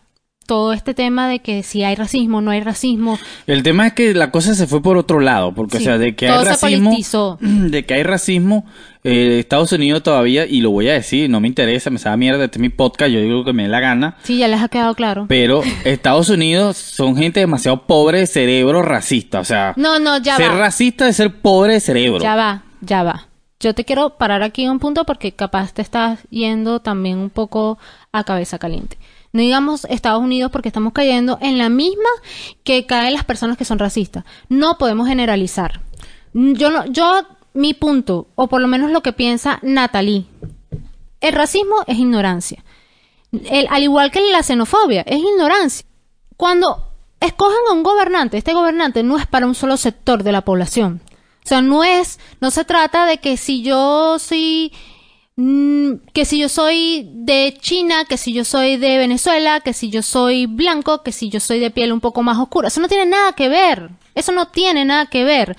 todo 0.48 0.74
este 0.74 0.96
tema 0.96 1.28
de 1.30 1.40
que 1.40 1.62
si 1.62 1.84
hay 1.84 1.94
racismo, 1.96 2.42
no 2.42 2.50
hay 2.50 2.62
racismo. 2.62 3.20
El 3.46 3.62
tema 3.62 3.86
es 3.88 3.94
que 3.94 4.14
la 4.16 4.32
cosa 4.32 4.56
se 4.56 4.66
fue 4.66 4.82
por 4.82 4.98
otro 4.98 5.20
lado, 5.20 5.54
porque 5.54 5.78
o 5.78 5.80
sea, 5.80 6.00
de 6.00 6.16
que 6.16 6.26
todo 6.28 6.40
hay 6.40 6.46
se 6.46 6.52
racismo, 6.52 7.38
de 7.42 7.86
que 7.86 7.94
hay 7.94 8.04
racismo, 8.04 8.66
eh, 9.04 9.38
Estados 9.40 9.72
Unidos 9.74 10.02
todavía, 10.04 10.46
y 10.48 10.62
lo 10.62 10.72
voy 10.72 10.90
a 10.90 10.94
decir, 10.94 11.30
no 11.30 11.40
me 11.40 11.48
interesa, 11.48 11.90
me 11.90 12.00
sabe 12.00 12.18
mierda, 12.18 12.46
este 12.46 12.58
es 12.58 12.62
mi 12.62 12.70
podcast, 12.70 13.12
yo 13.12 13.20
digo 13.22 13.44
que 13.46 13.54
me 13.54 13.64
dé 13.64 13.70
la 13.70 13.80
gana, 13.80 14.16
Sí, 14.24 14.38
ya 14.38 14.48
les 14.48 14.62
ha 14.62 14.70
quedado 14.70 14.96
claro. 14.96 15.26
pero 15.28 15.62
Estados 15.84 16.30
Unidos 16.30 16.78
son 16.78 17.16
gente 17.18 17.40
demasiado 17.42 17.86
pobre 17.86 18.20
de 18.22 18.28
cerebro 18.28 18.82
racista, 18.82 19.40
o 19.42 19.46
sea, 19.46 19.74
No, 19.76 20.00
no, 20.00 20.18
ya 20.18 20.38
ser 20.38 20.52
va. 20.52 20.58
racista 20.58 21.08
es 21.08 21.18
ser 21.18 21.42
pobre 21.42 21.74
de 21.74 21.80
cerebro. 21.82 22.20
Ya 22.20 22.36
va, 22.36 22.64
ya 22.82 23.04
va. 23.04 23.28
Yo 23.60 23.74
te 23.74 23.86
quiero 23.86 24.18
parar 24.18 24.44
aquí 24.44 24.64
en 24.64 24.70
un 24.72 24.80
punto 24.80 25.04
porque 25.04 25.32
capaz 25.32 25.74
te 25.74 25.82
estás 25.82 26.20
yendo 26.30 26.80
también 26.80 27.18
un 27.18 27.32
poco 27.32 27.80
a 28.12 28.24
cabeza 28.24 28.60
caliente. 28.60 28.98
No 29.38 29.44
digamos 29.44 29.86
Estados 29.86 30.24
Unidos 30.24 30.52
porque 30.52 30.70
estamos 30.70 30.94
cayendo 30.94 31.38
en 31.42 31.60
la 31.60 31.70
misma 31.70 32.10
que 32.64 32.88
caen 32.88 33.14
las 33.14 33.24
personas 33.24 33.56
que 33.56 33.66
son 33.66 33.78
racistas. 33.78 34.24
No 34.50 34.80
podemos 34.80 35.08
generalizar. 35.08 35.80
Yo 36.34 36.72
no, 36.72 36.86
yo, 36.88 37.22
mi 37.54 37.76
punto, 37.76 38.30
o 38.34 38.48
por 38.48 38.62
lo 38.62 38.68
menos 38.68 38.90
lo 38.90 39.02
que 39.04 39.14
piensa 39.14 39.60
Natalie, 39.62 40.26
el 41.22 41.34
racismo 41.34 41.76
es 41.86 42.00
ignorancia. 42.00 42.64
El- 43.32 43.68
al 43.70 43.84
igual 43.84 44.10
que 44.10 44.22
la 44.32 44.42
xenofobia, 44.42 45.02
es 45.04 45.20
ignorancia. 45.20 45.86
Cuando 46.36 46.92
escogen 47.20 47.58
a 47.70 47.74
un 47.74 47.84
gobernante, 47.84 48.38
este 48.38 48.54
gobernante 48.54 49.04
no 49.04 49.18
es 49.18 49.28
para 49.28 49.46
un 49.46 49.54
solo 49.54 49.78
sector 49.78 50.24
de 50.24 50.32
la 50.32 50.42
población. 50.44 51.02
O 51.46 51.48
sea, 51.48 51.62
no 51.62 51.84
es, 51.84 52.20
no 52.42 52.50
se 52.50 52.66
trata 52.66 53.06
de 53.06 53.20
que 53.20 53.38
si 53.38 53.62
yo 53.62 54.18
soy, 54.20 54.72
mm, 54.74 54.97
que 55.38 56.26
si 56.26 56.40
yo 56.40 56.50
soy 56.50 57.12
de 57.14 57.56
China, 57.62 58.06
que 58.06 58.18
si 58.18 58.34
yo 58.34 58.44
soy 58.44 58.78
de 58.78 58.98
Venezuela, 58.98 59.60
que 59.60 59.74
si 59.74 59.92
yo 59.92 60.02
soy 60.02 60.48
blanco, 60.48 61.04
que 61.04 61.12
si 61.12 61.30
yo 61.30 61.40
soy 61.40 61.60
de 61.60 61.70
piel 61.70 61.94
un 61.94 62.00
poco 62.00 62.24
más 62.24 62.40
oscura. 62.40 62.70
Eso 62.70 62.82
no 62.82 62.88
tiene 62.88 63.06
nada 63.06 63.34
que 63.34 63.48
ver. 63.48 63.92
Eso 64.16 64.32
no 64.32 64.48
tiene 64.48 64.84
nada 64.84 65.06
que 65.06 65.24
ver. 65.24 65.56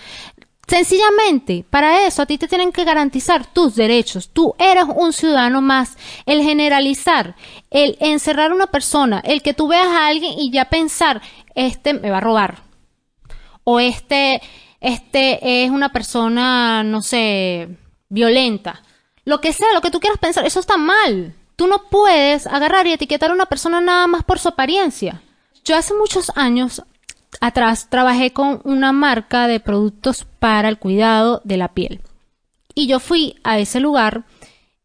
Sencillamente, 0.66 1.64
para 1.70 2.06
eso 2.06 2.22
a 2.22 2.26
ti 2.26 2.38
te 2.38 2.48
tienen 2.48 2.72
que 2.72 2.82
garantizar 2.82 3.46
tus 3.46 3.76
derechos. 3.76 4.30
Tú 4.30 4.52
eres 4.58 4.84
un 4.96 5.12
ciudadano 5.12 5.62
más. 5.62 5.96
El 6.26 6.42
generalizar, 6.42 7.36
el 7.70 7.96
encerrar 8.00 8.50
a 8.50 8.54
una 8.54 8.66
persona, 8.66 9.20
el 9.24 9.42
que 9.42 9.54
tú 9.54 9.68
veas 9.68 9.86
a 9.86 10.08
alguien 10.08 10.34
y 10.36 10.50
ya 10.50 10.64
pensar, 10.64 11.22
este 11.54 11.94
me 11.94 12.10
va 12.10 12.18
a 12.18 12.20
robar. 12.20 12.62
O 13.62 13.78
este, 13.78 14.42
este 14.80 15.62
es 15.64 15.70
una 15.70 15.92
persona, 15.92 16.82
no 16.82 17.00
sé, 17.00 17.68
violenta. 18.08 18.82
Lo 19.28 19.42
que 19.42 19.52
sea, 19.52 19.74
lo 19.74 19.82
que 19.82 19.90
tú 19.90 20.00
quieras 20.00 20.18
pensar, 20.18 20.46
eso 20.46 20.58
está 20.58 20.78
mal. 20.78 21.34
Tú 21.54 21.66
no 21.66 21.82
puedes 21.90 22.46
agarrar 22.46 22.86
y 22.86 22.94
etiquetar 22.94 23.30
a 23.30 23.34
una 23.34 23.44
persona 23.44 23.78
nada 23.78 24.06
más 24.06 24.24
por 24.24 24.38
su 24.38 24.48
apariencia. 24.48 25.20
Yo 25.66 25.76
hace 25.76 25.92
muchos 25.92 26.32
años 26.34 26.82
atrás 27.38 27.90
trabajé 27.90 28.32
con 28.32 28.62
una 28.64 28.92
marca 28.92 29.46
de 29.46 29.60
productos 29.60 30.24
para 30.38 30.70
el 30.70 30.78
cuidado 30.78 31.42
de 31.44 31.58
la 31.58 31.74
piel. 31.74 32.00
Y 32.74 32.86
yo 32.86 33.00
fui 33.00 33.38
a 33.44 33.58
ese 33.58 33.80
lugar 33.80 34.24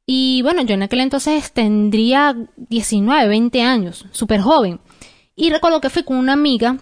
y 0.06 0.42
bueno, 0.42 0.62
yo 0.64 0.74
en 0.74 0.84
aquel 0.84 1.00
entonces 1.00 1.54
tendría 1.54 2.36
19, 2.58 3.30
20 3.30 3.62
años, 3.62 4.08
súper 4.12 4.42
joven. 4.42 4.82
Y 5.38 5.52
recuerdo 5.52 5.80
que 5.80 5.90
fui 5.90 6.04
con 6.04 6.18
una 6.18 6.34
amiga, 6.34 6.80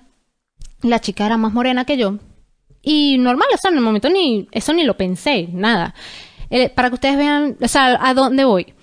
la 0.82 1.00
chica 1.00 1.28
era 1.28 1.38
más 1.38 1.54
morena 1.54 1.86
que 1.86 1.98
yo. 1.98 2.18
Y 2.82 3.20
normal, 3.20 3.50
o 3.54 3.58
sea, 3.58 3.70
en 3.70 3.78
el 3.78 3.84
momento 3.84 4.10
ni, 4.10 4.48
eso 4.52 4.74
ni 4.74 4.84
lo 4.84 4.98
pensé, 4.98 5.48
nada. 5.54 5.94
Eh, 6.52 6.70
para 6.70 6.90
que 6.90 6.96
ustedes 6.96 7.18
vean, 7.18 7.58
o 7.60 7.68
sea, 7.68 7.98
a 8.00 8.14
dónde 8.14 8.46
voy. 8.46 8.74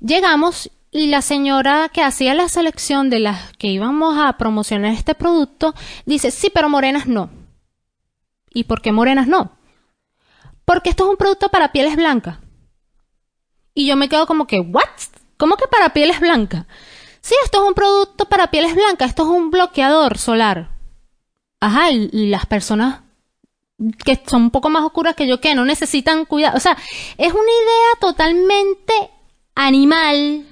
Llegamos 0.00 0.70
y 0.90 1.06
la 1.06 1.22
señora 1.22 1.88
que 1.92 2.02
hacía 2.02 2.34
la 2.34 2.48
selección 2.48 3.10
de 3.10 3.20
las 3.20 3.52
que 3.56 3.68
íbamos 3.68 4.18
a 4.18 4.32
promocionar 4.38 4.92
este 4.92 5.14
producto 5.14 5.74
dice, 6.06 6.32
sí, 6.32 6.50
pero 6.52 6.68
morenas 6.68 7.06
no. 7.06 7.30
¿Y 8.52 8.64
por 8.64 8.82
qué 8.82 8.90
morenas 8.90 9.28
no? 9.28 9.52
Porque 10.64 10.90
esto 10.90 11.04
es 11.04 11.10
un 11.10 11.16
producto 11.16 11.48
para 11.50 11.70
pieles 11.72 11.94
blancas. 11.94 12.38
Y 13.74 13.86
yo 13.86 13.96
me 13.96 14.08
quedo 14.08 14.26
como 14.26 14.46
que, 14.46 14.58
¿what? 14.58 14.84
¿Cómo 15.36 15.56
que 15.56 15.68
para 15.68 15.90
pieles 15.92 16.18
blancas? 16.20 16.66
Sí, 17.20 17.34
esto 17.44 17.62
es 17.62 17.68
un 17.68 17.74
producto 17.74 18.26
para 18.26 18.50
pieles 18.50 18.74
blancas, 18.74 19.10
esto 19.10 19.22
es 19.24 19.28
un 19.28 19.50
bloqueador 19.50 20.18
solar. 20.18 20.70
Ajá, 21.60 21.90
y, 21.90 22.28
las 22.28 22.46
personas 22.46 23.00
que 24.04 24.20
son 24.26 24.42
un 24.42 24.50
poco 24.50 24.68
más 24.70 24.82
oscuras 24.84 25.14
que 25.14 25.26
yo, 25.26 25.40
que 25.40 25.54
no 25.54 25.64
necesitan 25.64 26.24
cuidado. 26.24 26.56
O 26.56 26.60
sea, 26.60 26.76
es 27.18 27.32
una 27.32 27.40
idea 27.42 28.00
totalmente 28.00 28.92
animal, 29.54 30.44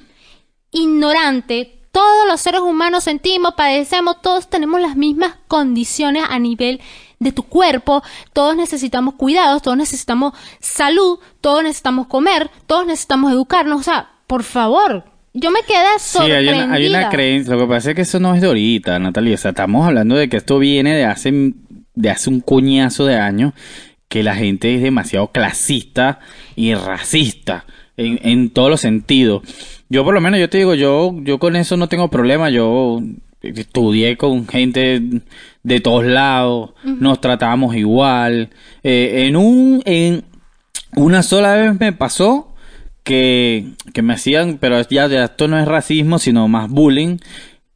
ignorante. 0.70 1.74
Todos 1.92 2.26
los 2.28 2.40
seres 2.40 2.60
humanos 2.60 3.04
sentimos, 3.04 3.54
padecemos, 3.54 4.20
todos 4.22 4.48
tenemos 4.48 4.80
las 4.80 4.96
mismas 4.96 5.34
condiciones 5.48 6.24
a 6.28 6.38
nivel 6.38 6.80
de 7.18 7.32
tu 7.32 7.42
cuerpo, 7.42 8.02
todos 8.32 8.54
necesitamos 8.54 9.14
cuidados, 9.14 9.62
todos 9.62 9.76
necesitamos 9.76 10.34
salud, 10.60 11.18
todos 11.40 11.64
necesitamos 11.64 12.06
comer, 12.06 12.48
todos 12.68 12.86
necesitamos 12.86 13.32
educarnos, 13.32 13.80
o 13.80 13.82
sea, 13.82 14.10
por 14.28 14.44
favor, 14.44 15.04
yo 15.34 15.50
me 15.50 15.62
quedé 15.62 15.98
Sí, 15.98 16.18
sorprendida. 16.18 16.52
hay 16.52 16.62
una, 16.64 16.74
hay 16.74 16.86
una 16.86 17.08
creencia. 17.10 17.54
Lo 17.54 17.62
que 17.62 17.66
pasa 17.74 17.90
es 17.90 17.96
que 17.96 18.02
eso 18.02 18.20
no 18.20 18.34
es 18.34 18.40
de 18.40 18.46
ahorita, 18.48 18.98
Natalia. 18.98 19.34
O 19.34 19.38
sea, 19.38 19.50
estamos 19.50 19.86
hablando 19.86 20.14
de 20.16 20.28
que 20.28 20.36
esto 20.36 20.58
viene 20.58 20.94
de 20.96 21.04
hace, 21.04 21.52
de 21.98 22.10
hace 22.10 22.30
un 22.30 22.40
cuñazo 22.40 23.04
de 23.06 23.16
años, 23.16 23.52
que 24.08 24.22
la 24.22 24.34
gente 24.34 24.74
es 24.74 24.82
demasiado 24.82 25.32
clasista 25.32 26.20
y 26.56 26.74
racista 26.74 27.66
en, 27.96 28.20
en 28.22 28.50
todos 28.50 28.70
los 28.70 28.80
sentidos. 28.80 29.42
Yo 29.88 30.04
por 30.04 30.14
lo 30.14 30.20
menos, 30.20 30.40
yo 30.40 30.48
te 30.48 30.58
digo, 30.58 30.74
yo, 30.74 31.14
yo 31.22 31.38
con 31.38 31.56
eso 31.56 31.76
no 31.76 31.88
tengo 31.88 32.08
problema. 32.08 32.50
Yo 32.50 33.02
estudié 33.40 34.16
con 34.16 34.46
gente 34.46 35.02
de 35.62 35.80
todos 35.80 36.04
lados, 36.04 36.70
nos 36.84 37.20
tratábamos 37.20 37.76
igual. 37.76 38.50
Eh, 38.82 39.26
en 39.26 39.36
un, 39.36 39.82
en 39.84 40.24
una 40.96 41.22
sola 41.22 41.54
vez 41.54 41.78
me 41.78 41.92
pasó 41.92 42.54
que, 43.02 43.68
que 43.92 44.02
me 44.02 44.14
hacían, 44.14 44.58
pero 44.58 44.80
ya, 44.88 45.06
ya 45.06 45.24
esto 45.24 45.48
no 45.48 45.58
es 45.58 45.66
racismo, 45.66 46.18
sino 46.18 46.48
más 46.48 46.68
bullying, 46.68 47.18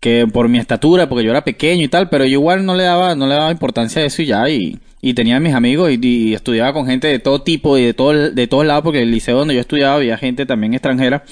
que 0.03 0.26
por 0.26 0.48
mi 0.48 0.59
estatura, 0.59 1.09
porque 1.09 1.24
yo 1.24 1.30
era 1.30 1.44
pequeño 1.44 1.84
y 1.84 1.88
tal, 1.88 2.09
pero 2.09 2.24
yo 2.24 2.32
igual 2.32 2.66
no 2.66 2.74
le 2.74 2.82
daba, 2.82 3.14
no 3.14 3.28
le 3.28 3.34
daba 3.34 3.53
importancia 3.53 4.03
a 4.03 4.05
eso 4.05 4.20
y 4.20 4.26
ya, 4.26 4.50
y, 4.50 4.76
y 5.00 5.14
tenía 5.14 5.38
mis 5.38 5.55
amigos 5.55 5.92
y, 5.92 6.00
y 6.05 6.34
estudiaba 6.34 6.72
con 6.72 6.86
gente 6.86 7.07
de 7.07 7.20
todo 7.20 7.42
tipo 7.42 7.78
y 7.78 7.84
de 7.84 7.94
todo, 7.94 8.32
de 8.32 8.46
todos 8.48 8.66
lados, 8.66 8.82
porque 8.82 9.00
el 9.00 9.12
liceo 9.12 9.38
donde 9.38 9.55
yo 9.55 9.61
estudiaba 9.61 9.94
había 9.94 10.18
gente 10.18 10.44
también 10.44 10.74
extranjera, 10.74 11.22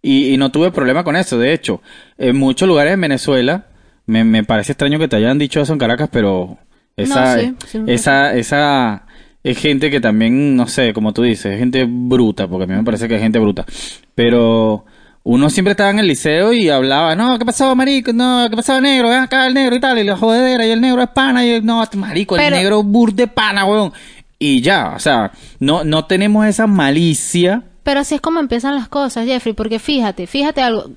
y, 0.00 0.32
y 0.32 0.38
no 0.38 0.50
tuve 0.50 0.70
problema 0.70 1.04
con 1.04 1.14
eso, 1.14 1.38
de 1.38 1.52
hecho, 1.52 1.82
en 2.16 2.36
muchos 2.36 2.66
lugares 2.66 2.94
en 2.94 3.02
Venezuela, 3.02 3.66
me, 4.06 4.24
me 4.24 4.44
parece 4.44 4.72
extraño 4.72 4.98
que 4.98 5.08
te 5.08 5.16
hayan 5.16 5.38
dicho 5.38 5.60
eso 5.60 5.74
en 5.74 5.78
Caracas, 5.78 6.08
pero 6.10 6.56
esa, 6.96 7.36
No, 7.36 7.42
sí, 7.42 7.54
sí 7.66 7.78
esa, 7.86 8.34
esa 8.34 9.04
es 9.42 9.58
gente 9.58 9.90
que 9.90 10.00
también, 10.00 10.56
no 10.56 10.66
sé, 10.68 10.94
como 10.94 11.12
tú 11.12 11.20
dices, 11.20 11.52
es 11.52 11.58
gente 11.58 11.84
bruta, 11.86 12.48
porque 12.48 12.64
a 12.64 12.66
mí 12.66 12.74
me 12.74 12.82
parece 12.82 13.08
que 13.08 13.16
es 13.16 13.20
gente 13.20 13.38
bruta. 13.38 13.66
Pero 14.14 14.86
uno 15.24 15.50
siempre 15.50 15.72
estaba 15.72 15.90
en 15.90 15.98
el 15.98 16.06
liceo 16.06 16.52
y 16.52 16.68
hablaba, 16.68 17.16
no, 17.16 17.38
¿qué 17.38 17.44
pasaba, 17.44 17.74
marico? 17.74 18.12
No, 18.12 18.46
¿qué 18.50 18.56
pasaba, 18.56 18.80
negro? 18.80 19.08
Ven 19.08 19.20
acá 19.22 19.46
el 19.46 19.54
negro 19.54 19.74
y 19.74 19.80
tal, 19.80 19.98
y 19.98 20.04
la 20.04 20.16
jodedera, 20.16 20.66
y 20.66 20.70
el 20.70 20.80
negro 20.80 21.02
es 21.02 21.08
pana, 21.08 21.44
y 21.44 21.50
el, 21.50 21.64
no, 21.64 21.82
marico, 21.94 22.36
el 22.36 22.42
negro 22.52 22.82
bur 22.82 23.12
de 23.12 23.26
pana, 23.26 23.64
weón. 23.64 23.92
Y 24.38 24.60
ya, 24.60 24.92
o 24.94 24.98
sea, 24.98 25.32
no, 25.60 25.82
no 25.84 26.04
tenemos 26.04 26.44
esa 26.46 26.66
malicia. 26.66 27.62
Pero 27.82 28.00
así 28.00 28.14
es 28.16 28.20
como 28.20 28.38
empiezan 28.40 28.74
las 28.74 28.88
cosas, 28.88 29.26
Jeffrey, 29.26 29.54
porque 29.54 29.78
fíjate, 29.78 30.26
fíjate 30.26 30.60
algo. 30.60 30.90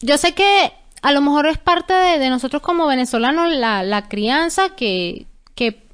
Yo 0.00 0.16
sé 0.16 0.32
que 0.32 0.72
a 1.02 1.12
lo 1.12 1.20
mejor 1.20 1.46
es 1.46 1.58
parte 1.58 1.92
de, 1.92 2.18
de 2.18 2.30
nosotros 2.30 2.62
como 2.62 2.86
venezolanos 2.86 3.52
la, 3.52 3.82
la 3.82 4.08
crianza 4.08 4.70
que, 4.76 5.26
que 5.54 5.86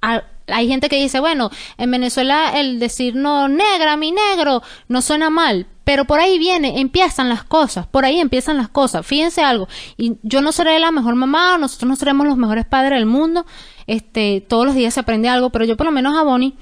a- 0.00 0.22
hay 0.46 0.68
gente 0.68 0.88
que 0.88 1.00
dice, 1.00 1.20
bueno, 1.20 1.50
en 1.78 1.90
Venezuela 1.90 2.58
el 2.58 2.78
decir 2.78 3.14
no 3.14 3.48
negra, 3.48 3.96
mi 3.96 4.12
negro, 4.12 4.62
no 4.88 5.02
suena 5.02 5.30
mal, 5.30 5.66
pero 5.84 6.04
por 6.04 6.20
ahí 6.20 6.38
viene, 6.38 6.80
empiezan 6.80 7.28
las 7.28 7.44
cosas, 7.44 7.86
por 7.86 8.04
ahí 8.04 8.20
empiezan 8.20 8.56
las 8.56 8.68
cosas. 8.68 9.06
Fíjense 9.06 9.42
algo, 9.42 9.68
y 9.96 10.16
yo 10.22 10.40
no 10.40 10.52
seré 10.52 10.78
la 10.78 10.92
mejor 10.92 11.14
mamá, 11.14 11.58
nosotros 11.58 11.88
no 11.88 11.96
seremos 11.96 12.26
los 12.26 12.36
mejores 12.36 12.66
padres 12.66 12.98
del 12.98 13.06
mundo, 13.06 13.46
este, 13.86 14.44
todos 14.48 14.66
los 14.66 14.74
días 14.74 14.94
se 14.94 15.00
aprende 15.00 15.28
algo, 15.28 15.50
pero 15.50 15.64
yo 15.64 15.76
por 15.76 15.86
lo 15.86 15.92
menos 15.92 16.16
a 16.16 16.22
Bonnie, 16.22 16.54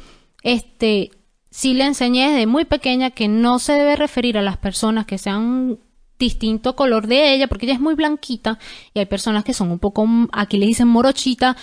este, 0.42 1.10
sí 1.50 1.74
le 1.74 1.84
enseñé 1.84 2.30
desde 2.30 2.46
muy 2.46 2.64
pequeña 2.64 3.10
que 3.10 3.28
no 3.28 3.58
se 3.58 3.72
debe 3.74 3.96
referir 3.96 4.38
a 4.38 4.42
las 4.42 4.56
personas 4.56 5.06
que 5.06 5.18
sean 5.18 5.78
distinto 6.18 6.76
color 6.76 7.06
de 7.06 7.34
ella, 7.34 7.48
porque 7.48 7.66
ella 7.66 7.74
es 7.74 7.80
muy 7.80 7.94
blanquita 7.94 8.58
y 8.94 9.00
hay 9.00 9.06
personas 9.06 9.42
que 9.42 9.54
son 9.54 9.70
un 9.70 9.78
poco, 9.78 10.06
aquí 10.32 10.58
le 10.58 10.66
dicen 10.66 10.86
morochita, 10.86 11.56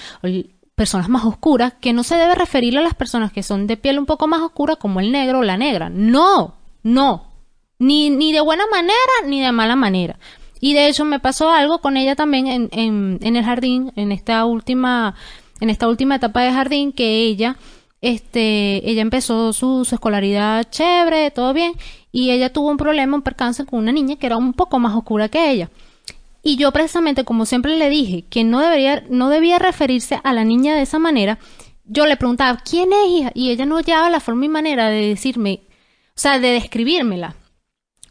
personas 0.78 1.10
más 1.10 1.26
oscuras, 1.26 1.74
que 1.82 1.92
no 1.92 2.04
se 2.04 2.16
debe 2.18 2.36
referir 2.36 2.78
a 2.78 2.84
las 2.84 2.94
personas 2.94 3.32
que 3.34 3.42
son 3.42 3.66
de 3.66 3.78
piel 3.78 3.98
un 3.98 4.06
poco 4.06 4.28
más 4.28 4.42
oscura 4.42 4.76
como 4.76 5.00
el 5.00 5.12
negro 5.12 5.40
o 5.40 5.44
la 5.44 5.58
negra. 5.58 5.90
No, 5.90 6.54
no, 6.84 7.26
ni, 7.80 8.12
ni 8.12 8.32
de 8.32 8.42
buena 8.42 8.64
manera 8.70 8.94
ni 9.26 9.42
de 9.42 9.52
mala 9.52 9.76
manera. 9.76 10.20
Y 10.60 10.76
de 10.76 10.88
hecho 10.88 11.04
me 11.04 11.20
pasó 11.20 11.50
algo 11.50 11.80
con 11.80 11.98
ella 11.98 12.16
también 12.16 12.46
en, 12.46 12.70
en, 12.72 13.18
en 13.24 13.36
el 13.36 13.44
jardín, 13.44 13.92
en 13.96 14.12
esta 14.12 14.46
última, 14.46 15.16
en 15.62 15.72
esta 15.72 15.88
última 15.88 16.18
etapa 16.18 16.42
de 16.42 16.54
jardín, 16.54 16.92
que 16.92 17.24
ella, 17.24 17.56
este, 18.02 18.88
ella 18.88 19.02
empezó 19.02 19.54
su, 19.54 19.84
su 19.84 19.96
escolaridad 19.96 20.68
chévere, 20.70 21.32
todo 21.32 21.54
bien, 21.54 21.74
y 22.12 22.30
ella 22.30 22.54
tuvo 22.54 22.70
un 22.70 22.78
problema, 22.78 23.16
un 23.16 23.24
percance 23.24 23.66
con 23.66 23.80
una 23.80 23.92
niña 23.92 24.18
que 24.18 24.28
era 24.28 24.38
un 24.38 24.54
poco 24.54 24.78
más 24.78 24.96
oscura 24.96 25.28
que 25.28 25.50
ella. 25.50 25.72
Y 26.48 26.56
yo 26.56 26.72
precisamente, 26.72 27.26
como 27.26 27.45
siempre 27.45 27.76
le 27.76 27.89
dije, 27.89 28.24
que 28.30 28.45
no 28.45 28.62
debería, 28.62 29.04
no 29.10 29.28
debía 29.28 29.60
referirse 29.60 30.22
a 30.24 30.32
la 30.32 30.45
niña 30.45 30.76
de 30.76 30.84
esa 30.84 30.98
manera, 30.98 31.39
yo 31.84 32.06
le 32.06 32.16
preguntaba, 32.16 32.58
¿quién 32.64 32.93
es 32.93 33.10
hija? 33.10 33.32
Y 33.34 33.50
ella 33.52 33.66
no 33.66 33.76
hallaba 33.76 34.10
la 34.10 34.22
forma 34.22 34.45
y 34.45 34.48
manera 34.48 34.88
de 34.88 35.10
decirme, 35.10 35.64
o 36.06 36.12
sea, 36.16 36.39
de 36.39 36.48
describírmela. 36.52 37.36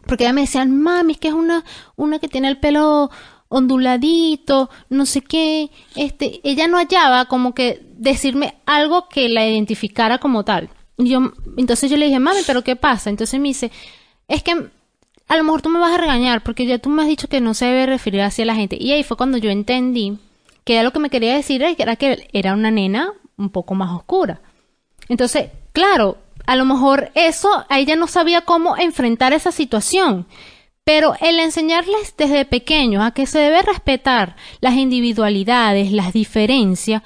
Porque 0.05 0.25
ella 0.25 0.35
me 0.35 0.43
decía, 0.43 0.67
mami, 0.67 1.15
es 1.15 1.19
que 1.19 1.29
es 1.29 1.35
una, 1.35 1.65
una 1.97 2.19
que 2.19 2.29
tiene 2.29 2.49
el 2.49 2.61
pelo 2.61 3.11
onduladito, 3.49 4.69
no 4.91 5.07
sé 5.07 5.23
qué. 5.23 5.71
Este, 5.95 6.43
ella 6.45 6.69
no 6.69 6.77
hallaba 6.77 7.25
como 7.29 7.55
que 7.55 7.87
decirme 7.97 8.57
algo 8.67 9.09
que 9.09 9.31
la 9.31 9.49
identificara 9.49 10.19
como 10.19 10.45
tal. 10.45 10.69
Y 10.99 11.09
yo, 11.09 11.33
entonces 11.57 11.91
yo 11.91 11.97
le 11.97 12.05
dije, 12.05 12.19
mami, 12.19 12.41
pero 12.47 12.63
¿qué 12.63 12.77
pasa? 12.77 13.09
Entonces 13.09 13.41
me 13.41 13.49
dice, 13.49 13.73
es 14.29 14.43
que 14.43 14.76
a 15.29 15.37
lo 15.37 15.45
mejor 15.45 15.63
tú 15.63 15.69
me 15.69 15.79
vas 15.79 15.95
a 15.95 15.99
regañar 15.99 16.43
porque 16.43 16.67
ya 16.67 16.79
tú 16.79 16.89
me 16.89 17.03
has 17.03 17.09
dicho 17.09 17.29
que 17.29 17.41
no 17.41 17.55
se 17.55 17.67
debe 17.67 17.87
referir 17.87 18.21
así 18.21 18.43
a 18.43 18.47
la 18.47 18.55
gente. 18.55 18.77
Y 18.81 18.93
ahí 18.93 19.03
fue 19.03 19.17
cuando 19.17 19.39
yo 19.39 19.51
entendí 19.51 20.19
que 20.65 20.75
ella 20.75 20.83
lo 20.83 20.93
que 20.93 20.99
me 20.99 21.11
quería 21.11 21.35
decir 21.35 21.63
era 21.63 21.97
que 21.97 22.29
era 22.33 22.55
una 22.55 22.71
nena 22.71 23.13
un 23.37 23.51
poco 23.51 23.75
más 23.75 23.93
oscura. 23.93 24.41
Entonces, 25.09 25.51
claro, 25.73 26.19
a 26.47 26.57
lo 26.57 26.65
mejor 26.65 27.11
eso, 27.15 27.65
ella 27.71 27.97
no 27.97 28.07
sabía 28.07 28.43
cómo 28.43 28.77
enfrentar 28.77 29.33
esa 29.33 29.53
situación. 29.53 30.27
Pero 30.85 31.15
el 31.21 31.41
enseñarles 31.41 32.15
desde 32.17 32.45
pequeños 32.45 33.05
a 33.05 33.11
que 33.11 33.27
se 33.27 33.41
debe 33.41 33.63
respetar 33.63 34.37
las 34.61 34.75
individualidades, 34.75 35.91
las 35.91 36.13
diferencias, 36.13 37.03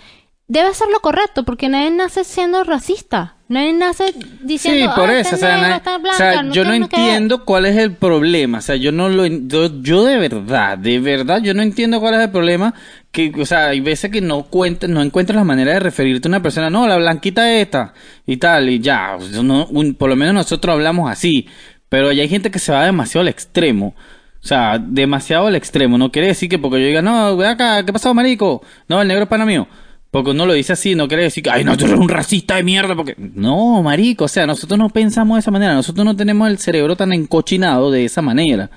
debe 0.46 0.74
ser 0.74 0.88
lo 0.88 1.00
correcto, 1.00 1.44
porque 1.44 1.70
nadie 1.70 1.90
nace 1.90 2.24
siendo 2.24 2.62
racista. 2.64 3.36
Nadie 3.50 3.72
nace 3.72 4.14
diciendo, 4.44 4.92
sí, 4.92 5.00
por 5.00 5.10
"Ah, 5.10 5.18
eso, 5.18 5.34
o 5.34 5.38
sea, 5.38 5.56
na- 5.56 5.76
esta 5.78 5.96
o 5.96 5.98
blanca, 5.98 6.16
sea, 6.16 6.42
yo 6.52 6.62
no 6.64 6.70
que 6.70 6.78
ver". 6.78 6.82
entiendo 6.84 7.44
cuál 7.44 7.66
es 7.66 7.76
el 7.76 7.92
problema, 7.96 8.58
o 8.58 8.60
sea, 8.60 8.76
yo 8.76 8.92
no 8.92 9.08
lo, 9.08 9.26
yo, 9.26 9.82
yo 9.82 10.04
de 10.04 10.18
verdad, 10.18 10.78
de 10.78 11.00
verdad, 11.00 11.42
yo 11.42 11.52
no 11.52 11.60
entiendo 11.62 11.98
cuál 11.98 12.14
es 12.14 12.20
el 12.20 12.30
problema, 12.30 12.72
que, 13.10 13.32
o 13.36 13.44
sea, 13.44 13.66
hay 13.70 13.80
veces 13.80 14.12
que 14.12 14.20
no 14.20 14.44
cuentas, 14.44 14.88
no 14.88 15.02
encuentras 15.02 15.36
la 15.36 15.42
manera 15.42 15.72
de 15.72 15.80
referirte 15.80 16.28
a 16.28 16.30
una 16.30 16.40
persona, 16.42 16.70
no, 16.70 16.86
la 16.86 16.96
blanquita 16.96 17.52
esta, 17.52 17.92
y 18.24 18.36
tal, 18.36 18.68
y 18.68 18.78
ya, 18.78 19.16
no- 19.42 19.66
un- 19.66 19.94
por 19.94 20.08
lo 20.10 20.14
menos 20.14 20.32
nosotros 20.32 20.72
hablamos 20.72 21.10
así, 21.10 21.48
pero 21.88 22.12
ya 22.12 22.22
hay 22.22 22.28
gente 22.28 22.52
que 22.52 22.60
se 22.60 22.70
va 22.70 22.84
demasiado 22.84 23.22
al 23.22 23.28
extremo, 23.28 23.96
o 24.42 24.46
sea, 24.46 24.78
demasiado 24.78 25.48
al 25.48 25.56
extremo, 25.56 25.98
no 25.98 26.12
quiere 26.12 26.28
decir 26.28 26.48
que 26.48 26.60
porque 26.60 26.80
yo 26.80 26.86
diga, 26.86 27.02
no, 27.02 27.36
ve 27.36 27.48
acá, 27.48 27.84
¿qué 27.84 27.92
pasó, 27.92 28.14
marico? 28.14 28.62
No, 28.88 29.02
el 29.02 29.08
negro 29.08 29.24
es 29.24 29.28
pana 29.28 29.44
mío. 29.44 29.66
Porque 30.10 30.30
uno 30.32 30.44
lo 30.44 30.54
dice 30.54 30.72
así, 30.72 30.94
no 30.96 31.06
quiere 31.06 31.22
decir 31.24 31.42
que, 31.44 31.50
ay, 31.50 31.62
no, 31.62 31.76
tú 31.76 31.84
eres 31.84 31.98
un 31.98 32.08
racista 32.08 32.56
de 32.56 32.64
mierda, 32.64 32.96
porque... 32.96 33.14
No, 33.16 33.80
marico, 33.82 34.24
o 34.24 34.28
sea, 34.28 34.44
nosotros 34.46 34.76
no 34.78 34.88
pensamos 34.88 35.36
de 35.36 35.40
esa 35.40 35.52
manera, 35.52 35.72
nosotros 35.74 36.04
no 36.04 36.16
tenemos 36.16 36.48
el 36.50 36.58
cerebro 36.58 36.96
tan 36.96 37.12
encochinado 37.12 37.92
de 37.92 38.04
esa 38.06 38.20
manera, 38.20 38.70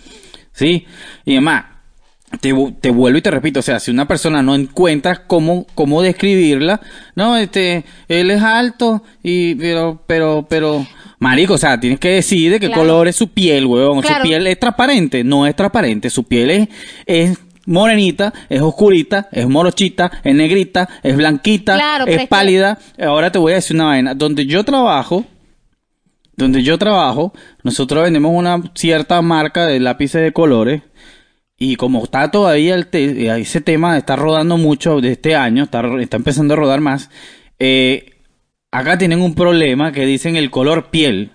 ¿sí? 0.51 0.85
Y 1.25 1.31
además, 1.31 1.65
te, 2.39 2.53
te 2.81 2.91
vuelvo 2.91 3.17
y 3.17 3.21
te 3.23 3.31
repito, 3.31 3.61
o 3.61 3.63
sea, 3.63 3.79
si 3.79 3.89
una 3.89 4.07
persona 4.07 4.43
no 4.43 4.53
encuentra 4.53 5.25
cómo, 5.25 5.65
cómo 5.73 6.03
describirla, 6.03 6.81
no, 7.15 7.35
este, 7.35 7.83
él 8.07 8.29
es 8.29 8.41
alto 8.43 9.03
y, 9.23 9.55
pero, 9.55 10.03
pero, 10.05 10.45
pero, 10.47 10.85
marico, 11.17 11.55
o 11.55 11.57
sea, 11.57 11.79
tienes 11.79 11.99
que 11.99 12.09
decir 12.09 12.51
de 12.51 12.59
qué 12.59 12.67
Claro. 12.67 12.81
color 12.83 13.07
es 13.07 13.15
su 13.15 13.29
piel, 13.29 13.65
huevón, 13.65 14.01
Claro. 14.01 14.17
su 14.23 14.27
piel 14.29 14.45
es 14.45 14.59
transparente, 14.59 15.23
no 15.23 15.47
es 15.47 15.55
transparente, 15.55 16.09
su 16.11 16.23
piel 16.25 16.49
es, 16.51 16.69
es 17.07 17.39
morenita, 17.65 18.33
es 18.49 18.61
oscurita, 18.61 19.29
es 19.31 19.47
morochita, 19.47 20.11
es 20.23 20.35
negrita, 20.35 20.89
es 21.01 21.15
blanquita, 21.15 21.75
Claro, 21.75 22.05
es 22.07 22.17
que- 22.19 22.27
pálida. 22.27 22.77
Ahora 22.99 23.31
te 23.31 23.39
voy 23.39 23.53
a 23.53 23.55
decir 23.55 23.75
una 23.75 23.85
vaina, 23.85 24.13
donde 24.13 24.45
yo 24.45 24.63
trabajo, 24.63 25.25
donde 26.35 26.63
yo 26.63 26.77
trabajo, 26.77 27.33
nosotros 27.63 28.03
vendemos 28.03 28.31
una 28.35 28.61
cierta 28.75 29.21
marca 29.21 29.65
de 29.67 29.79
lápices 29.79 30.21
de 30.21 30.33
colores 30.33 30.81
y 31.57 31.75
como 31.75 32.03
está 32.03 32.31
todavía 32.31 32.75
el 32.75 32.87
te- 32.87 33.27
eh, 33.27 33.39
ese 33.39 33.61
tema 33.61 33.97
está 33.97 34.15
rodando 34.15 34.57
mucho 34.57 34.99
de 34.99 35.11
este 35.11 35.35
año, 35.35 35.63
está, 35.63 35.83
está 36.01 36.17
empezando 36.17 36.55
a 36.55 36.57
rodar 36.57 36.81
más, 36.81 37.09
eh, 37.59 38.15
acá 38.71 38.97
tienen 38.97 39.21
un 39.21 39.35
problema 39.35 39.91
que 39.91 40.05
dicen 40.05 40.35
el 40.35 40.49
color 40.51 40.89
piel. 40.89 41.31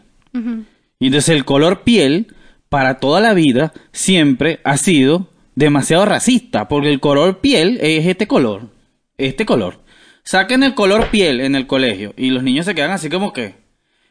Y 1.01 1.07
entonces 1.07 1.35
el 1.35 1.45
color 1.45 1.83
piel, 1.85 2.35
para 2.68 2.99
toda 2.99 3.20
la 3.20 3.33
vida, 3.35 3.72
siempre 3.93 4.61
ha 4.64 4.76
sido 4.76 5.29
demasiado 5.59 6.05
racista, 6.05 6.69
porque 6.69 6.89
el 6.89 7.01
color 7.01 7.41
piel 7.41 7.79
es 7.83 8.07
este 8.07 8.27
color, 8.29 8.69
este 9.17 9.45
color. 9.45 9.81
Saquen 10.23 10.63
el 10.63 10.75
color 10.75 11.09
piel 11.11 11.41
en 11.41 11.55
el 11.57 11.67
colegio 11.67 12.15
y 12.17 12.31
los 12.31 12.43
niños 12.43 12.67
se 12.67 12.75
quedan 12.75 12.93
así 12.93 13.09
como 13.11 13.33
que... 13.33 13.55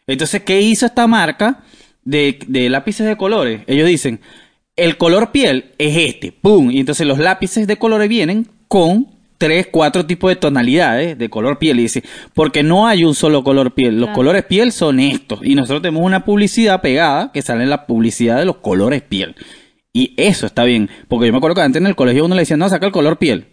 Entonces, 0.08 0.42
¿qué 0.44 0.62
hizo 0.62 0.86
esta 0.86 1.08
marca 1.08 1.64
de, 2.04 2.40
de 2.48 2.70
lápices 2.70 3.06
de 3.08 3.18
colores? 3.18 3.62
Ellos 3.68 3.88
dicen, 3.88 4.20
el 4.76 4.98
color 4.98 5.32
piel 5.32 5.72
es 5.78 5.96
este, 5.98 6.32
¡pum! 6.32 6.70
Y 6.72 6.80
entonces 6.80 7.08
los 7.08 7.18
lápices 7.20 7.66
de 7.68 7.78
colores 7.78 8.10
vienen 8.10 8.48
con 8.68 9.08
tres, 9.38 9.68
cuatro 9.72 10.06
tipos 10.06 10.30
de 10.30 10.36
tonalidades 10.36 11.18
de 11.18 11.30
color 11.30 11.60
piel. 11.60 11.80
Y 11.80 11.84
dice, 11.84 12.04
porque 12.34 12.64
no 12.64 12.88
hay 12.88 13.04
un 13.04 13.16
solo 13.16 13.44
color 13.44 13.74
piel. 13.74 13.96
Los 13.96 14.08
Claro. 14.08 14.16
colores 14.16 14.44
piel 14.46 14.72
son 14.72 15.00
estos. 15.00 15.40
Y 15.44 15.56
nosotros 15.56 15.82
tenemos 15.82 16.04
una 16.04 16.26
publicidad 16.26 16.82
pegada 16.82 17.32
que 17.32 17.42
sale 17.42 17.64
en 17.64 17.70
la 17.70 17.86
publicidad 17.86 18.38
de 18.38 18.46
los 18.46 18.58
colores 18.58 19.02
piel. 19.02 19.36
Y 19.98 20.14
eso 20.18 20.46
está 20.46 20.64
bien. 20.64 20.90
Porque 21.08 21.26
yo 21.26 21.32
me 21.32 21.38
acuerdo 21.40 21.56
que 21.56 21.62
antes 21.62 21.82
en 21.82 21.88
el 21.88 21.96
colegio 21.96 22.26
uno 22.26 22.36
le 22.36 22.42
decía, 22.42 22.56
no, 22.58 22.70
saca 22.70 22.86
el 22.86 22.92
color 22.92 23.18
piel. 23.18 23.48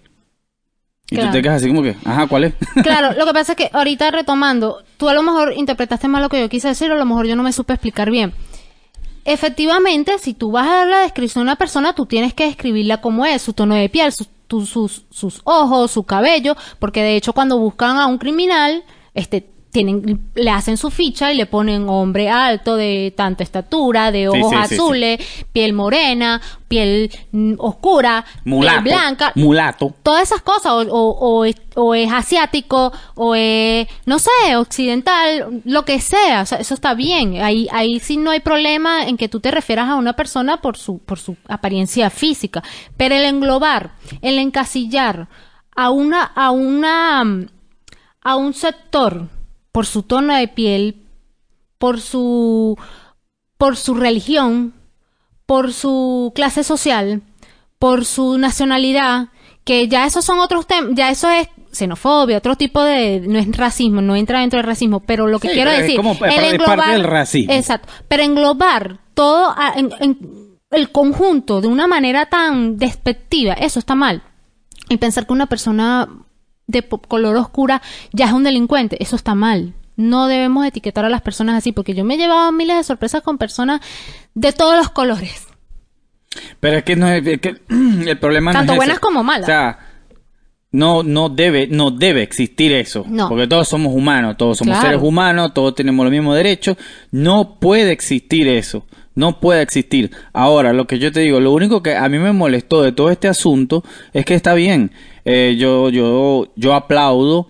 Y 1.11 1.15
Claro. 1.17 1.31
tú 1.31 1.37
te 1.37 1.43
quedas 1.43 1.57
así 1.57 1.69
como 1.69 1.83
que, 1.83 1.97
ajá, 2.05 2.27
¿cuál 2.27 2.45
es? 2.45 2.55
Claro, 2.83 3.13
lo 3.19 3.25
que 3.27 3.33
pasa 3.33 3.53
es 3.53 3.57
que 3.59 3.71
ahorita 3.73 4.11
retomando, 4.11 4.83
tú 4.99 5.09
a 5.09 5.15
lo 5.15 5.23
mejor 5.23 5.53
interpretaste 5.57 6.09
mal 6.09 6.23
lo 6.23 6.29
que 6.29 6.41
yo 6.41 6.49
quise 6.51 6.69
decir, 6.69 6.91
o 6.91 6.95
a 6.95 6.99
lo 6.99 7.05
mejor 7.07 7.27
yo 7.27 7.35
no 7.37 7.43
me 7.43 7.53
supe 7.53 7.73
explicar 7.73 8.11
bien. 8.11 8.33
Efectivamente, 9.25 10.19
si 10.19 10.35
tú 10.35 10.51
vas 10.51 10.67
a 10.67 10.75
dar 10.77 10.87
la 10.87 10.99
descripción 11.01 11.41
de 11.45 11.51
una 11.51 11.57
persona, 11.57 11.95
tú 11.95 12.05
tienes 12.05 12.35
que 12.35 12.45
describirla 12.45 13.01
como 13.01 13.25
es, 13.25 13.41
su 13.41 13.55
tono 13.55 13.75
de 13.75 13.89
piel, 13.89 14.13
sus, 14.13 14.29
tu- 14.47 14.67
sus, 14.67 15.07
sus 15.11 15.41
ojos, 15.45 15.91
su 15.91 16.03
cabello, 16.05 16.57
porque 16.79 17.03
de 17.03 17.17
hecho 17.17 17.33
cuando 17.33 17.59
buscan 17.59 17.97
a 17.97 18.07
un 18.07 18.19
criminal, 18.19 18.85
este, 19.15 19.47
tienen, 19.75 20.31
le 20.37 20.51
hacen 20.51 20.77
su 20.77 20.89
ficha 20.89 21.33
y 21.33 21.37
le 21.37 21.47
ponen 21.47 21.89
hombre 21.89 22.31
alto, 22.31 22.77
de 22.77 23.13
tanta 23.17 23.43
estatura, 23.43 24.13
de 24.13 24.29
ojos 24.29 24.51
sí, 24.53 24.57
sí, 24.63 24.69
sí. 24.69 24.75
azules, 24.77 25.45
piel 25.53 25.73
morena, 25.73 26.41
piel 26.69 27.11
mm, 27.33 27.55
oscura, 27.59 28.25
Mulato. 28.45 28.83
piel 28.85 28.95
blanca, 28.95 29.33
Mulato. 29.35 29.93
todas 30.05 30.23
esas 30.23 30.43
cosas, 30.43 30.73
o, 30.73 30.79
o- 30.83 31.19
o 31.41 31.45
es, 31.45 31.57
o 31.75 31.93
es 31.93 32.13
asiático, 32.13 32.93
o 33.17 33.35
es, 33.35 33.89
no 34.07 34.21
sé, 34.21 34.31
occidental, 34.57 35.61
lo 35.65 35.85
que 35.85 36.01
sea, 36.01 36.43
o 36.43 36.47
sea, 36.47 36.59
eso 36.59 36.75
está 36.75 36.95
bien. 36.95 37.43
Ahí, 37.43 37.67
ahí 37.73 37.99
sí 37.99 38.17
no 38.17 38.31
hay 38.31 38.39
problema 38.41 39.05
en 39.09 39.17
que 39.17 39.29
tú 39.29 39.41
te 39.41 39.51
refieras 39.51 39.89
a 39.89 39.97
una 39.97 40.13
persona 40.13 40.59
por 40.63 40.77
su, 40.79 40.99
por 41.01 41.19
su 41.19 41.37
apariencia 41.49 42.11
física. 42.11 42.63
Pero 42.97 43.17
el 43.17 43.25
englobar, 43.25 43.91
el 44.23 44.39
encasillar 44.39 45.27
a 45.75 45.91
una, 45.91 46.23
a 46.23 46.53
una, 46.53 47.25
a 48.23 48.37
un 48.37 48.55
sector 48.55 49.29
por 49.75 49.87
su 49.87 50.05
tono 50.05 50.37
de 50.37 50.47
piel, 50.47 51.03
por 51.79 52.01
su, 52.01 52.79
por 53.59 53.77
su 53.77 53.97
religión, 53.97 54.73
por 55.47 55.73
su 55.73 56.31
clase 56.33 56.63
social, 56.63 57.23
por 57.81 58.05
su 58.05 58.39
nacionalidad, 58.39 59.31
que 59.65 59.89
ya 59.89 60.07
esos 60.07 60.25
son 60.25 60.39
otros 60.39 60.69
temas, 60.69 60.93
ya 60.95 61.11
eso 61.11 61.29
es 61.29 61.49
xenofobia, 61.73 62.39
otro 62.39 62.55
tipo 62.55 62.81
de, 62.85 63.19
no 63.27 63.37
es 63.37 63.51
racismo, 63.57 64.01
no 64.01 64.15
entra 64.15 64.39
dentro 64.43 64.59
del 64.59 64.67
racismo, 64.69 65.01
pero 65.01 65.27
lo 65.27 65.41
que 65.41 65.49
Sí, 65.49 65.55
quiero 65.55 65.73
es 65.73 65.81
decir, 65.81 65.97
como- 65.97 66.13
es 66.13 66.19
parte- 66.21 66.55
es 66.55 66.63
parte 66.63 66.91
del 66.93 67.03
racismo. 67.03 67.53
exacto, 67.53 67.89
pero 68.07 68.23
englobar 68.23 69.01
todo 69.13 69.53
a- 69.57 69.73
en, 69.77 69.91
en 69.99 70.19
el 70.71 70.93
conjunto 70.93 71.61
de 71.61 71.67
una 71.67 71.89
manera 71.89 72.27
tan 72.27 72.79
despectiva, 72.79 73.55
eso 73.55 73.81
está 73.81 73.97
mal. 73.97 74.23
Y 74.89 74.99
pensar 74.99 75.27
que 75.27 75.33
una 75.33 75.47
persona 75.47 76.09
de 76.67 76.83
color 76.83 77.37
oscura 77.37 77.83
ya 78.13 78.27
es 78.27 78.33
un 78.33 78.45
delincuente, 78.45 78.97
eso 79.03 79.17
está 79.17 79.35
mal. 79.35 79.75
No 79.97 80.27
debemos 80.27 80.67
etiquetar 80.67 81.05
a 81.05 81.09
las 81.09 81.23
personas 81.23 81.57
así, 81.57 81.71
porque 81.73 81.95
yo 81.95 82.05
me 82.05 82.15
he 82.15 82.19
llevado 82.19 82.51
miles 82.53 82.77
de 82.79 82.85
sorpresas 82.85 83.23
con 83.23 83.39
personas 83.39 83.81
de 84.35 84.53
todos 84.53 84.77
los 84.77 84.91
colores. 84.91 85.47
Pero 86.59 86.79
es 86.79 86.83
que 86.85 86.97
no 86.97 87.09
es, 87.09 87.25
es 87.27 87.41
que 87.41 87.57
el 88.09 88.19
problema 88.19 88.53
no 88.53 88.59
Tanto 88.59 88.73
es 88.73 88.77
ese. 88.77 88.87
buenas 88.87 88.99
como 88.99 89.23
malas. 89.23 89.43
O 89.45 89.47
sea, 89.47 89.79
no, 90.73 91.05
no 91.05 91.29
debe, 91.29 91.69
no 91.69 91.93
debe 91.93 92.23
existir 92.23 92.73
eso. 92.73 93.05
No. 93.09 93.29
Porque 93.29 93.47
todos 93.47 93.69
somos 93.69 93.95
humanos, 93.95 94.37
todos 94.37 94.59
somos 94.59 94.73
Claro. 94.77 94.89
seres 94.99 95.03
humanos, 95.09 95.55
todos 95.55 95.77
tenemos 95.77 96.05
los 96.05 96.11
mismos 96.11 96.35
derechos. 96.35 96.77
No 97.13 97.61
puede 97.61 97.93
existir 97.93 98.49
eso. 98.49 98.85
No 99.15 99.39
puede 99.39 99.63
existir. 99.63 100.11
Ahora, 100.33 100.73
lo 100.73 100.89
que 100.89 100.99
yo 100.99 101.13
te 101.13 101.21
digo, 101.21 101.39
lo 101.39 101.53
único 101.53 101.81
que 101.85 101.95
a 101.95 102.09
mí 102.09 102.19
me 102.19 102.33
molestó 102.33 102.83
de 102.83 102.91
todo 102.91 103.11
este 103.11 103.29
asunto 103.29 103.85
es 104.13 104.25
que 104.25 104.35
está 104.35 104.55
bien. 104.55 104.91
Eh, 105.25 105.57
yo, 105.59 105.89
yo, 105.89 106.53
yo 106.57 106.75
aplaudo 106.75 107.49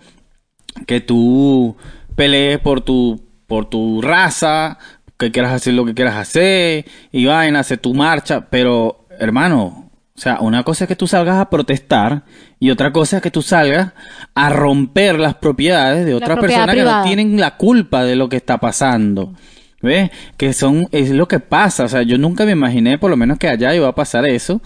que 0.86 1.00
tú 1.00 1.76
pelees 2.14 2.58
por 2.58 2.80
tu, 2.80 3.20
por 3.46 3.66
tu 3.66 4.00
raza, 4.00 4.78
que 5.18 5.32
quieras 5.32 5.52
hacer 5.52 5.74
lo 5.74 5.84
que 5.84 5.94
quieras 5.94 6.16
hacer, 6.16 6.84
y 7.12 7.26
vaina, 7.26 7.60
hacer 7.60 7.78
tu 7.78 7.94
marcha, 7.94 8.48
pero 8.50 9.06
hermano, 9.18 9.90
o 10.16 10.20
sea, 10.20 10.38
una 10.40 10.62
cosa 10.62 10.84
es 10.84 10.88
que 10.88 10.96
tú 10.96 11.08
salgas 11.08 11.38
a 11.38 11.50
protestar 11.50 12.22
y 12.60 12.70
otra 12.70 12.92
cosa 12.92 13.16
es 13.16 13.22
que 13.22 13.32
tú 13.32 13.42
salgas 13.42 13.92
a 14.34 14.48
romper 14.48 15.18
las 15.18 15.34
propiedades 15.34 16.06
de 16.06 16.14
otras 16.14 16.38
propiedad 16.38 16.66
personas 16.66 16.76
que 16.76 16.98
no 16.98 17.02
tienen 17.02 17.40
la 17.40 17.56
culpa 17.56 18.04
de 18.04 18.14
lo 18.14 18.28
que 18.28 18.36
está 18.36 18.58
pasando. 18.58 19.34
¿Ves? 19.82 20.10
Que 20.38 20.52
son, 20.52 20.86
es 20.92 21.10
lo 21.10 21.28
que 21.28 21.40
pasa. 21.40 21.84
O 21.84 21.88
sea, 21.88 22.02
yo 22.02 22.16
nunca 22.16 22.46
me 22.46 22.52
imaginé, 22.52 22.96
por 22.96 23.10
lo 23.10 23.16
menos 23.16 23.38
que 23.38 23.48
allá 23.48 23.74
iba 23.74 23.88
a 23.88 23.94
pasar 23.94 24.24
eso. 24.24 24.62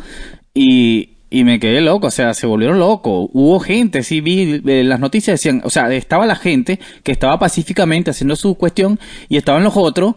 Y, 0.54 1.17
y 1.30 1.44
me 1.44 1.60
quedé 1.60 1.80
loco, 1.80 2.06
o 2.06 2.10
sea, 2.10 2.34
se 2.34 2.46
volvieron 2.46 2.78
locos. 2.78 3.28
Hubo 3.32 3.60
gente, 3.60 4.02
sí 4.02 4.20
vi 4.20 4.62
eh, 4.66 4.84
las 4.84 5.00
noticias 5.00 5.34
decían, 5.34 5.60
o 5.64 5.70
sea, 5.70 5.92
estaba 5.92 6.26
la 6.26 6.36
gente 6.36 6.78
que 7.02 7.12
estaba 7.12 7.38
pacíficamente 7.38 8.10
haciendo 8.10 8.36
su 8.36 8.54
cuestión 8.56 8.98
y 9.28 9.36
estaban 9.36 9.64
los 9.64 9.76
otros 9.76 10.14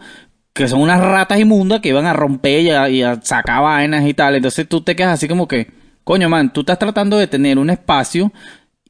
que 0.53 0.68
son 0.68 0.82
unas 0.82 0.99
ratas 0.99 1.39
inmundas 1.39 1.80
que 1.80 1.89
iban 1.89 2.05
a 2.05 2.14
romper 2.14 2.62
y 2.62 2.70
a, 2.72 2.89
y 2.89 3.03
a 3.03 3.22
sacar 3.22 3.62
vainas 3.62 4.05
y 4.05 4.14
tal. 4.14 4.36
Entonces 4.36 4.68
tú 4.68 4.82
te 4.82 4.95
quedas 4.95 5.14
así 5.14 5.28
como 5.28 5.47
que, 5.47 5.72
coño, 6.03 6.30
man, 6.30 6.51
tú 6.51 6.62
estás 6.62 6.80
tratando 6.80 7.18
de 7.18 7.28
tener 7.28 7.57
un 7.57 7.70
espacio 7.70 8.32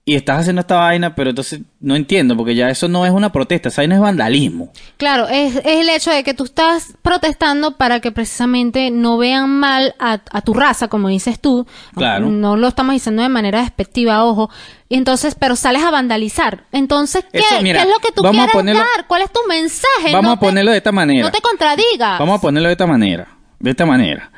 y 0.03 0.15
estás 0.15 0.39
haciendo 0.39 0.61
esta 0.61 0.77
vaina, 0.77 1.13
pero 1.13 1.29
entonces 1.29 1.61
no 1.79 1.95
entiendo, 1.95 2.35
porque 2.35 2.55
ya 2.55 2.69
eso 2.69 2.87
no 2.87 3.05
es 3.05 3.11
una 3.11 3.31
protesta, 3.31 3.69
esa 3.69 3.81
vaina 3.81 3.95
es 3.95 4.01
vandalismo. 4.01 4.73
Claro, 4.97 5.27
es, 5.27 5.57
es 5.57 5.63
el 5.65 5.89
hecho 5.89 6.09
de 6.09 6.23
que 6.23 6.33
tú 6.33 6.45
estás 6.45 6.93
protestando 7.03 7.77
para 7.77 7.99
que 7.99 8.11
precisamente 8.11 8.89
no 8.89 9.17
vean 9.19 9.49
mal 9.59 9.93
a, 9.99 10.19
a 10.31 10.41
tu 10.41 10.55
raza, 10.55 10.87
como 10.87 11.07
dices 11.09 11.39
tú. 11.39 11.67
Claro. 11.95 12.29
No 12.29 12.57
lo 12.57 12.67
estamos 12.67 12.93
diciendo 12.93 13.21
de 13.21 13.29
manera 13.29 13.61
despectiva, 13.61 14.25
ojo. 14.25 14.49
Y 14.89 14.95
entonces, 14.95 15.35
pero 15.39 15.55
sales 15.55 15.83
a 15.83 15.91
vandalizar. 15.91 16.65
Entonces, 16.71 17.23
¿qué, 17.31 17.37
Eso, 17.39 17.61
mira, 17.61 17.81
¿Qué 17.83 17.87
es 17.87 17.93
lo 17.93 17.99
que 17.99 18.11
tú 18.11 18.23
vamos 18.23 18.41
a 18.47 18.51
quieres 18.51 18.55
ponerlo- 18.55 18.79
dar? 18.97 19.05
¿Cuál 19.07 19.21
es 19.21 19.31
tu 19.31 19.41
mensaje? 19.47 20.11
Vamos 20.11 20.23
No 20.23 20.31
a 20.31 20.39
ponerlo 20.39 20.71
de 20.71 20.77
esta 20.77 20.91
manera. 20.91 21.23
No 21.25 21.31
te 21.31 21.41
contradigas. 21.41 22.17
Vamos 22.19 22.39
a 22.39 22.41
ponerlo 22.41 22.69
de 22.69 22.73
esta 22.73 22.87
manera. 22.87 23.27
De 23.59 23.69
esta 23.69 23.85
manera. 23.85 24.31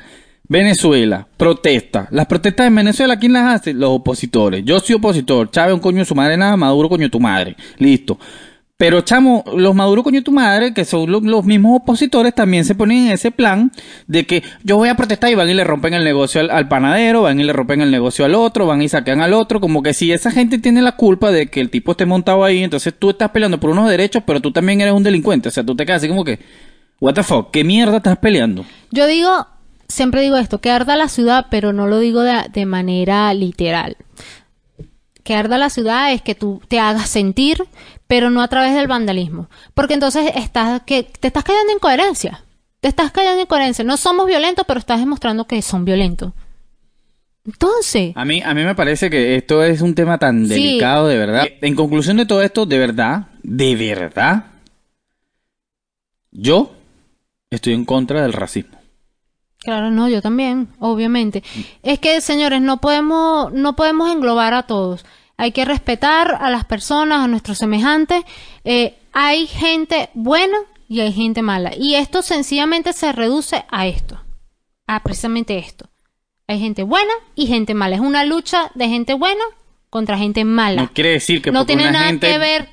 Venezuela, 0.54 1.26
protesta. 1.36 2.06
Las 2.12 2.26
protestas 2.26 2.68
en 2.68 2.76
Venezuela, 2.76 3.18
¿quién 3.18 3.32
las 3.32 3.56
hace? 3.56 3.74
Los 3.74 3.90
opositores. 3.90 4.62
Yo 4.64 4.78
soy 4.78 4.94
opositor. 4.94 5.50
Chávez, 5.50 5.74
un 5.74 5.80
coño 5.80 5.98
de 5.98 6.04
su 6.04 6.14
madre, 6.14 6.36
nada. 6.36 6.56
Maduro, 6.56 6.88
coño 6.88 7.02
de 7.02 7.10
tu 7.10 7.18
madre. 7.18 7.56
Listo. 7.78 8.20
Pero, 8.76 9.00
chamo, 9.00 9.42
los 9.56 9.74
Maduro, 9.74 10.04
coño 10.04 10.22
tu 10.22 10.30
madre, 10.30 10.72
que 10.72 10.84
son 10.84 11.10
lo- 11.10 11.18
los 11.20 11.44
mismos 11.44 11.80
opositores, 11.82 12.32
también 12.36 12.64
se 12.64 12.76
ponen 12.76 13.06
en 13.06 13.12
ese 13.12 13.32
plan 13.32 13.72
de 14.06 14.26
que 14.26 14.44
yo 14.62 14.76
voy 14.76 14.88
a 14.90 14.94
protestar 14.94 15.28
y 15.32 15.34
van 15.34 15.50
y 15.50 15.54
le 15.54 15.64
rompen 15.64 15.92
el 15.94 16.04
negocio 16.04 16.40
al, 16.48 16.68
panadero, 16.68 17.22
van 17.22 17.40
y 17.40 17.42
le 17.42 17.52
rompen 17.52 17.80
el 17.80 17.90
negocio 17.90 18.24
al 18.24 18.36
otro, 18.36 18.64
van 18.66 18.80
y 18.80 18.88
saquean 18.88 19.22
al 19.22 19.32
otro. 19.32 19.60
Como 19.60 19.82
que 19.82 19.92
si 19.92 20.12
esa 20.12 20.30
gente 20.30 20.58
tiene 20.58 20.82
la 20.82 20.92
culpa 20.92 21.32
de 21.32 21.48
que 21.48 21.60
el 21.60 21.68
tipo 21.70 21.90
esté 21.92 22.06
montado 22.06 22.44
ahí, 22.44 22.62
entonces 22.62 22.94
tú 22.96 23.10
estás 23.10 23.30
peleando 23.30 23.58
por 23.58 23.70
unos 23.70 23.90
derechos, 23.90 24.22
pero 24.24 24.40
tú 24.40 24.52
también 24.52 24.80
eres 24.80 24.94
un 24.94 25.02
delincuente. 25.02 25.48
O 25.48 25.52
sea, 25.52 25.64
tú 25.66 25.74
te 25.74 25.84
quedas 25.84 25.98
así 26.02 26.08
como 26.08 26.24
que, 26.24 26.38
what 27.00 27.14
the 27.14 27.24
fuck, 27.24 27.50
¿qué 27.50 27.64
mierda 27.64 27.96
estás 27.96 28.18
peleando? 28.18 28.64
Yo 28.92 29.06
digo, 29.06 29.46
siempre 29.88 30.22
digo 30.22 30.36
esto, 30.36 30.60
que 30.60 30.70
arda 30.70 30.96
la 30.96 31.08
ciudad, 31.08 31.46
pero 31.50 31.72
no 31.72 31.86
lo 31.86 31.98
digo 31.98 32.20
de, 32.22 32.46
de 32.52 32.66
manera 32.66 33.32
literal. 33.34 33.96
Que 35.22 35.34
arda 35.34 35.56
la 35.58 35.70
ciudad 35.70 36.12
es 36.12 36.20
que 36.22 36.34
tú 36.34 36.60
te 36.68 36.78
hagas 36.80 37.08
sentir, 37.08 37.64
pero 38.06 38.28
no 38.30 38.42
a 38.42 38.48
través 38.48 38.74
del 38.74 38.86
vandalismo. 38.88 39.48
Porque 39.74 39.94
entonces 39.94 40.30
estás, 40.36 40.82
que, 40.82 41.02
te 41.04 41.28
estás 41.28 41.44
cayendo 41.44 41.72
en 41.72 41.78
coherencia. 41.78 42.44
Te 42.80 42.88
estás 42.88 43.10
cayendo 43.12 43.40
en 43.40 43.46
coherencia. 43.46 43.84
No 43.84 43.96
somos 43.96 44.26
violentos, 44.26 44.66
pero 44.68 44.78
estás 44.78 45.00
demostrando 45.00 45.46
que 45.46 45.62
son 45.62 45.84
violentos. 45.86 46.32
Entonces, 47.46 48.12
A 48.16 48.24
mí, 48.24 48.42
a 48.42 48.54
mí 48.54 48.64
me 48.64 48.74
parece 48.74 49.10
que 49.10 49.36
esto 49.36 49.62
es 49.64 49.80
un 49.82 49.94
tema 49.94 50.18
tan 50.18 50.46
Sí. 50.46 50.54
delicado, 50.54 51.06
de 51.08 51.16
verdad. 51.18 51.46
En 51.60 51.74
conclusión 51.74 52.16
de 52.16 52.26
todo 52.26 52.42
esto, 52.42 52.64
de 52.66 52.78
verdad, 52.78 53.26
de 53.42 53.74
verdad, 53.76 54.46
yo 56.30 56.72
estoy 57.50 57.74
en 57.74 57.84
contra 57.84 58.22
del 58.22 58.32
racismo. 58.32 58.73
Claro, 59.64 59.90
no, 59.90 60.08
yo 60.08 60.20
también, 60.20 60.68
obviamente. 60.78 61.42
Es 61.82 61.98
que, 61.98 62.20
señores, 62.20 62.60
no 62.60 62.80
podemos, 62.80 63.52
no 63.52 63.74
podemos 63.76 64.12
englobar 64.12 64.52
a 64.54 64.64
todos. 64.64 65.04
Hay 65.36 65.52
que 65.52 65.64
respetar 65.64 66.38
a 66.40 66.50
las 66.50 66.64
personas, 66.64 67.20
a 67.24 67.28
nuestros 67.28 67.58
semejantes. 67.58 68.22
Eh, 68.64 68.94
hay 69.12 69.46
gente 69.46 70.10
buena 70.14 70.56
y 70.88 71.00
hay 71.00 71.12
gente 71.12 71.42
mala. 71.42 71.72
Y 71.76 71.94
esto 71.94 72.22
sencillamente 72.22 72.92
se 72.92 73.10
reduce 73.12 73.64
a 73.70 73.86
esto. 73.86 74.20
A 74.86 75.02
precisamente 75.02 75.56
esto. 75.58 75.88
Hay 76.46 76.60
gente 76.60 76.82
buena 76.82 77.12
y 77.34 77.46
gente 77.46 77.72
mala. 77.74 77.96
Es 77.96 78.02
una 78.02 78.24
lucha 78.24 78.70
de 78.74 78.88
gente 78.88 79.14
buena 79.14 79.44
contra 79.88 80.18
gente 80.18 80.44
mala. 80.44 80.82
No 80.82 80.92
quiere 80.92 81.10
decir 81.10 81.40
que 81.40 81.50
no 81.50 81.64
tiene 81.64 81.90
nada 81.90 82.06
gente... 82.08 82.28
que 82.28 82.38
ver 82.38 82.68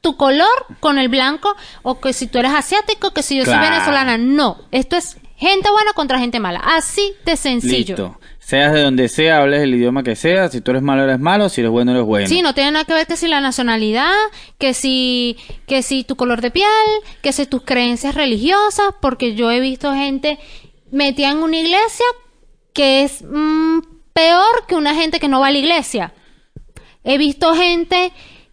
tu 0.00 0.16
color 0.16 0.48
con 0.80 0.98
el 0.98 1.08
blanco 1.08 1.54
o 1.82 2.00
que 2.00 2.12
si 2.12 2.26
tú 2.26 2.38
eres 2.40 2.52
asiático, 2.52 3.12
que 3.12 3.22
si 3.22 3.36
yo 3.36 3.44
Claro. 3.44 3.62
soy 3.64 3.70
venezolana. 3.70 4.18
No, 4.18 4.58
esto 4.72 4.96
es 4.96 5.16
gente 5.42 5.70
buena 5.70 5.92
contra 5.92 6.18
gente 6.18 6.38
mala. 6.38 6.60
Así 6.64 7.14
de 7.24 7.36
sencillo. 7.36 7.96
Listo. 7.96 8.20
Seas 8.38 8.72
de 8.72 8.82
donde 8.82 9.08
sea, 9.08 9.38
hables 9.38 9.62
el 9.62 9.74
idioma 9.74 10.02
que 10.02 10.16
sea. 10.16 10.48
Si 10.48 10.60
tú 10.60 10.70
eres 10.70 10.82
malo, 10.82 11.02
eres 11.02 11.18
malo. 11.18 11.48
Si 11.48 11.60
eres 11.60 11.70
bueno, 11.70 11.92
eres 11.92 12.04
bueno. 12.04 12.28
Sí, 12.28 12.42
no 12.42 12.54
tiene 12.54 12.72
nada 12.72 12.84
que 12.84 12.94
ver 12.94 13.06
que 13.06 13.16
si 13.16 13.28
la 13.28 13.40
nacionalidad, 13.40 14.12
que 14.58 14.72
si, 14.72 15.36
que 15.66 15.82
si 15.82 16.04
tu 16.04 16.16
color 16.16 16.40
de 16.40 16.50
piel, 16.50 16.66
que 17.22 17.32
si 17.32 17.46
tus 17.46 17.62
creencias 17.62 18.14
religiosas, 18.14 18.94
porque 19.00 19.34
yo 19.34 19.50
he 19.50 19.60
visto 19.60 19.92
gente 19.94 20.38
metida 20.90 21.30
en 21.30 21.38
una 21.38 21.58
iglesia 21.58 22.06
que 22.72 23.02
es 23.02 23.22
mm, 23.22 23.80
peor 24.12 24.66
que 24.68 24.74
una 24.76 24.94
gente 24.94 25.18
que 25.18 25.28
no 25.28 25.40
va 25.40 25.48
a 25.48 25.52
la 25.52 25.58
iglesia. 25.58 26.12
He 27.04 27.18
visto 27.18 27.54
gente 27.54 28.12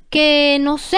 que, 0.10 0.58
no 0.60 0.78
sé, 0.78 0.98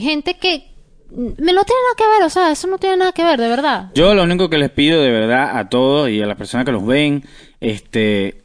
gente 0.00 0.34
que 0.34 0.75
no 1.16 1.34
tiene 1.36 1.48
nada 1.48 1.94
que 1.96 2.04
ver, 2.06 2.26
o 2.26 2.30
sea, 2.30 2.52
eso 2.52 2.68
no 2.68 2.78
tiene 2.78 2.98
nada 2.98 3.12
que 3.12 3.24
ver, 3.24 3.40
de 3.40 3.48
verdad. 3.48 3.90
Yo 3.94 4.14
lo 4.14 4.22
único 4.24 4.50
que 4.50 4.58
les 4.58 4.70
pido 4.70 5.00
de 5.00 5.10
verdad 5.10 5.58
a 5.58 5.68
todos 5.68 6.10
y 6.10 6.20
a 6.20 6.26
las 6.26 6.36
personas 6.36 6.66
que 6.66 6.72
los 6.72 6.84
ven, 6.84 7.24
este, 7.60 8.42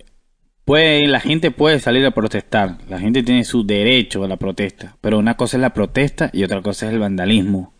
puede, 0.64 1.08
la 1.08 1.20
gente 1.20 1.52
puede 1.52 1.80
salir 1.80 2.06
a 2.06 2.12
protestar, 2.12 2.78
la 2.88 3.00
gente 3.00 3.24
tiene 3.24 3.44
su 3.44 3.66
derecho 3.66 4.24
a 4.24 4.28
la 4.28 4.38
protesta, 4.38 4.96
pero 5.02 5.20
una 5.20 5.36
cosa 5.36 5.58
es 5.58 5.62
la 5.62 5.74
protesta 5.74 6.30
y 6.32 6.44
otra 6.44 6.62
cosa 6.62 6.88
es 6.88 6.94
el 6.94 7.00
vandalismo. 7.00 7.74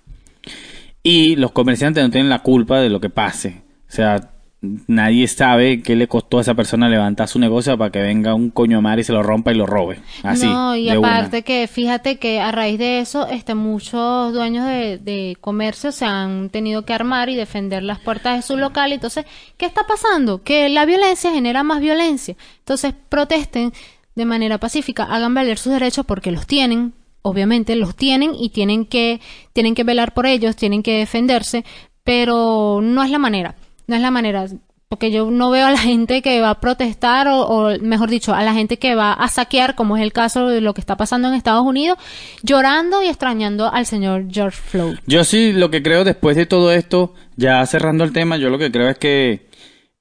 Y 1.04 1.36
los 1.38 1.52
comerciantes 1.52 2.04
no 2.04 2.12
tienen 2.12 2.30
la 2.30 2.44
culpa 2.44 2.80
de 2.80 2.90
lo 2.90 3.00
que 3.00 3.10
pase. 3.10 3.64
O 3.88 3.92
sea, 3.92 4.31
nadie 4.62 5.28
sabe 5.28 5.82
qué 5.82 5.96
le 5.96 6.08
costó 6.08 6.38
a 6.38 6.42
esa 6.42 6.54
persona 6.54 6.88
levantar 6.88 7.28
su 7.28 7.40
negocio 7.40 7.78
para 7.78 7.92
que 7.92 8.00
venga 8.00 8.36
un 8.36 8.52
coño 8.52 8.82
mar 8.82 9.00
y 9.00 9.04
se 9.04 9.12
lo 9.12 9.24
rompa 9.24 9.52
y 9.52 9.56
lo 9.56 9.66
robe. 9.66 10.00
Así. 10.24 10.46
No, 10.46 10.76
y 10.76 10.86
de 10.86 10.98
una. 10.98 11.18
aparte 11.18 11.42
que 11.42 11.68
fíjate 11.68 12.18
que 12.18 12.40
a 12.40 12.52
raíz 12.52 12.78
de 12.78 13.00
eso, 13.00 13.28
este, 13.28 13.56
muchos 13.56 14.34
dueños 14.34 14.68
de, 14.68 15.00
de 15.00 15.36
comercio 15.42 15.92
se 15.92 16.06
han 16.06 16.50
tenido 16.50 16.86
que 16.86 16.94
armar 16.94 17.30
y 17.30 17.36
defender 17.36 17.82
las 17.82 18.00
puertas 18.00 18.36
de 18.36 18.42
su 18.44 18.56
local. 18.58 18.94
Entonces, 18.94 19.26
¿qué 19.58 19.66
está 19.66 19.88
pasando? 19.88 20.44
Que 20.44 20.70
la 20.70 20.86
violencia 20.86 21.32
genera 21.32 21.64
más 21.64 21.82
violencia. 21.82 22.36
Entonces, 22.60 22.94
protesten 23.10 23.74
de 24.16 24.26
manera 24.26 24.60
pacífica, 24.60 25.04
hagan 25.04 25.34
valer 25.34 25.58
sus 25.58 25.74
derechos 25.74 26.06
porque 26.06 26.32
los 26.32 26.46
tienen, 26.46 26.94
obviamente 27.22 27.76
los 27.76 27.96
tienen 27.96 28.36
y 28.36 28.50
tienen 28.50 28.86
que, 28.86 29.22
tienen 29.54 29.74
que 29.74 29.84
velar 29.84 30.14
por 30.14 30.26
ellos, 30.26 30.56
tienen 30.56 30.84
que 30.84 30.98
defenderse, 30.98 31.64
pero 32.04 32.80
no 32.82 33.04
es 33.04 33.10
la 33.10 33.20
manera, 33.20 33.56
no 33.92 33.98
es 33.98 34.02
la 34.02 34.10
manera, 34.10 34.46
porque 34.88 35.12
yo 35.12 35.30
no 35.30 35.52
veo 35.52 35.68
a 35.68 35.72
la 35.72 35.78
gente 35.78 36.22
que 36.22 36.40
va 36.40 36.52
a 36.52 36.60
protestar 36.62 37.28
o, 37.28 37.42
o, 37.42 37.80
mejor 37.80 38.10
dicho, 38.10 38.34
a 38.34 38.42
la 38.44 38.54
gente 38.54 38.78
que 38.78 38.96
va 38.96 39.12
a 39.12 39.28
saquear, 39.28 39.76
como 39.76 39.98
es 39.98 40.04
el 40.04 40.14
caso 40.14 40.48
de 40.48 40.62
lo 40.62 40.74
que 40.74 40.80
está 40.80 40.96
pasando 40.96 41.28
en 41.28 41.34
Estados 41.34 41.66
Unidos, 41.66 41.98
llorando 42.42 43.04
y 43.04 43.08
extrañando 43.08 43.72
al 43.72 43.86
señor 43.86 44.28
George 44.32 44.58
Floyd. 44.58 44.98
Yo 45.06 45.26
sí, 45.26 45.52
lo 45.52 45.70
que 45.70 45.84
creo 45.84 46.06
después 46.06 46.38
de 46.38 46.46
todo 46.46 46.72
esto, 46.72 47.14
ya 47.36 47.66
cerrando 47.66 48.06
el 48.06 48.14
tema, 48.14 48.38
yo 48.38 48.50
lo 48.50 48.58
que 48.58 48.72
creo 48.72 48.88
es 48.88 48.98
que 48.98 49.50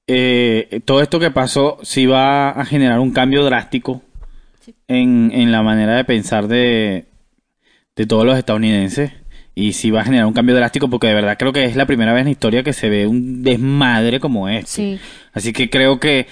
eh, 0.07 0.81
todo 0.85 1.01
esto 1.01 1.19
que 1.19 1.31
pasó 1.31 1.77
sí 1.83 2.05
va 2.05 2.49
a 2.49 2.63
generar 2.63 2.99
un 2.99 3.11
cambio 3.11 3.43
drástico 3.43 4.01
en, 4.87 5.31
en 5.33 5.51
la 5.51 5.63
manera 5.63 5.97
de 5.97 6.05
pensar 6.05 6.47
de, 6.47 7.07
de 7.97 8.05
todos 8.05 8.25
los 8.25 8.37
estadounidenses. 8.37 9.11
Y 9.53 9.73
sí 9.73 9.91
va 9.91 10.01
a 10.01 10.05
generar 10.05 10.25
un 10.27 10.33
cambio 10.33 10.55
drástico 10.55 10.89
porque 10.89 11.07
de 11.07 11.13
verdad 11.13 11.37
creo 11.37 11.51
que 11.51 11.65
es 11.65 11.75
la 11.75 11.85
primera 11.85 12.13
vez 12.13 12.21
en 12.21 12.25
la 12.27 12.31
historia 12.31 12.63
que 12.63 12.73
se 12.73 12.89
ve 12.89 13.05
un 13.05 13.43
desmadre 13.43 14.19
como 14.19 14.47
este. 14.47 14.71
Sí. 14.71 14.99
Así 15.33 15.51
que 15.53 15.69
creo 15.69 15.99
que 15.99 16.27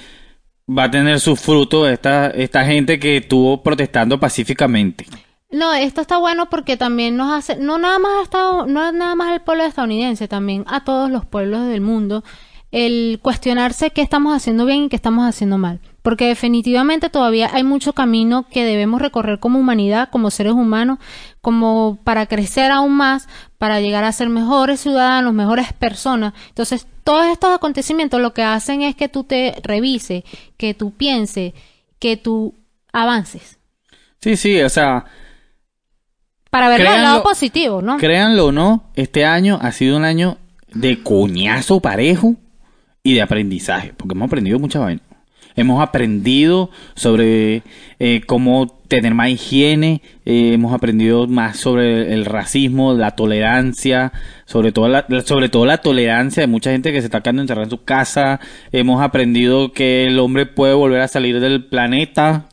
va 0.70 0.84
a 0.84 0.92
tener 0.92 1.20
su 1.20 1.36
fruto 1.36 1.90
esta, 1.90 2.28
esta 2.28 2.64
gente 2.66 3.00
que 3.00 3.18
estuvo 3.18 3.62
protestando 3.62 4.20
pacíficamente. 4.20 5.06
No, 5.52 5.74
esto 5.74 6.00
está 6.02 6.18
bueno 6.20 6.48
porque 6.50 6.78
también 6.78 7.18
nos 7.18 7.34
hace, 7.34 7.56
no 7.58 7.78
nada 7.80 7.98
más 8.00 8.12
a 8.20 8.22
Estado- 8.24 8.66
no 8.68 8.92
nada 8.92 9.16
más 9.16 9.30
al 9.32 9.44
pueblo 9.44 9.64
estadounidense, 9.64 10.28
también 10.28 10.64
a 10.68 10.84
todos 10.84 11.10
los 11.10 11.26
pueblos 11.26 11.68
del 11.68 11.82
mundo, 11.82 12.24
el 12.72 13.20
cuestionarse 13.22 13.90
qué 13.90 14.02
estamos 14.04 14.36
haciendo 14.36 14.66
bien 14.66 14.84
y 14.84 14.90
qué 14.90 14.96
estamos 14.96 15.28
haciendo 15.28 15.58
mal. 15.58 15.80
Porque 16.02 16.28
definitivamente 16.28 17.10
todavía 17.10 17.50
hay 17.54 17.64
mucho 17.64 17.93
camino 17.93 18.45
que 18.50 18.64
debemos 18.64 19.02
recorrer 19.02 19.39
como 19.39 19.60
humanidad, 19.60 20.10
como 20.10 20.32
seres 20.32 20.54
humanos, 20.54 20.97
como 21.41 22.00
para 22.04 22.26
crecer 22.26 22.72
aún 22.72 22.93
más, 22.93 23.28
para 23.58 23.82
llegar 23.82 24.04
a 24.06 24.12
ser 24.12 24.30
mejores 24.30 24.80
ciudadanos, 24.80 25.34
mejores 25.34 25.74
personas. 25.74 26.34
Entonces, 26.47 26.88
todos 27.04 27.26
estos 27.28 27.54
acontecimientos 27.54 28.22
lo 28.22 28.34
que 28.34 28.43
hacen 28.43 28.82
es 28.82 28.95
que 28.95 29.10
tú 29.10 29.24
te 29.26 29.56
revises, 29.64 30.24
que 30.58 30.74
tú 30.74 30.91
pienses, 30.91 31.54
que 32.00 32.16
tú 32.18 32.56
avances. 32.93 33.60
Sí, 34.22 34.36
sí, 34.38 34.62
o 34.62 34.70
sea, 34.70 35.06
Para 36.50 36.70
del 36.70 36.82
Créanlo- 36.82 37.02
lado 37.04 37.24
positivo, 37.24 37.82
¿no? 37.82 37.97
créanlo 37.97 38.47
o 38.47 38.52
no, 38.52 38.86
este 38.95 39.26
año 39.26 39.60
ha 39.62 39.72
sido 39.72 39.97
un 39.97 40.04
año 40.06 40.38
de 40.74 41.04
coñazo 41.04 41.80
parejo 41.80 42.36
y 43.04 43.14
de 43.14 43.22
aprendizaje, 43.22 43.93
porque 43.95 44.14
hemos 44.16 44.28
aprendido 44.28 44.58
mucha 44.60 44.80
vaina. 44.80 45.02
Hemos 45.60 45.82
aprendido 45.82 46.70
sobre 46.95 47.64
eh, 47.99 48.22
cómo 48.26 48.80
tener 48.88 49.14
más 49.14 49.30
higiene, 49.30 50.01
eh, 50.26 50.51
hemos 50.53 50.74
aprendido 50.74 51.28
más 51.28 51.57
sobre 51.57 52.14
el 52.14 52.24
racismo, 52.24 52.93
la 52.93 53.12
tolerancia, 53.12 54.14
sobre 54.45 54.72
todo 54.72 54.88
la, 54.88 55.05
sobre 55.26 55.49
todo 55.49 55.66
la 55.66 55.80
tolerancia 55.80 56.41
de 56.41 56.47
mucha 56.47 56.72
gente 56.72 56.93
que 56.93 57.01
se 57.01 57.07
está 57.07 57.20
quedando 57.20 57.41
encerrada 57.41 57.66
en 57.66 57.70
su 57.72 57.84
casa. 57.84 58.39
Hemos 58.72 59.01
aprendido 59.01 59.74
que 59.74 60.07
el 60.07 60.18
hombre 60.20 60.45
puede 60.45 60.74
volver 60.74 61.01
a 61.01 61.10
salir 61.10 61.41
del 61.41 61.66
planeta. 61.66 62.47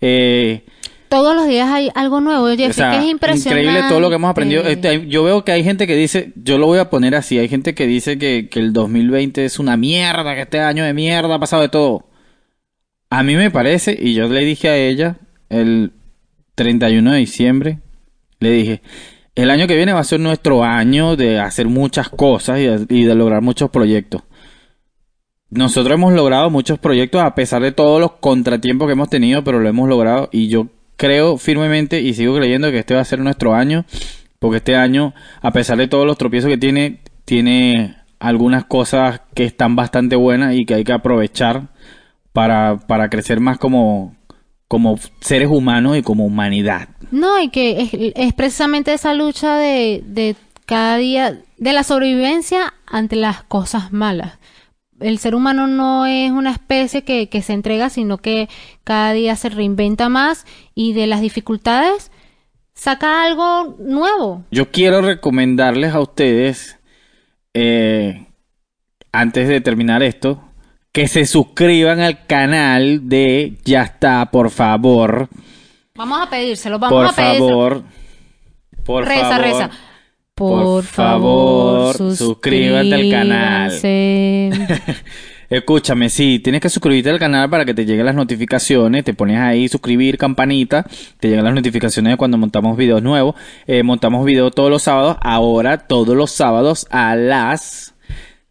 Eh, 0.00 0.64
Todos 1.10 1.36
los 1.36 1.46
días 1.46 1.68
hay 1.70 1.90
algo 1.94 2.22
nuevo, 2.22 2.48
Jeffrey, 2.48 2.70
o 2.70 2.72
sea, 2.72 2.90
que 2.92 3.04
es 3.04 3.10
impresionante. 3.10 3.62
increíble 3.62 3.88
todo 3.88 4.00
lo 4.00 4.08
que 4.08 4.16
hemos 4.16 4.30
aprendido. 4.30 4.62
Este, 4.62 5.06
yo 5.08 5.24
veo 5.24 5.44
que 5.44 5.52
hay 5.52 5.62
gente 5.62 5.86
que 5.86 5.94
dice, 5.94 6.32
yo 6.36 6.56
lo 6.56 6.66
voy 6.66 6.78
a 6.78 6.88
poner 6.88 7.14
así, 7.14 7.38
hay 7.38 7.48
gente 7.48 7.74
que 7.74 7.86
dice 7.86 8.16
que, 8.16 8.48
que 8.50 8.60
el 8.60 8.72
2020 8.72 9.44
es 9.44 9.58
una 9.58 9.76
mierda, 9.76 10.34
que 10.34 10.40
este 10.40 10.60
año 10.60 10.84
de 10.84 10.94
mierda 10.94 11.34
ha 11.34 11.38
pasado 11.38 11.60
de 11.60 11.68
todo. 11.68 12.06
A 13.16 13.22
mí 13.22 13.36
me 13.36 13.48
parece, 13.48 13.96
y 13.96 14.12
yo 14.14 14.26
le 14.26 14.40
dije 14.40 14.68
a 14.68 14.76
ella 14.76 15.18
el 15.48 15.92
31 16.56 17.12
de 17.12 17.18
diciembre, 17.18 17.78
le 18.40 18.50
dije, 18.50 18.82
el 19.36 19.50
año 19.50 19.68
que 19.68 19.76
viene 19.76 19.92
va 19.92 20.00
a 20.00 20.04
ser 20.04 20.18
nuestro 20.18 20.64
año 20.64 21.14
de 21.14 21.38
hacer 21.38 21.68
muchas 21.68 22.08
cosas 22.08 22.58
y 22.58 22.64
de, 22.64 22.86
y 22.88 23.04
de 23.04 23.14
lograr 23.14 23.40
muchos 23.40 23.70
proyectos. 23.70 24.22
Nosotros 25.48 25.94
hemos 25.94 26.12
logrado 26.12 26.50
muchos 26.50 26.80
proyectos 26.80 27.22
a 27.22 27.36
pesar 27.36 27.62
de 27.62 27.70
todos 27.70 28.00
los 28.00 28.14
contratiempos 28.14 28.88
que 28.88 28.94
hemos 28.94 29.10
tenido, 29.10 29.44
pero 29.44 29.60
lo 29.60 29.68
hemos 29.68 29.88
logrado 29.88 30.28
y 30.32 30.48
yo 30.48 30.66
creo 30.96 31.36
firmemente 31.36 32.00
y 32.00 32.14
sigo 32.14 32.34
creyendo 32.34 32.72
que 32.72 32.80
este 32.80 32.96
va 32.96 33.02
a 33.02 33.04
ser 33.04 33.20
nuestro 33.20 33.54
año, 33.54 33.84
porque 34.40 34.56
este 34.56 34.74
año, 34.74 35.14
a 35.40 35.52
pesar 35.52 35.78
de 35.78 35.86
todos 35.86 36.04
los 36.04 36.18
tropiezos 36.18 36.50
que 36.50 36.58
tiene, 36.58 36.98
tiene 37.24 37.94
algunas 38.18 38.64
cosas 38.64 39.20
que 39.34 39.44
están 39.44 39.76
bastante 39.76 40.16
buenas 40.16 40.56
y 40.56 40.66
que 40.66 40.74
hay 40.74 40.82
que 40.82 40.92
aprovechar 40.92 41.68
para, 42.34 42.76
para 42.76 43.08
crecer 43.08 43.40
más 43.40 43.58
como, 43.58 44.14
como 44.68 44.96
seres 45.20 45.48
humanos 45.48 45.96
y 45.96 46.02
como 46.02 46.26
humanidad. 46.26 46.88
No, 47.12 47.40
y 47.40 47.48
que 47.48 47.80
es, 47.80 47.90
es 48.16 48.34
precisamente 48.34 48.92
esa 48.92 49.14
lucha 49.14 49.56
de, 49.56 50.02
de 50.04 50.36
cada 50.66 50.96
día, 50.96 51.38
de 51.58 51.72
la 51.72 51.84
sobrevivencia 51.84 52.74
ante 52.86 53.14
las 53.14 53.44
cosas 53.44 53.92
malas. 53.92 54.38
El 55.00 55.18
ser 55.18 55.36
humano 55.36 55.68
no 55.68 56.06
es 56.06 56.32
una 56.32 56.50
especie 56.50 57.02
que, 57.02 57.28
que 57.28 57.40
se 57.40 57.52
entrega, 57.52 57.88
sino 57.88 58.18
que 58.18 58.48
cada 58.82 59.12
día 59.12 59.36
se 59.36 59.48
reinventa 59.48 60.08
más 60.08 60.44
y 60.74 60.92
de 60.92 61.06
las 61.06 61.20
dificultades 61.20 62.10
saca 62.74 63.22
algo 63.22 63.76
nuevo. 63.78 64.44
Yo 64.50 64.72
quiero 64.72 65.02
recomendarles 65.02 65.94
a 65.94 66.00
ustedes, 66.00 66.80
eh, 67.54 68.26
antes 69.12 69.46
de 69.46 69.60
terminar 69.60 70.02
esto, 70.02 70.42
que 70.94 71.08
se 71.08 71.26
suscriban 71.26 71.98
al 71.98 72.24
canal 72.24 73.08
de 73.08 73.54
Ya 73.64 73.82
está, 73.82 74.30
por 74.30 74.48
favor. 74.50 75.28
Vamos 75.96 76.20
a 76.22 76.30
pedírselo, 76.30 76.78
vamos 76.78 76.96
por 76.96 77.06
a 77.06 77.12
pedírselo. 77.12 77.48
favor. 77.48 77.82
Por 78.84 79.04
reza, 79.04 79.28
favor. 79.28 79.40
reza. 79.40 79.70
Por 80.36 80.62
Por, 80.62 80.84
favor, 80.84 81.94
favor, 81.96 82.16
suscríbete 82.16 82.94
al 82.94 83.10
canal. 83.10 83.72
Escúchame, 85.50 86.08
sí, 86.10 86.38
tienes 86.38 86.60
que 86.60 86.68
suscribirte 86.68 87.10
al 87.10 87.18
canal 87.18 87.50
para 87.50 87.64
que 87.64 87.74
te 87.74 87.84
lleguen 87.84 88.06
las 88.06 88.14
notificaciones. 88.14 89.02
Te 89.02 89.14
pones 89.14 89.38
ahí, 89.40 89.66
suscribir, 89.68 90.16
campanita. 90.16 90.86
Te 91.18 91.28
llegan 91.28 91.44
las 91.44 91.54
notificaciones 91.54 92.12
de 92.12 92.16
cuando 92.16 92.38
montamos 92.38 92.76
videos 92.76 93.02
nuevos. 93.02 93.34
Eh, 93.66 93.82
montamos 93.82 94.24
videos 94.24 94.54
todos 94.54 94.70
los 94.70 94.84
sábados. 94.84 95.16
Ahora, 95.20 95.78
todos 95.78 96.16
los 96.16 96.30
sábados 96.30 96.86
a 96.90 97.16
las 97.16 97.93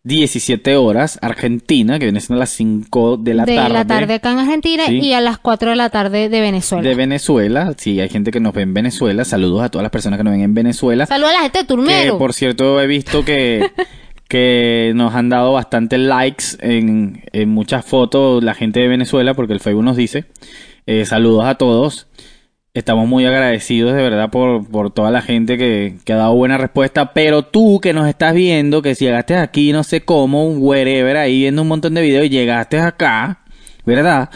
17 0.06 0.76
horas, 0.76 1.18
Argentina, 1.22 1.98
que 1.98 2.06
viene 2.06 2.20
siendo 2.20 2.40
las 2.40 2.50
5 2.50 3.16
de 3.18 3.34
la 3.34 3.46
de 3.46 3.56
tarde. 3.56 3.74
la 3.74 3.86
tarde 3.88 4.14
acá 4.16 4.34
en 4.34 4.40
Argentina 4.40 4.84
Sí. 4.88 5.00
y 5.00 5.14
a 5.14 5.22
las 5.22 5.38
4 5.38 5.70
de 5.70 5.76
la 5.78 5.90
tarde 5.90 6.28
de 6.28 6.42
Venezuela. 6.42 6.88
De 6.90 6.94
Venezuela, 6.94 7.74
sí, 7.78 8.02
hay 8.02 8.10
gente 8.10 8.32
que 8.32 8.42
nos 8.42 8.54
ve 8.54 8.64
en 8.64 8.74
Venezuela. 8.74 9.24
Saludos 9.24 9.62
a 9.64 9.70
todas 9.70 9.84
las 9.84 9.92
personas 9.92 10.18
que 10.18 10.26
nos 10.26 10.34
ven 10.34 10.42
en 10.42 10.54
Venezuela. 10.54 11.06
Saludos 11.06 11.32
a 11.32 11.34
la 11.36 11.42
gente 11.44 11.60
de 11.60 11.64
Que 11.64 11.68
Turmero. 11.68 12.18
por 12.18 12.34
cierto 12.34 12.82
he 12.82 12.88
visto 12.88 13.24
que, 13.24 13.72
que 14.28 14.92
nos 14.94 15.16
han 15.16 15.30
dado 15.30 15.54
bastantes 15.54 16.00
likes 16.02 16.44
en, 16.60 17.24
en 17.32 17.50
muchas 17.50 17.86
fotos 17.86 18.44
la 18.44 18.54
gente 18.56 18.82
de 18.82 18.90
Venezuela, 18.90 19.34
porque 19.36 19.54
el 19.54 19.62
Facebook 19.62 19.86
nos 19.86 19.96
dice. 19.96 20.26
Eh, 20.86 21.06
saludos 21.06 21.46
a 21.46 21.56
todos. 21.56 22.08
Estamos 22.76 23.08
muy 23.08 23.24
agradecidos 23.24 23.94
de 23.94 24.02
verdad 24.02 24.32
por, 24.32 24.68
por 24.68 24.92
toda 24.92 25.12
la 25.12 25.22
gente 25.22 25.60
que, 25.60 25.98
que 26.04 26.14
ha 26.14 26.16
dado 26.16 26.34
buena 26.34 26.58
respuesta. 26.58 27.14
Pero 27.14 27.44
tú 27.44 27.80
que 27.80 27.94
nos 27.94 28.08
estás 28.08 28.34
viendo, 28.34 28.82
que 28.82 28.96
si 28.96 29.06
llegaste 29.06 29.36
aquí, 29.38 29.72
no 29.72 29.84
sé 29.84 30.02
cómo, 30.02 30.48
un 30.48 30.58
wherever 30.60 31.16
ahí 31.18 31.42
viendo 31.42 31.62
un 31.62 31.68
montón 31.68 31.94
de 31.94 32.02
videos 32.02 32.26
y 32.26 32.30
llegaste 32.30 32.80
acá, 32.80 33.44
¿verdad? 33.86 34.32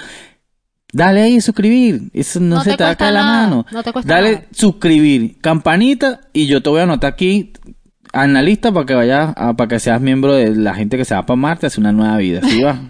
Dale 0.94 1.22
ahí 1.24 1.42
suscribir. 1.42 2.12
Eso 2.14 2.40
no, 2.40 2.58
No 2.58 2.64
se 2.64 2.72
te 2.72 2.78
te 2.78 2.84
va 2.84 2.92
a 2.92 2.96
cuesta 2.96 3.06
caer 3.06 3.14
la 3.16 3.24
mano. 3.24 3.66
no 3.72 3.82
te 3.82 3.92
cuesta 3.92 4.14
Dale 4.14 4.32
nada. 4.34 4.46
suscribir, 4.52 5.40
campanita 5.42 6.22
y 6.32 6.46
yo 6.46 6.62
te 6.62 6.70
voy 6.70 6.82
a 6.82 6.84
anotar 6.84 7.14
aquí 7.14 7.54
en 8.14 8.34
la 8.34 8.44
lista 8.44 8.72
para 8.72 8.86
que 8.86 8.94
vayas, 8.94 9.34
para 9.34 9.68
que 9.68 9.80
seas 9.80 10.00
miembro 10.00 10.34
de 10.36 10.56
la 10.56 10.76
gente 10.76 10.96
que 10.96 11.06
se 11.06 11.16
va 11.16 11.26
para 11.26 11.36
Marte, 11.38 11.66
hace 11.66 11.80
una 11.80 11.92
nueva 11.92 12.18
vida, 12.18 12.42
¿sí 12.44 12.62
va? 12.62 12.80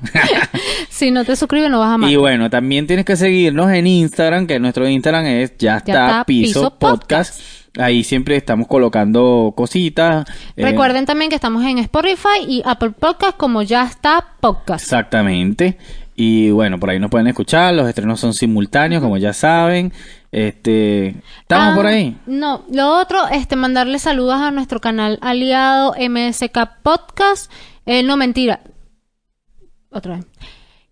si 0.90 1.12
no 1.12 1.24
te 1.26 1.36
suscribes 1.36 1.70
no 1.70 1.80
vas 1.80 1.90
a 1.90 1.94
amar. 1.96 2.10
Y 2.10 2.16
bueno, 2.16 2.50
también 2.50 2.88
tienes 2.88 3.06
que 3.06 3.16
seguirnos 3.16 3.72
en 3.72 3.88
Instagram, 3.88 4.48
que 4.48 4.60
nuestro 4.60 4.88
Instagram 4.88 5.26
es 5.26 5.58
ya 5.58 5.78
está, 5.78 5.92
está 6.08 6.24
piso, 6.26 6.60
Piso 6.62 6.80
podcast. 6.80 7.40
Ahí 7.80 8.04
siempre 8.04 8.36
estamos 8.36 8.68
colocando 8.68 9.54
cositas. 9.56 10.26
eh, 10.56 10.64
Recuerden 10.64 11.06
también 11.06 11.30
que 11.30 11.36
estamos 11.36 11.64
en 11.64 11.78
Spotify 11.78 12.40
y 12.48 12.64
Apple 12.66 12.92
Podcast 12.92 13.38
como 13.38 13.62
ya 13.62 13.84
está 13.86 14.34
podcast. 14.40 14.84
Exactamente. 14.84 15.78
Y 16.16 16.50
bueno, 16.50 16.80
por 16.80 16.90
ahí 16.90 16.98
nos 17.00 17.12
pueden 17.12 17.28
escuchar. 17.28 17.76
Los 17.76 17.88
estrenos 17.88 18.20
son 18.20 18.34
simultáneos, 18.34 19.04
como 19.04 19.18
ya 19.18 19.32
saben. 19.34 19.94
Este, 20.32 21.10
estamos 21.42 21.74
Ah, 21.74 21.76
por 21.76 21.86
ahí. 21.86 22.18
No, 22.26 22.64
lo 22.72 22.98
otro, 23.00 23.28
este, 23.28 23.56
mandarle 23.56 24.00
saludos 24.00 24.42
a 24.42 24.50
nuestro 24.50 24.82
canal 24.82 25.20
aliado 25.22 25.94
MSK 26.00 26.82
Podcast. 26.82 27.52
Eh, 27.86 28.02
no, 28.02 28.18
mentira. 28.18 28.62
Otra 29.92 30.16
vez. 30.16 30.26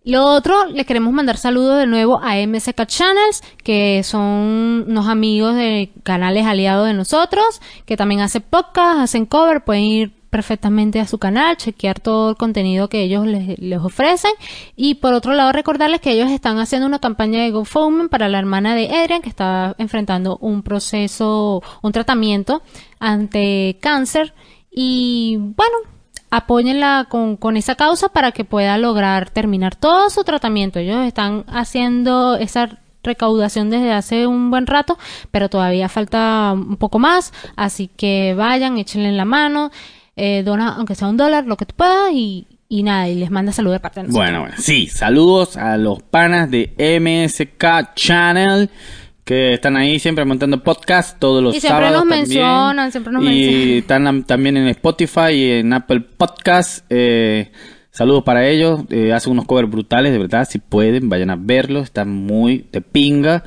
Lo 0.05 0.23
otro, 0.27 0.67
le 0.67 0.85
queremos 0.85 1.11
mandar 1.13 1.35
saludos 1.35 1.79
de 1.79 1.87
nuevo 1.87 2.19
a 2.21 2.35
MSK 2.35 2.85
Channels, 2.85 3.41
que 3.63 4.03
son 4.03 4.85
unos 4.87 5.07
amigos 5.07 5.55
de 5.55 5.89
canales 6.03 6.45
aliados 6.45 6.85
de 6.85 6.93
nosotros, 6.93 7.59
que 7.87 7.97
también 7.97 8.21
hacen 8.21 8.43
podcast, 8.47 8.99
hacen 8.99 9.25
cover, 9.25 9.63
pueden 9.63 9.83
ir 9.85 10.13
perfectamente 10.29 10.99
a 10.99 11.07
su 11.07 11.17
canal, 11.17 11.57
chequear 11.57 11.99
todo 11.99 12.29
el 12.29 12.35
contenido 12.35 12.87
que 12.87 13.01
ellos 13.01 13.25
les, 13.25 13.57
les 13.57 13.79
ofrecen. 13.79 14.33
Y 14.75 14.95
por 14.95 15.15
otro 15.15 15.33
lado, 15.33 15.51
recordarles 15.51 16.01
que 16.01 16.11
ellos 16.11 16.29
están 16.29 16.59
haciendo 16.59 16.85
una 16.85 16.99
campaña 16.99 17.41
de 17.41 17.49
GoFundMe 17.49 18.07
para 18.07 18.29
la 18.29 18.37
hermana 18.37 18.75
de 18.75 18.95
Adrian, 18.95 19.23
que 19.23 19.29
está 19.29 19.73
enfrentando 19.79 20.37
un 20.39 20.61
proceso, 20.61 21.63
un 21.81 21.91
tratamiento 21.91 22.61
ante 22.99 23.79
cáncer. 23.81 24.35
Y 24.69 25.37
bueno, 25.39 25.77
apóyenla 26.37 27.07
con, 27.09 27.37
con 27.37 27.57
esa 27.57 27.75
causa 27.75 28.09
para 28.09 28.31
que 28.31 28.43
pueda 28.43 28.77
lograr 28.77 29.29
terminar 29.29 29.75
todo 29.75 30.09
su 30.09 30.23
tratamiento. 30.23 30.79
Ellos 30.79 31.05
están 31.05 31.45
haciendo 31.47 32.35
esa 32.35 32.79
recaudación 33.03 33.69
desde 33.69 33.91
hace 33.91 34.27
un 34.27 34.49
buen 34.49 34.67
rato, 34.67 34.97
pero 35.31 35.49
todavía 35.49 35.87
falta 35.87 36.51
un 36.53 36.77
poco 36.77 36.99
más, 36.99 37.33
así 37.55 37.87
que 37.87 38.33
vayan, 38.33 38.77
échenle 38.77 39.11
la 39.11 39.25
mano, 39.25 39.71
eh, 40.15 40.43
dona 40.43 40.75
aunque 40.75 40.95
sea 40.95 41.07
un 41.07 41.17
dólar, 41.17 41.45
lo 41.45 41.55
que 41.55 41.65
tú 41.65 41.75
puedas 41.75 42.11
y, 42.11 42.47
y 42.67 42.83
nada, 42.83 43.07
y 43.07 43.15
les 43.15 43.29
manda 43.29 43.51
saludos 43.51 43.75
de 43.75 43.79
parte 43.79 43.99
de 44.01 44.07
nosotros. 44.07 44.25
Bueno, 44.25 44.41
bueno, 44.41 44.55
sí, 44.57 44.87
saludos 44.87 45.55
a 45.55 45.77
los 45.77 46.01
panas 46.01 46.49
de 46.49 46.73
MSK 46.99 47.93
Channel 47.95 48.69
que 49.25 49.53
están 49.55 49.75
ahí 49.75 49.97
siempre 49.99 50.23
montando 50.23 50.61
podcast 50.63 51.19
todos 51.19 51.41
los 51.43 51.55
Y 51.55 51.59
siempre 51.59 51.87
sábados 51.87 52.05
nos 52.05 52.09
también. 52.09 52.19
mencionan, 52.21 52.91
siempre 52.91 53.11
nos 53.13 53.23
y 53.23 53.25
mencionan. 53.25 53.69
están 53.79 54.07
am- 54.07 54.23
también 54.23 54.57
en 54.57 54.67
Spotify 54.67 55.31
y 55.33 55.51
en 55.51 55.73
Apple 55.73 56.01
Podcast. 56.01 56.85
Eh, 56.91 57.51
saludos 57.89 58.23
para 58.23 58.47
ellos. 58.47 58.81
Eh, 58.91 59.11
hacen 59.13 59.31
unos 59.33 59.45
covers 59.45 59.69
brutales, 59.69 60.11
de 60.13 60.19
verdad. 60.19 60.47
Si 60.49 60.59
pueden, 60.59 61.09
vayan 61.09 61.31
a 61.31 61.35
verlos. 61.37 61.85
Están 61.85 62.09
muy 62.11 62.67
de 62.71 62.81
pinga. 62.81 63.43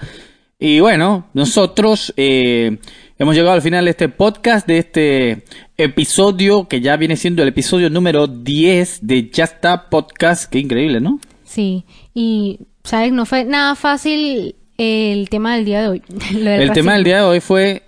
Y 0.59 0.81
bueno, 0.81 1.29
nosotros 1.35 2.13
eh, 2.17 2.79
hemos 3.17 3.37
llegado 3.37 3.53
al 3.55 3.63
final 3.63 3.85
de 3.85 3.93
este 3.93 4.09
podcast, 4.09 4.67
de 4.67 4.79
este 4.79 5.45
episodio 5.77 6.67
que 6.67 6.81
ya 6.81 6.97
viene 6.97 7.15
siendo 7.17 7.43
el 7.45 7.49
episodio 7.51 7.89
número 7.89 8.27
10 8.27 8.99
de 9.07 9.31
Ya 9.31 9.45
está 9.45 9.89
Podcast. 9.89 10.51
Qué 10.51 10.59
increíble, 10.59 11.01
¿no? 11.01 11.21
Sí, 11.45 11.85
y, 12.15 12.59
¿sabes? 12.83 13.13
No 13.13 13.25
fue 13.25 13.45
nada 13.45 13.77
fácil 13.77 14.57
el 14.79 15.29
tema 15.29 15.57
del 15.57 15.65
día 15.65 15.83
de 15.83 15.89
hoy. 15.89 16.03
El 16.31 16.73
tema 16.73 16.95
del 16.95 17.05
día 17.05 17.17
de 17.17 17.23
hoy 17.23 17.41
fue 17.41 17.83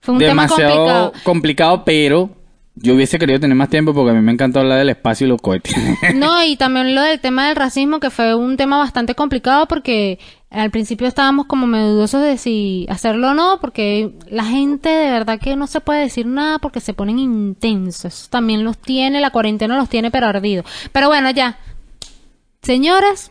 Fue 0.00 0.14
un 0.14 0.20
tema 0.20 0.42
demasiado 0.42 0.74
complicado. 0.74 1.12
complicado, 1.22 1.84
pero 1.84 2.30
yo 2.74 2.94
hubiese 2.94 3.18
querido 3.18 3.40
tener 3.40 3.56
más 3.56 3.70
tiempo 3.70 3.94
porque 3.94 4.10
a 4.10 4.14
mí 4.14 4.20
me 4.20 4.32
encanta 4.32 4.60
hablar 4.60 4.78
del 4.78 4.90
espacio 4.90 5.26
y 5.26 5.30
los 5.30 5.40
cohetes. 5.40 5.74
No, 6.14 6.42
y 6.42 6.56
también 6.56 6.94
lo 6.94 7.02
del 7.02 7.20
tema 7.20 7.48
del 7.48 7.56
racismo, 7.56 8.00
que 8.00 8.10
fue 8.10 8.34
un 8.34 8.56
tema 8.56 8.78
bastante 8.78 9.14
complicado 9.14 9.66
porque 9.66 10.18
al 10.50 10.70
principio 10.70 11.06
estábamos 11.06 11.46
como 11.46 11.66
medio 11.66 11.88
dudosos 11.88 12.22
de 12.22 12.38
si 12.38 12.86
hacerlo 12.88 13.30
o 13.30 13.34
no, 13.34 13.58
porque 13.60 14.12
la 14.30 14.44
gente 14.44 14.88
de 14.88 15.10
verdad 15.10 15.38
que 15.38 15.56
no 15.56 15.66
se 15.66 15.80
puede 15.80 16.00
decir 16.02 16.26
nada 16.26 16.58
porque 16.58 16.80
se 16.80 16.94
ponen 16.94 17.18
intensos. 17.18 18.28
También 18.30 18.64
los 18.64 18.78
tiene, 18.78 19.20
la 19.20 19.30
cuarentena 19.30 19.76
los 19.76 19.88
tiene 19.88 20.10
pero 20.10 20.26
ardidos. 20.26 20.66
Pero 20.92 21.08
bueno, 21.08 21.30
ya. 21.30 21.58
Señoras, 22.62 23.30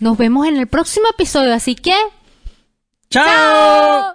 nos 0.00 0.16
vemos 0.16 0.46
en 0.46 0.56
el 0.56 0.66
próximo 0.66 1.08
episodio, 1.08 1.54
así 1.54 1.74
que... 1.74 1.94
¡Chao! 3.10 3.24
¡Chao! 3.24 4.14